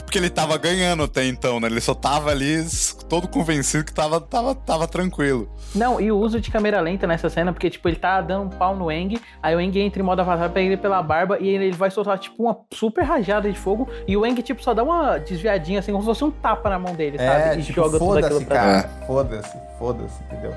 [0.00, 1.66] Porque ele tava ganhando até então, né?
[1.68, 2.64] Ele só tava ali
[3.08, 5.48] todo convencido que tava, tava, tava tranquilo.
[5.74, 8.48] Não, e o uso de câmera lenta nessa cena, porque, tipo, ele tá dando um
[8.48, 11.48] pau no Eng, aí o Eng entra em modo avatar, pega ele pela barba e
[11.48, 14.82] ele vai soltar, tipo, uma super rajada de fogo, e o Eng, tipo, só dá
[14.82, 17.60] uma desviadinha, assim, como se fosse um tapa na mão dele, é, sabe?
[17.60, 18.88] E tipo, joga tudo aquilo pra cara.
[19.06, 20.54] Foda-se, foda-se, entendeu?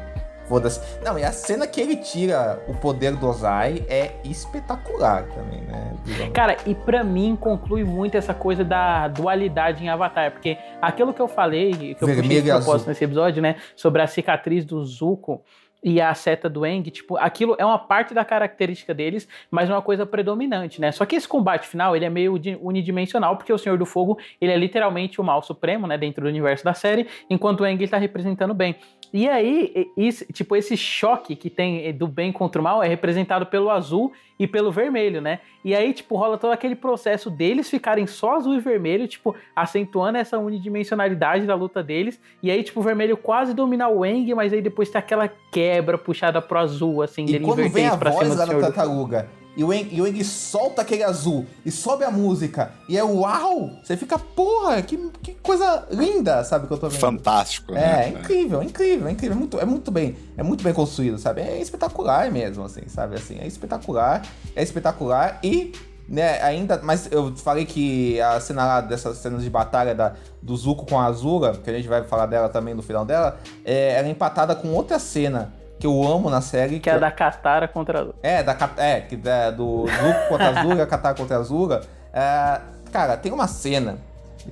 [0.50, 0.82] Foda-se.
[1.06, 5.94] Não, e a cena que ele tira o poder do Ozai é espetacular também, né?
[6.04, 6.34] Digamos.
[6.34, 11.22] Cara, e para mim conclui muito essa coisa da dualidade em Avatar, porque aquilo que
[11.22, 15.44] eu falei, que eu Vermelho puxei propósito nesse episódio, né, sobre a cicatriz do Zuko,
[15.82, 19.74] e a seta do Eng, tipo, aquilo é uma parte da característica deles, mas é
[19.74, 20.92] uma coisa predominante, né?
[20.92, 24.52] Só que esse combate final, ele é meio unidimensional, porque o Senhor do Fogo, ele
[24.52, 27.98] é literalmente o mal supremo, né, dentro do universo da série, enquanto o Eng está
[27.98, 28.76] representando bem.
[29.14, 33.46] E aí, isso, tipo, esse choque que tem do bem contra o mal é representado
[33.46, 35.40] pelo azul e pelo vermelho, né?
[35.66, 40.18] E aí, tipo, rola todo aquele processo deles ficarem só azul e vermelho, tipo, acentuando
[40.18, 42.20] essa unidimensionalidade da luta deles.
[42.42, 45.98] E aí, tipo, o vermelho quase domina o Eng, mas aí depois tem aquela quebra
[45.98, 49.30] puxada pro azul, assim, e dele quando vem a voz da tartaruga
[49.60, 53.04] e o Eng, e o Eng solta aquele azul e sobe a música e é
[53.04, 53.70] uau!
[53.84, 56.98] Você fica, porra, que, que coisa linda, sabe que eu tô vendo?
[57.02, 57.82] Fantástico, né?
[57.82, 61.18] É, é incrível, incrível, é incrível, é muito, é muito bem, é muito bem construído,
[61.18, 61.42] sabe?
[61.42, 63.18] É espetacular mesmo, assim, sabe?
[63.18, 64.26] Assim, é espetacular,
[64.56, 65.74] é espetacular e
[66.08, 70.56] né, ainda, mas eu falei que a cena lá dessas cenas de batalha da, do
[70.56, 73.96] Zuko com a Azula, que a gente vai falar dela também no final dela, é,
[73.96, 76.76] ela é empatada com outra cena que eu amo na série.
[76.76, 78.16] Que, que é a da Katara contra a Azula.
[78.22, 81.82] É, da, é que é do Zuko contra a Azula, Katara contra a.
[82.14, 82.62] É,
[82.92, 83.98] cara, tem uma cena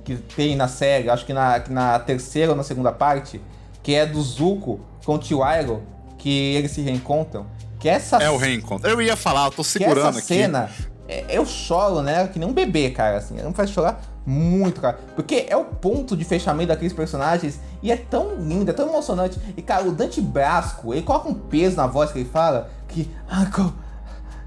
[0.04, 3.40] que tem na série, acho que na, na terceira ou na segunda parte,
[3.82, 5.82] que é do Zuko com o Tio Iroh,
[6.16, 7.46] que eles se reencontram.
[7.78, 8.88] Que essa é o reencontro.
[8.88, 10.26] Eu ia falar, eu tô segurando que essa aqui.
[10.26, 10.70] cena,
[11.06, 12.26] é, eu choro, né?
[12.26, 13.36] Que nem um bebê, cara, assim.
[13.40, 14.98] Não faz chorar muito, cara.
[15.16, 19.40] Porque é o ponto de fechamento daqueles personagens e é tão lindo, é tão emocionante.
[19.56, 23.10] E, cara, o Dante Brasco, ele coloca um peso na voz que ele fala, que.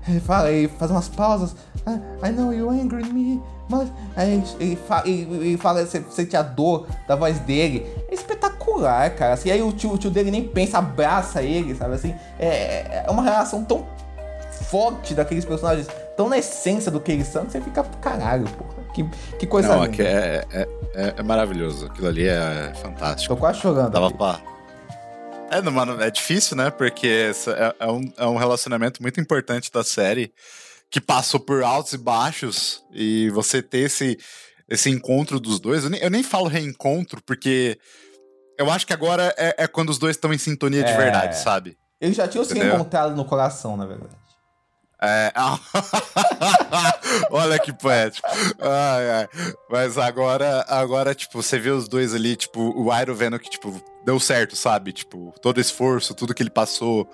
[0.07, 1.55] Ele fala, ele faz umas pausas.
[1.85, 3.41] Ah, I know you're angry at me.
[3.69, 7.87] Mas aí ele fala, ele, ele fala você sente a dor da voz dele.
[8.09, 9.33] É espetacular, cara.
[9.33, 12.15] Assim, aí o tio, o tio dele nem pensa, abraça ele, sabe assim?
[12.39, 13.85] É, é uma relação tão
[14.51, 15.87] forte daqueles personagens,
[16.17, 18.80] tão na essência do que eles são, que você fica, caralho, porra.
[18.93, 19.03] Que,
[19.39, 20.03] que coisa Não, linda.
[20.03, 21.85] É, é, é, é, maravilhoso.
[21.85, 23.33] Aquilo ali é fantástico.
[23.33, 23.91] Tô quase chorando.
[23.91, 24.41] Dava pra...
[25.49, 26.69] É, mano, é difícil, né?
[26.69, 30.33] Porque é, é, um, é um relacionamento muito importante da série
[30.89, 34.17] que passou por altos e baixos e você ter esse,
[34.69, 35.83] esse encontro dos dois.
[35.83, 37.77] Eu nem, eu nem falo reencontro, porque
[38.57, 40.97] eu acho que agora é, é quando os dois estão em sintonia de é.
[40.97, 41.77] verdade, sabe?
[41.99, 42.69] Eles já tinham Entendeu?
[42.69, 44.15] se encontrado no coração, na verdade.
[45.03, 45.33] É...
[47.31, 48.27] Olha que poético.
[48.59, 49.29] Ai, ai.
[49.69, 53.81] Mas agora, agora, tipo, você vê os dois ali, tipo, o Iron vendo que, tipo,
[54.05, 54.93] deu certo, sabe?
[54.93, 57.09] Tipo, todo esforço, tudo que ele passou,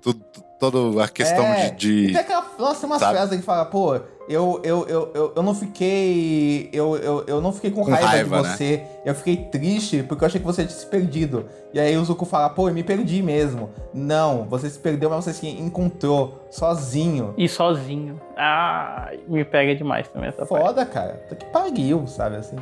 [0.00, 0.24] tudo,
[0.58, 2.10] toda a questão é, de, de.
[2.10, 2.46] E tem aquela.
[2.58, 6.68] Nossa, tem umas frases que fala, pô, eu, eu, eu, eu, eu não fiquei.
[6.72, 8.48] Eu, eu, eu não fiquei com, com raiva, raiva, de né?
[8.56, 8.76] você.
[8.76, 8.86] Né?
[9.04, 11.46] Eu fiquei triste porque eu achei que você tinha se perdido.
[11.72, 13.70] E aí o Zuko fala, pô, eu me perdi mesmo.
[13.94, 17.34] Não, você se perdeu, mas você se encontrou sozinho.
[17.36, 18.20] E sozinho.
[18.36, 20.90] Ah, me pega demais também essa Foda, parte.
[20.90, 21.12] cara.
[21.28, 22.56] Tá que pariu, sabe assim.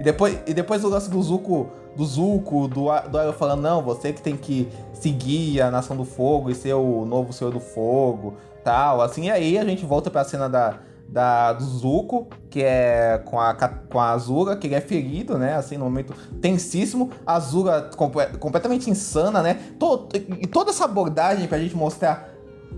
[0.00, 3.82] E depois, e depois o lance do Zuko, do Zuko, do, do Arya falando, não,
[3.82, 7.60] você que tem que seguir a Nação do Fogo e ser o novo Senhor do
[7.60, 9.26] Fogo, tal, assim.
[9.26, 10.78] E aí a gente volta pra cena da,
[11.10, 15.56] da, do Zuko, que é com a, com a Azura, que ele é ferido, né?
[15.56, 17.10] Assim, no momento tensíssimo.
[17.26, 17.90] A Azura
[18.38, 19.60] completamente insana, né?
[19.78, 22.30] Todo, e toda essa abordagem pra gente mostrar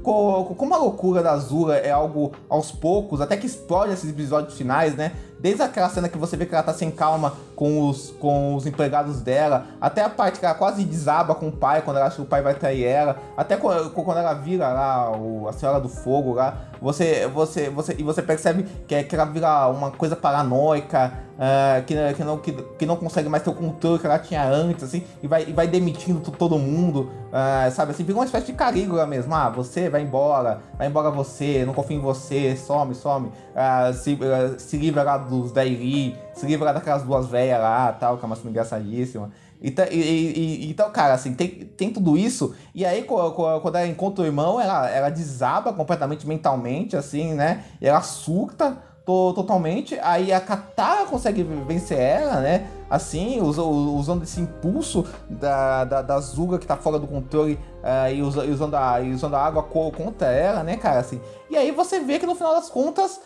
[0.02, 4.96] como a loucura da Azura é algo aos poucos, até que explode esses episódios finais,
[4.96, 5.12] né?
[5.42, 8.64] Desde aquela cena que você vê que ela tá sem calma com os, com os
[8.64, 12.14] empregados dela, até a parte que ela quase desaba com o pai, quando ela acha
[12.16, 15.88] que o pai vai trair ela, até quando, ela vira lá o, a Senhora do
[15.88, 21.12] Fogo lá, você, você, você, e você percebe que, que ela vira uma coisa paranoica,
[21.34, 24.44] uh, que, que, não, que, que não consegue mais ter o controle que ela tinha
[24.44, 28.46] antes, assim, e vai, e vai demitindo todo mundo, uh, sabe, assim, vira uma espécie
[28.46, 32.94] de Carígula mesmo, ah, você vai embora, vai embora você, não confio em você, some,
[32.94, 34.18] some, uh, se,
[34.58, 38.36] se livra lá dos Dairi, se livra daquelas duas velhas lá, tal, que é uma
[38.36, 39.30] cena engraçadíssima.
[39.62, 42.54] Então, e, então, cara, assim, tem, tem tudo isso.
[42.74, 47.64] E aí, quando ela encontra o irmão, ela, ela desaba completamente mentalmente, assim, né?
[47.80, 48.76] E ela surta
[49.06, 49.98] to, totalmente.
[50.02, 52.66] Aí a Katara consegue vencer ela, né?
[52.90, 58.20] Assim, usando esse impulso da, da, da Zuga que tá fora do controle uh, e
[58.22, 61.00] usando a, usando a água contra ela, né, cara?
[61.00, 61.20] Assim.
[61.48, 63.20] E aí você vê que no final das contas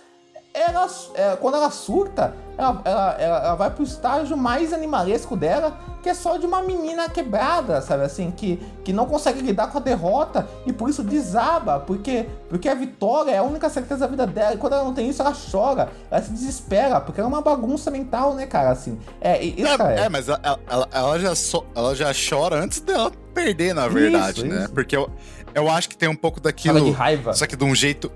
[0.57, 5.79] ela, é, quando ela surta, ela, ela, ela, ela vai pro estágio mais animalesco dela,
[6.03, 9.77] que é só de uma menina quebrada, sabe assim, que, que não consegue lidar com
[9.77, 14.07] a derrota e por isso desaba, porque, porque a vitória é a única certeza da
[14.07, 17.25] vida dela, e quando ela não tem isso, ela chora, ela se desespera, porque é
[17.25, 18.99] uma bagunça mental, né, cara, assim.
[19.21, 23.13] É, isso, é, é mas ela, ela, ela, já so, ela já chora antes dela
[23.35, 24.65] perder, na verdade, isso, né?
[24.65, 24.73] Isso.
[24.73, 25.11] Porque eu,
[25.55, 26.83] eu acho que tem um pouco daquilo.
[26.83, 27.35] De raiva.
[27.35, 28.11] Só que de um jeito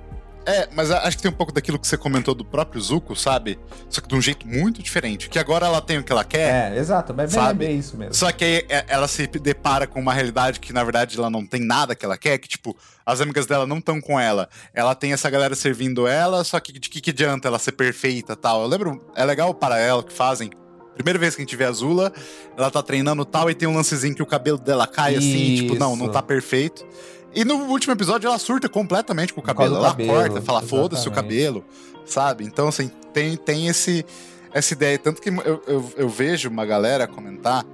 [0.50, 3.58] é, mas acho que tem um pouco daquilo que você comentou do próprio Zuko, sabe?
[3.88, 5.28] Só que de um jeito muito diferente.
[5.28, 6.72] Que agora ela tem o que ela quer.
[6.72, 8.14] É, exato, mas é bem isso mesmo.
[8.14, 11.46] Só que aí é, ela se depara com uma realidade que, na verdade, ela não
[11.46, 14.48] tem nada que ela quer, que, tipo, as amigas dela não estão com ela.
[14.74, 18.36] Ela tem essa galera servindo ela, só que de que, que adianta ela ser perfeita
[18.36, 18.62] tal?
[18.62, 20.50] Eu lembro, é legal para ela que fazem.
[20.94, 22.12] Primeira vez que a gente vê a Zula,
[22.56, 25.20] ela tá treinando tal e tem um lancezinho que o cabelo dela cai Isso.
[25.20, 26.86] assim, tipo, não, não tá perfeito.
[27.34, 29.76] E no último episódio ela surta completamente com o cabelo.
[29.76, 31.64] Ela cabelo, corta, fala foda-se o cabelo,
[32.04, 32.44] sabe?
[32.44, 34.04] Então, assim, tem, tem esse,
[34.52, 34.98] essa ideia.
[34.98, 37.64] Tanto que eu, eu, eu vejo uma galera comentar.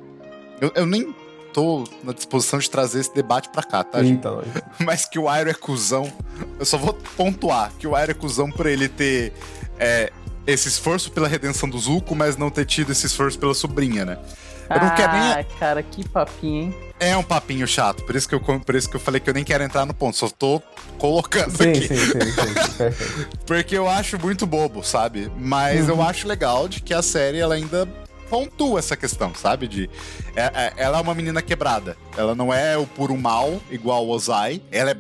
[0.60, 1.14] Eu, eu, nem
[1.52, 4.04] tô na disposição de trazer esse debate pra cá, tá?
[4.04, 4.42] Então,
[4.78, 6.12] Mas que o Airo é cuzão.
[6.58, 9.32] Eu só vou pontuar que o Airo é cuzão por ele ter.
[9.78, 10.12] É,
[10.46, 14.18] esse esforço pela redenção do Zuko, mas não ter tido esse esforço pela sobrinha, né?
[14.68, 15.22] Eu não ah, quero nem.
[15.22, 16.74] Ah, cara, que papinho, hein?
[16.98, 19.34] É um papinho chato, por isso, que eu, por isso que eu falei que eu
[19.34, 20.62] nem quero entrar no ponto, só tô
[20.98, 21.88] colocando sim, aqui.
[21.88, 23.26] Sim, sim, sim, sim.
[23.46, 25.30] Porque eu acho muito bobo, sabe?
[25.36, 25.96] Mas uhum.
[25.96, 27.86] eu acho legal de que a série ela ainda
[28.30, 29.68] pontua essa questão, sabe?
[29.68, 29.90] De
[30.34, 31.96] é, é, ela é uma menina quebrada.
[32.16, 34.62] Ela não é o puro mal, igual o Ozai.
[34.72, 34.96] Ela é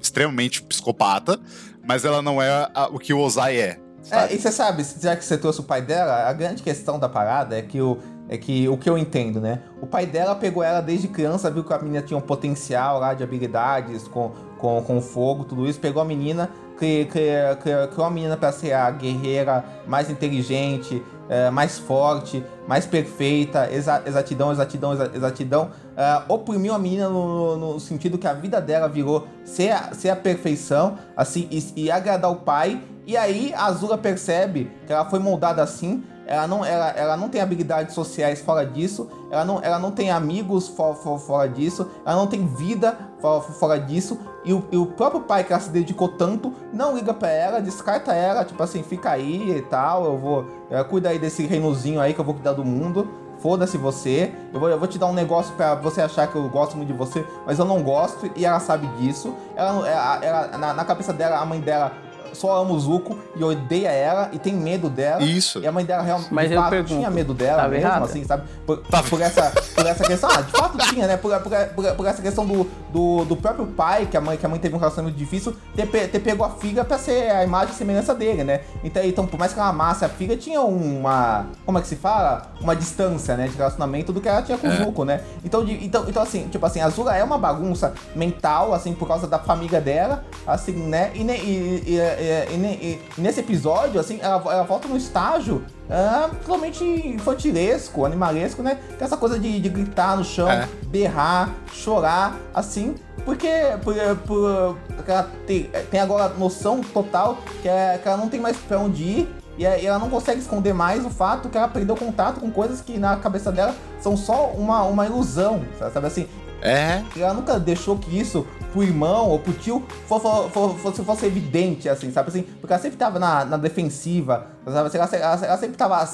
[0.00, 1.38] extremamente psicopata,
[1.86, 3.78] mas ela não é a, o que o Ozai é.
[4.02, 4.32] Sabe?
[4.32, 7.08] É, e você sabe, já que você trouxe o pai dela, a grande questão da
[7.08, 7.98] parada é que o
[8.30, 9.58] é que o que eu entendo, né?
[9.82, 13.12] O pai dela pegou ela desde criança, viu que a menina tinha um potencial lá
[13.12, 16.48] de habilidades com, com, com fogo, tudo isso, pegou a menina,
[16.78, 24.00] criou, a menina para ser a guerreira mais inteligente, é, mais forte, mais perfeita, exa,
[24.06, 25.70] exatidão, exatidão, exatidão.
[25.96, 30.08] É, oprimiu a menina no, no, sentido que a vida dela virou ser a, ser
[30.08, 32.80] a perfeição, assim, e, e agradar o pai.
[33.04, 37.28] E aí a Azula percebe que ela foi moldada assim, ela não, ela, ela não
[37.28, 41.90] tem habilidades sociais fora disso, ela não, ela não tem amigos fora, fora, fora disso,
[42.06, 45.60] ela não tem vida fora, fora disso, e o, e o, próprio pai que ela
[45.60, 50.04] se dedicou tanto não liga para ela, descarta ela, tipo assim, fica aí e tal,
[50.04, 53.08] eu vou, eu cuida aí desse reinozinho aí que eu vou cuidar do mundo.
[53.40, 56.46] Foda-se você, eu vou, eu vou te dar um negócio para você achar que eu
[56.50, 59.34] gosto muito de você, mas eu não gosto e ela sabe disso.
[59.56, 61.90] Ela, ela, ela na, na cabeça dela, a mãe dela
[62.32, 65.22] só ama o Zuko e odeia ela e tem medo dela.
[65.22, 65.58] Isso.
[65.60, 68.04] E a mãe dela realmente Mas eu fato, tinha medo dela mesmo, errada?
[68.04, 68.44] assim, sabe?
[68.66, 70.30] Por, tá por, essa, por essa questão.
[70.30, 71.16] Ah, de fato tinha, né?
[71.16, 74.46] Por, por, por, por, essa questão do, do, do próprio pai, que a mãe, que
[74.46, 77.74] a mãe teve um relacionamento difícil, ter, ter pegou a filha pra ser a imagem
[77.74, 78.60] e semelhança dele, né?
[78.82, 81.46] Então, então, por mais que ela amasse a filha, tinha uma.
[81.64, 82.52] Como é que se fala?
[82.60, 83.48] Uma distância, né?
[83.48, 84.76] De relacionamento do que ela tinha com o é.
[84.76, 85.22] Zuko, né?
[85.44, 89.06] Então, de, então, então, assim, tipo assim, a Zula é uma bagunça mental, assim, por
[89.08, 91.10] causa da família dela, assim, né?
[91.14, 96.84] E, e, e, e, e, nesse episódio, assim, ela, ela volta no estágio é, totalmente
[96.84, 98.78] infantilesco, animalesco, né?
[98.98, 100.68] Tem essa coisa de, de gritar no chão, é.
[100.86, 102.94] berrar, chorar, assim.
[103.24, 103.48] Porque,
[103.82, 103.94] por,
[104.26, 108.56] por, porque ela tem, tem agora noção total que, é, que ela não tem mais
[108.56, 112.40] pra onde ir e ela não consegue esconder mais o fato que ela perdeu contato
[112.40, 116.26] com coisas que na cabeça dela são só uma, uma ilusão, sabe assim?
[116.62, 117.02] É.
[117.14, 122.28] Ela nunca deixou que isso pro irmão ou pro tio fosse, fosse, evidente, assim, sabe
[122.28, 122.42] assim?
[122.42, 124.98] Porque ela sempre tava na, na defensiva, sabe assim?
[124.98, 126.08] Ela, ela, ela sempre tava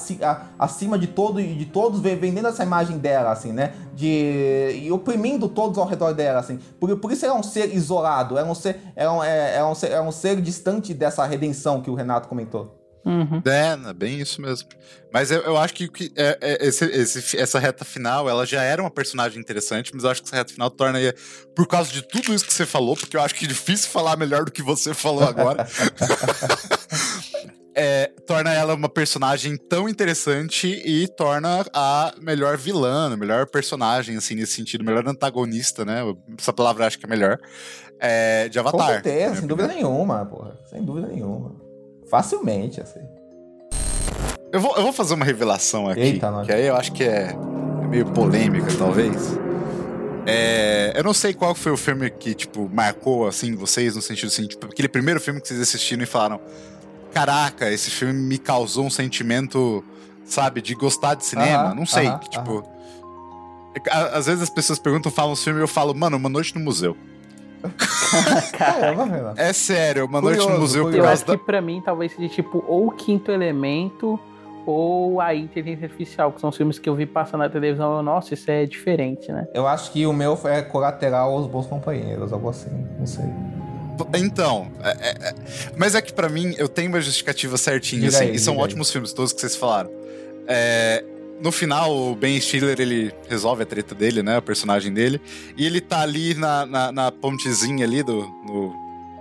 [0.59, 3.73] acima de todo e de todos, vendendo essa imagem dela, assim, né?
[3.93, 6.59] De, e oprimindo todos ao redor dela, assim.
[6.79, 9.91] Por, por isso é um ser isolado, é um ser, é um, é um ser,
[9.91, 12.86] é um ser distante dessa redenção que o Renato comentou.
[13.05, 13.41] Uhum.
[13.45, 14.67] É, é bem isso mesmo.
[15.11, 18.61] Mas eu, eu acho que, que é, é, esse, esse, essa reta final, ela já
[18.61, 20.99] era uma personagem interessante, mas eu acho que essa reta final torna,
[21.55, 24.17] por causa de tudo isso que você falou, porque eu acho que é difícil falar
[24.17, 25.65] melhor do que você falou agora.
[27.73, 34.17] é, torna ela uma personagem tão interessante e torna a melhor vilã, a melhor personagem,
[34.17, 36.01] assim, nesse sentido, melhor antagonista, né?
[36.37, 37.39] Essa palavra acho que é melhor.
[37.99, 38.79] É, de Avatar.
[38.79, 40.57] Com certeza, sem dúvida nenhuma, porra.
[40.69, 41.66] Sem dúvida nenhuma.
[42.09, 43.01] Facilmente, assim.
[44.51, 47.35] Eu vou, eu vou fazer uma revelação aqui, Eita, que aí eu acho que é,
[47.83, 49.37] é meio polêmica, talvez.
[50.25, 54.27] É, eu não sei qual foi o filme que, tipo, marcou, assim, vocês, no sentido
[54.27, 56.39] assim, tipo, aquele primeiro filme que vocês assistiram e falaram
[57.13, 59.83] caraca, esse filme me causou um sentimento,
[60.25, 61.73] sabe, de gostar de cinema.
[61.73, 62.63] não sei, que, tipo...
[63.91, 66.61] Às vezes as pessoas perguntam, falam um filme e eu falo, mano, Uma Noite no
[66.61, 66.97] Museu.
[68.53, 71.37] Caramba, É sério, uma curioso, noite no museu Eu acho da...
[71.37, 74.19] que pra mim talvez seja tipo ou o quinto elemento
[74.65, 77.97] ou a inteligência artificial, que são os filmes que eu vi passando na televisão.
[77.97, 79.47] Eu, nossa, isso é diferente, né?
[79.53, 83.25] Eu acho que o meu é colateral aos bons companheiros, algo assim, não sei.
[84.15, 85.33] Então, é, é, é,
[85.75, 88.89] mas é que para mim eu tenho uma justificativa certinha, assim, aí, e são ótimos
[88.89, 88.91] aí.
[88.93, 89.89] filmes, todos que vocês falaram.
[90.45, 91.03] É,
[91.41, 94.37] no final, o Ben Stiller, ele resolve a treta dele, né?
[94.37, 95.21] O personagem dele.
[95.55, 98.21] E ele tá ali na, na, na pontezinha ali do...
[98.45, 98.75] No...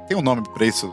[0.09, 0.93] Tem um nome pra isso?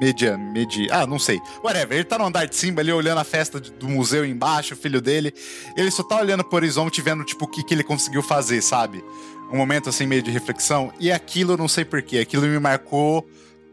[0.00, 1.40] Media, media, ah, não sei.
[1.64, 4.76] Whatever, ele tá no andar de cima ali, olhando a festa do museu embaixo, o
[4.76, 5.32] filho dele.
[5.76, 9.02] Ele só tá olhando pro horizonte, vendo, tipo, o que, que ele conseguiu fazer, sabe?
[9.50, 10.92] Um momento, assim, meio de reflexão.
[11.00, 13.26] E aquilo, não sei porquê, aquilo me marcou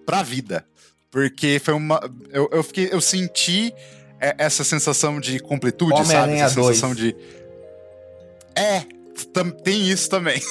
[0.06, 0.66] pra vida.
[1.12, 2.00] Porque foi uma...
[2.32, 2.90] Eu, eu fiquei...
[2.92, 3.74] Eu senti
[4.38, 6.34] essa sensação de completude, sabe?
[6.34, 7.16] Essa sensação de.
[8.56, 8.84] É,
[9.64, 10.42] tem isso também.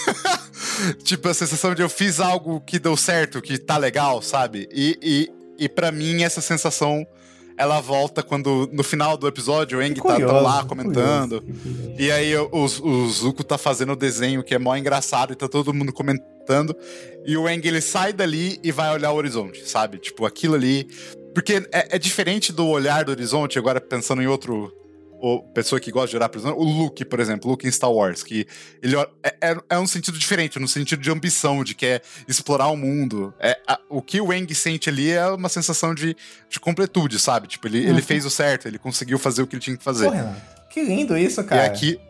[1.04, 4.68] tipo, a sensação de eu fiz algo que deu certo, que tá legal, sabe?
[4.72, 7.06] E, e, e para mim, essa sensação
[7.56, 11.44] ela volta quando no final do episódio o Eng tá lá comentando.
[11.98, 15.48] E aí o, o, Zuko tá fazendo o desenho que é mó engraçado e tá
[15.48, 16.76] todo mundo comentando.
[17.24, 19.98] E o Eng ele sai dali e vai olhar o horizonte, sabe?
[19.98, 20.88] Tipo, aquilo ali
[21.34, 24.72] porque é, é, diferente do olhar do horizonte, agora pensando em outro.
[25.54, 26.52] Pessoa que gosta de olhar para.
[26.52, 28.44] O Luke, por exemplo, Luke em Star Wars, que
[28.82, 29.06] ele é,
[29.40, 33.32] é, é, um sentido diferente, no sentido de ambição, de quer explorar o mundo.
[33.38, 36.16] É, a, o que o Eng sente ali é uma sensação de,
[36.50, 37.46] de completude, sabe?
[37.46, 37.90] Tipo, ele, uhum.
[37.90, 40.06] ele fez o certo, ele conseguiu fazer o que ele tinha que fazer.
[40.06, 40.36] Porra,
[40.68, 41.62] que lindo isso, cara.
[41.62, 42.00] E aqui.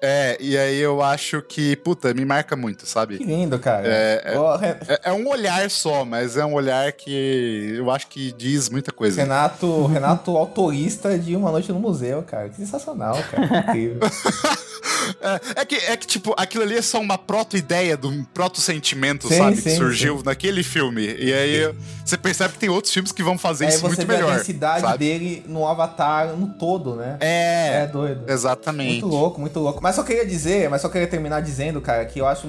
[0.00, 3.18] É, e aí eu acho que, puta, me marca muito, sabe?
[3.18, 3.86] Que lindo, cara.
[3.86, 8.32] É, é, é, é, um olhar só, mas é um olhar que eu acho que
[8.32, 9.20] diz muita coisa.
[9.20, 12.48] Renato, Renato autorista de Uma Noite no Museu, cara.
[12.48, 13.58] Que sensacional, cara.
[13.68, 14.00] Incrível.
[15.20, 19.32] É, é, que, é que, tipo, aquilo ali é só uma proto-ideia de um proto-sentimento,
[19.32, 19.56] sabe?
[19.56, 20.24] Sim, que surgiu sim.
[20.24, 21.02] naquele filme.
[21.02, 21.74] E aí
[22.04, 24.20] você percebe que tem outros filmes que vão fazer isso muito melhor.
[24.20, 24.98] Você vê a densidade sabe?
[24.98, 27.16] dele no Avatar no todo, né?
[27.20, 27.82] É.
[27.82, 28.30] É doido.
[28.30, 29.02] Exatamente.
[29.02, 29.80] Muito louco, muito louco.
[29.82, 32.46] Mas só queria dizer, mas só queria terminar dizendo, cara, que eu acho.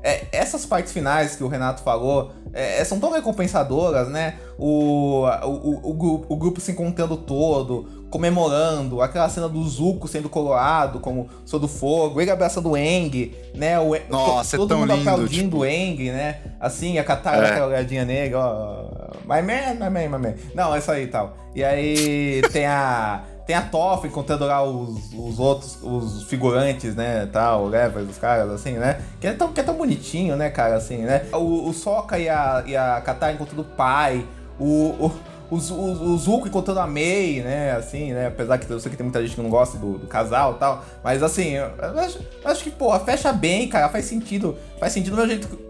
[0.00, 4.36] É, essas partes finais que o Renato falou é, são tão recompensadoras, né?
[4.56, 10.08] O, o, o, o, grupo, o grupo se encontrando todo, comemorando, aquela cena do Zuko
[10.08, 13.78] sendo coroado como Sou do Fogo, ele abraçando o Eng, né?
[13.78, 15.58] O, Nossa, to, todo é tão mundo lindo, aplaudindo tipo...
[15.58, 16.38] o Eng, né?
[16.58, 17.50] Assim, a Katara é.
[17.50, 18.86] aquela olhadinha nele, ó.
[19.24, 20.34] My man, my man, my man.
[20.54, 21.36] Não, é isso aí e tal.
[21.54, 23.22] E aí tem a.
[23.46, 28.50] Tem a Toff encontrando lá os, os outros, os figurantes, né, tal, levers, os caras,
[28.50, 29.00] assim, né?
[29.18, 31.24] Que é tão, que é tão bonitinho, né, cara, assim, né?
[31.32, 34.26] O, o Sokka e a, e a Katara encontrando o pai,
[34.60, 35.10] o, o
[35.50, 37.72] o, o, o Zuko encontrando a Mei, né?
[37.72, 38.26] Assim, né?
[38.26, 40.58] Apesar que eu sei que tem muita gente que não gosta do, do casal e
[40.58, 40.84] tal.
[41.02, 43.88] Mas assim, eu acho, acho que, pô, fecha bem, cara.
[43.88, 44.56] Faz sentido.
[44.78, 45.68] Faz sentido do mesmo jeito que.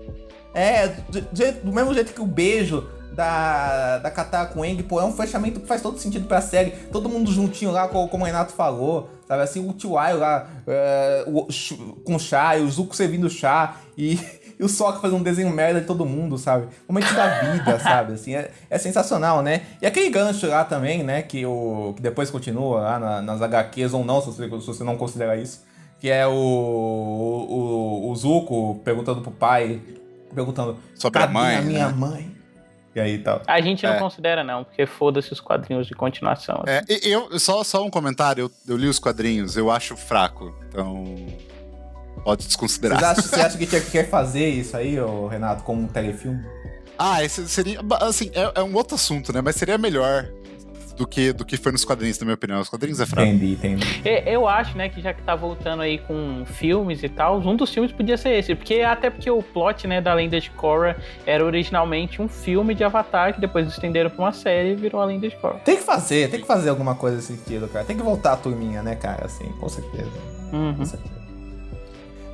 [0.55, 1.21] É, do,
[1.65, 2.89] do mesmo jeito que o beijo
[3.19, 6.71] da, da Katara com Eng, pô, é um fechamento que faz todo sentido pra série.
[6.93, 9.43] Todo mundo juntinho lá, como, como o Renato falou, sabe?
[9.43, 10.17] Assim, o T.Y.
[10.17, 11.49] lá é, o,
[12.05, 14.21] com chá, e o Zuko servindo chá, e,
[14.59, 16.67] e o Sokka fazendo um desenho merda de todo mundo, sabe?
[16.89, 18.15] Momento da vida, sabe?
[18.15, 19.63] Assim, é, é sensacional, né?
[19.81, 21.23] E aquele gancho lá também, né?
[21.23, 24.85] Que, o, que depois continua lá na, nas HQs ou não, se você, se você
[24.85, 25.65] não considera isso.
[26.01, 29.81] Que é o, o, o Zuko perguntando pro pai,
[30.35, 31.57] perguntando sobre a mãe.
[31.57, 31.95] a minha né?
[31.95, 32.39] mãe?
[32.95, 33.43] E aí tal.
[33.47, 33.99] A gente não é.
[33.99, 36.65] considera, não, porque foda-se os quadrinhos de continuação.
[36.67, 36.95] Assim.
[36.95, 40.55] É, eu, só, só um comentário, eu, eu, li os quadrinhos, eu acho fraco.
[40.69, 41.15] Então.
[42.25, 42.99] Pode desconsiderar.
[42.99, 44.97] Você acha, você acha que tinha que quer fazer isso aí,
[45.31, 46.43] Renato, como um telefilme?
[46.99, 47.81] Ah, esse seria.
[48.01, 49.41] Assim, é, é um outro assunto, né?
[49.41, 50.29] Mas seria melhor
[50.99, 52.61] do que, do que foi nos quadrinhos, na minha opinião.
[52.61, 53.29] Os quadrinhos é fraco.
[53.29, 53.87] Entendi, entendi.
[54.27, 57.73] Eu acho, né, que já que tá voltando aí com filmes e tal, um dos
[57.73, 58.55] filmes podia ser esse.
[58.55, 62.83] Porque até porque o plot, né, da Lenda de Korra era originalmente um filme de
[62.83, 65.61] Avatar, que depois estenderam pra uma série e virou a Lenda de Korra.
[65.65, 67.85] Tem que fazer, tem que fazer alguma coisa nesse sentido, cara.
[67.85, 70.11] Tem que voltar a turminha, né, cara, assim, com certeza.
[70.53, 70.75] Uhum.
[70.75, 71.18] Com certeza.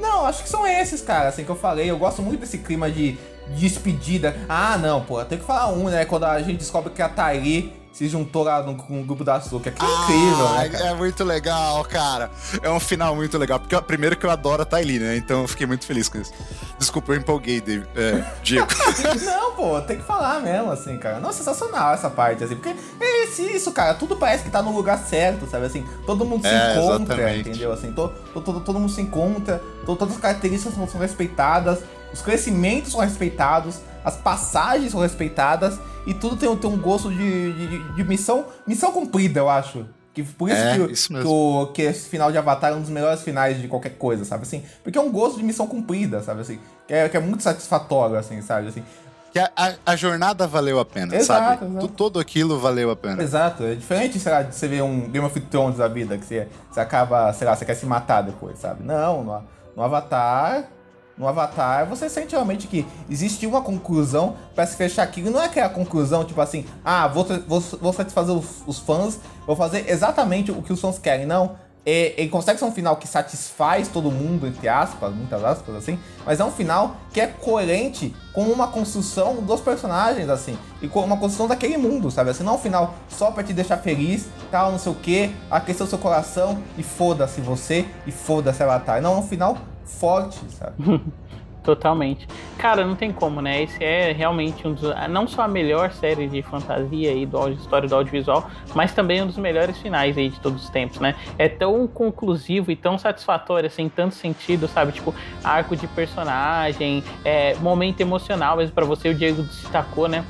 [0.05, 1.91] Não, acho que são esses, cara, assim, que eu falei.
[1.91, 3.17] Eu gosto muito desse clima de
[3.57, 4.37] despedida.
[4.47, 6.05] Ah, não, pô, tem que falar um, né?
[6.05, 9.37] Quando a gente descobre que a Tairi se juntou lá no, com o grupo da
[9.37, 9.71] Açúcar.
[9.71, 10.69] Que é ah, incrível, né?
[10.69, 10.87] Cara?
[10.89, 12.31] É muito legal, cara.
[12.61, 13.61] É um final muito legal.
[13.61, 15.17] Porque primeiro que eu adoro a Thaili, né?
[15.17, 16.33] Então eu fiquei muito feliz com isso.
[16.77, 18.67] Desculpa, eu empolguei, Dave, é, Diego.
[19.25, 21.21] não, pô, tem que falar mesmo, assim, cara.
[21.21, 22.57] Não, sensacional essa parte, assim.
[22.57, 23.95] Porque é isso, cara.
[23.95, 25.67] Tudo parece que tá no lugar certo, sabe?
[25.67, 27.49] Assim, todo mundo se é, encontra, exatamente.
[27.49, 27.73] entendeu?
[27.73, 31.79] Assim, todo, todo, todo mundo se encontra, todas as características são, são respeitadas,
[32.13, 37.53] os crescimentos são respeitados, as passagens são respeitadas e tudo tem, tem um gosto de,
[37.53, 39.87] de, de, missão missão cumprida, eu acho.
[40.13, 42.81] Que por isso, é, que, isso que, o, que esse final de Avatar é um
[42.81, 44.63] dos melhores finais de qualquer coisa, sabe assim?
[44.85, 46.61] Porque é um gosto de missão cumprida, sabe assim?
[46.87, 48.85] Que é, que é muito satisfatório, assim, sabe assim?
[49.33, 51.73] Que a, a, a jornada valeu a pena, exato, sabe?
[51.73, 51.89] Exato.
[51.89, 53.21] Tudo aquilo valeu a pena.
[53.21, 53.65] Exato.
[53.65, 56.47] É diferente, sei lá, de você ver um Game of Thrones da vida, que você,
[56.71, 58.85] você acaba, sei lá, você quer se matar depois, sabe?
[58.85, 59.43] Não, no,
[59.75, 60.69] no Avatar
[61.17, 65.31] no Avatar, você sente realmente que existe uma conclusão para se fechar aquilo.
[65.31, 69.55] Não é aquela conclusão, tipo assim, ah, vou, vou, vou satisfazer os, os fãs, vou
[69.55, 71.27] fazer exatamente o que os fãs querem.
[71.27, 71.57] Não.
[71.87, 75.99] É, ele consegue ser um final que satisfaz todo mundo, entre aspas, muitas aspas, assim,
[76.25, 81.01] mas é um final que é coerente com uma construção dos personagens, assim, e com
[81.01, 82.31] uma construção daquele mundo, sabe?
[82.31, 85.31] Assim, não é um final só pra te deixar feliz, tal, não sei o que,
[85.51, 89.03] aquecer o seu coração e foda-se você e foda-se Avatar.
[89.03, 89.59] Não, é um final
[89.99, 90.75] forte, sabe?
[91.65, 92.29] Totalmente.
[92.59, 93.63] Cara, não tem como, né?
[93.63, 94.95] Esse é realmente um dos.
[95.09, 99.27] Não só a melhor série de fantasia aí do história do audiovisual, mas também um
[99.27, 101.15] dos melhores finais aí de todos os tempos, né?
[101.39, 104.93] É tão conclusivo e tão satisfatório, assim, em tanto sentido, sabe?
[104.93, 110.23] Tipo, arco de personagem, é, momento emocional mesmo para você, o Diego destacou, né?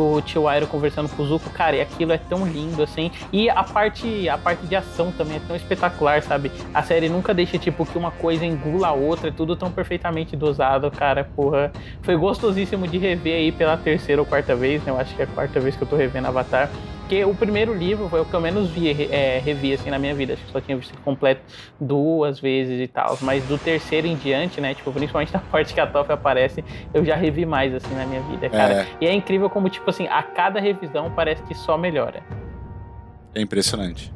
[0.00, 3.10] O tio Airo conversando com o Zuko, cara, e aquilo é tão lindo assim.
[3.32, 6.50] E a parte, a parte de ação também é tão espetacular, sabe?
[6.72, 10.36] A série nunca deixa tipo que uma coisa engula a outra, é tudo tão perfeitamente
[10.36, 11.72] dosado, cara, porra.
[12.02, 14.92] Foi gostosíssimo de rever aí pela terceira ou quarta vez, né?
[14.92, 16.70] Eu acho que é a quarta vez que eu tô revendo Avatar.
[17.06, 20.12] Porque o primeiro livro foi o que eu menos vi, é, revi assim na minha
[20.12, 20.32] vida.
[20.32, 21.40] Acho que só tinha visto completo
[21.80, 23.16] duas vezes e tal.
[23.22, 24.74] Mas do terceiro em diante, né?
[24.74, 28.20] Tipo, principalmente na parte que a Toff aparece, eu já revi mais assim na minha
[28.22, 28.82] vida, cara.
[28.82, 28.86] É.
[29.00, 32.24] E é incrível como, tipo assim, a cada revisão parece que só melhora.
[33.32, 34.12] É impressionante.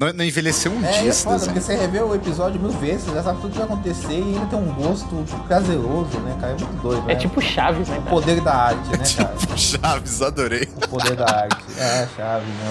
[0.00, 1.10] Não, não envelheceu um é, dia.
[1.10, 4.14] É foda, porque você revê o episódio mil vezes, já sabe tudo que vai acontecer
[4.14, 6.54] e ainda tem um gosto prazeroso, né, cara?
[6.54, 7.12] É muito doido, né?
[7.12, 7.98] É tipo Chaves, né?
[7.98, 9.36] O poder da arte, né, é cara?
[9.36, 10.66] Tipo Chaves, adorei.
[10.74, 11.64] O poder da arte.
[11.76, 12.70] É, Chaves, né?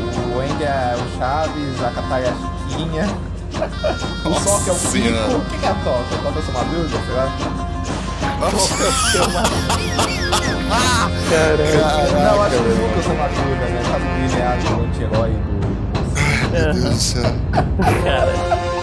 [0.00, 2.34] O, o Eng é o Chaves, a Catai é a
[2.70, 3.04] Chiquinha.
[4.24, 5.36] o que é o Kiko.
[5.36, 6.14] O que é a Toca?
[6.14, 7.28] A Toca é sua madruga, sei lá?
[11.28, 12.22] Caramba.
[12.24, 13.82] Não, acho que nunca eu sou madruga, né?
[13.90, 15.57] Tá no linear do anti-herói do
[16.50, 17.22] meu Deus do céu.
[18.04, 18.77] Cara.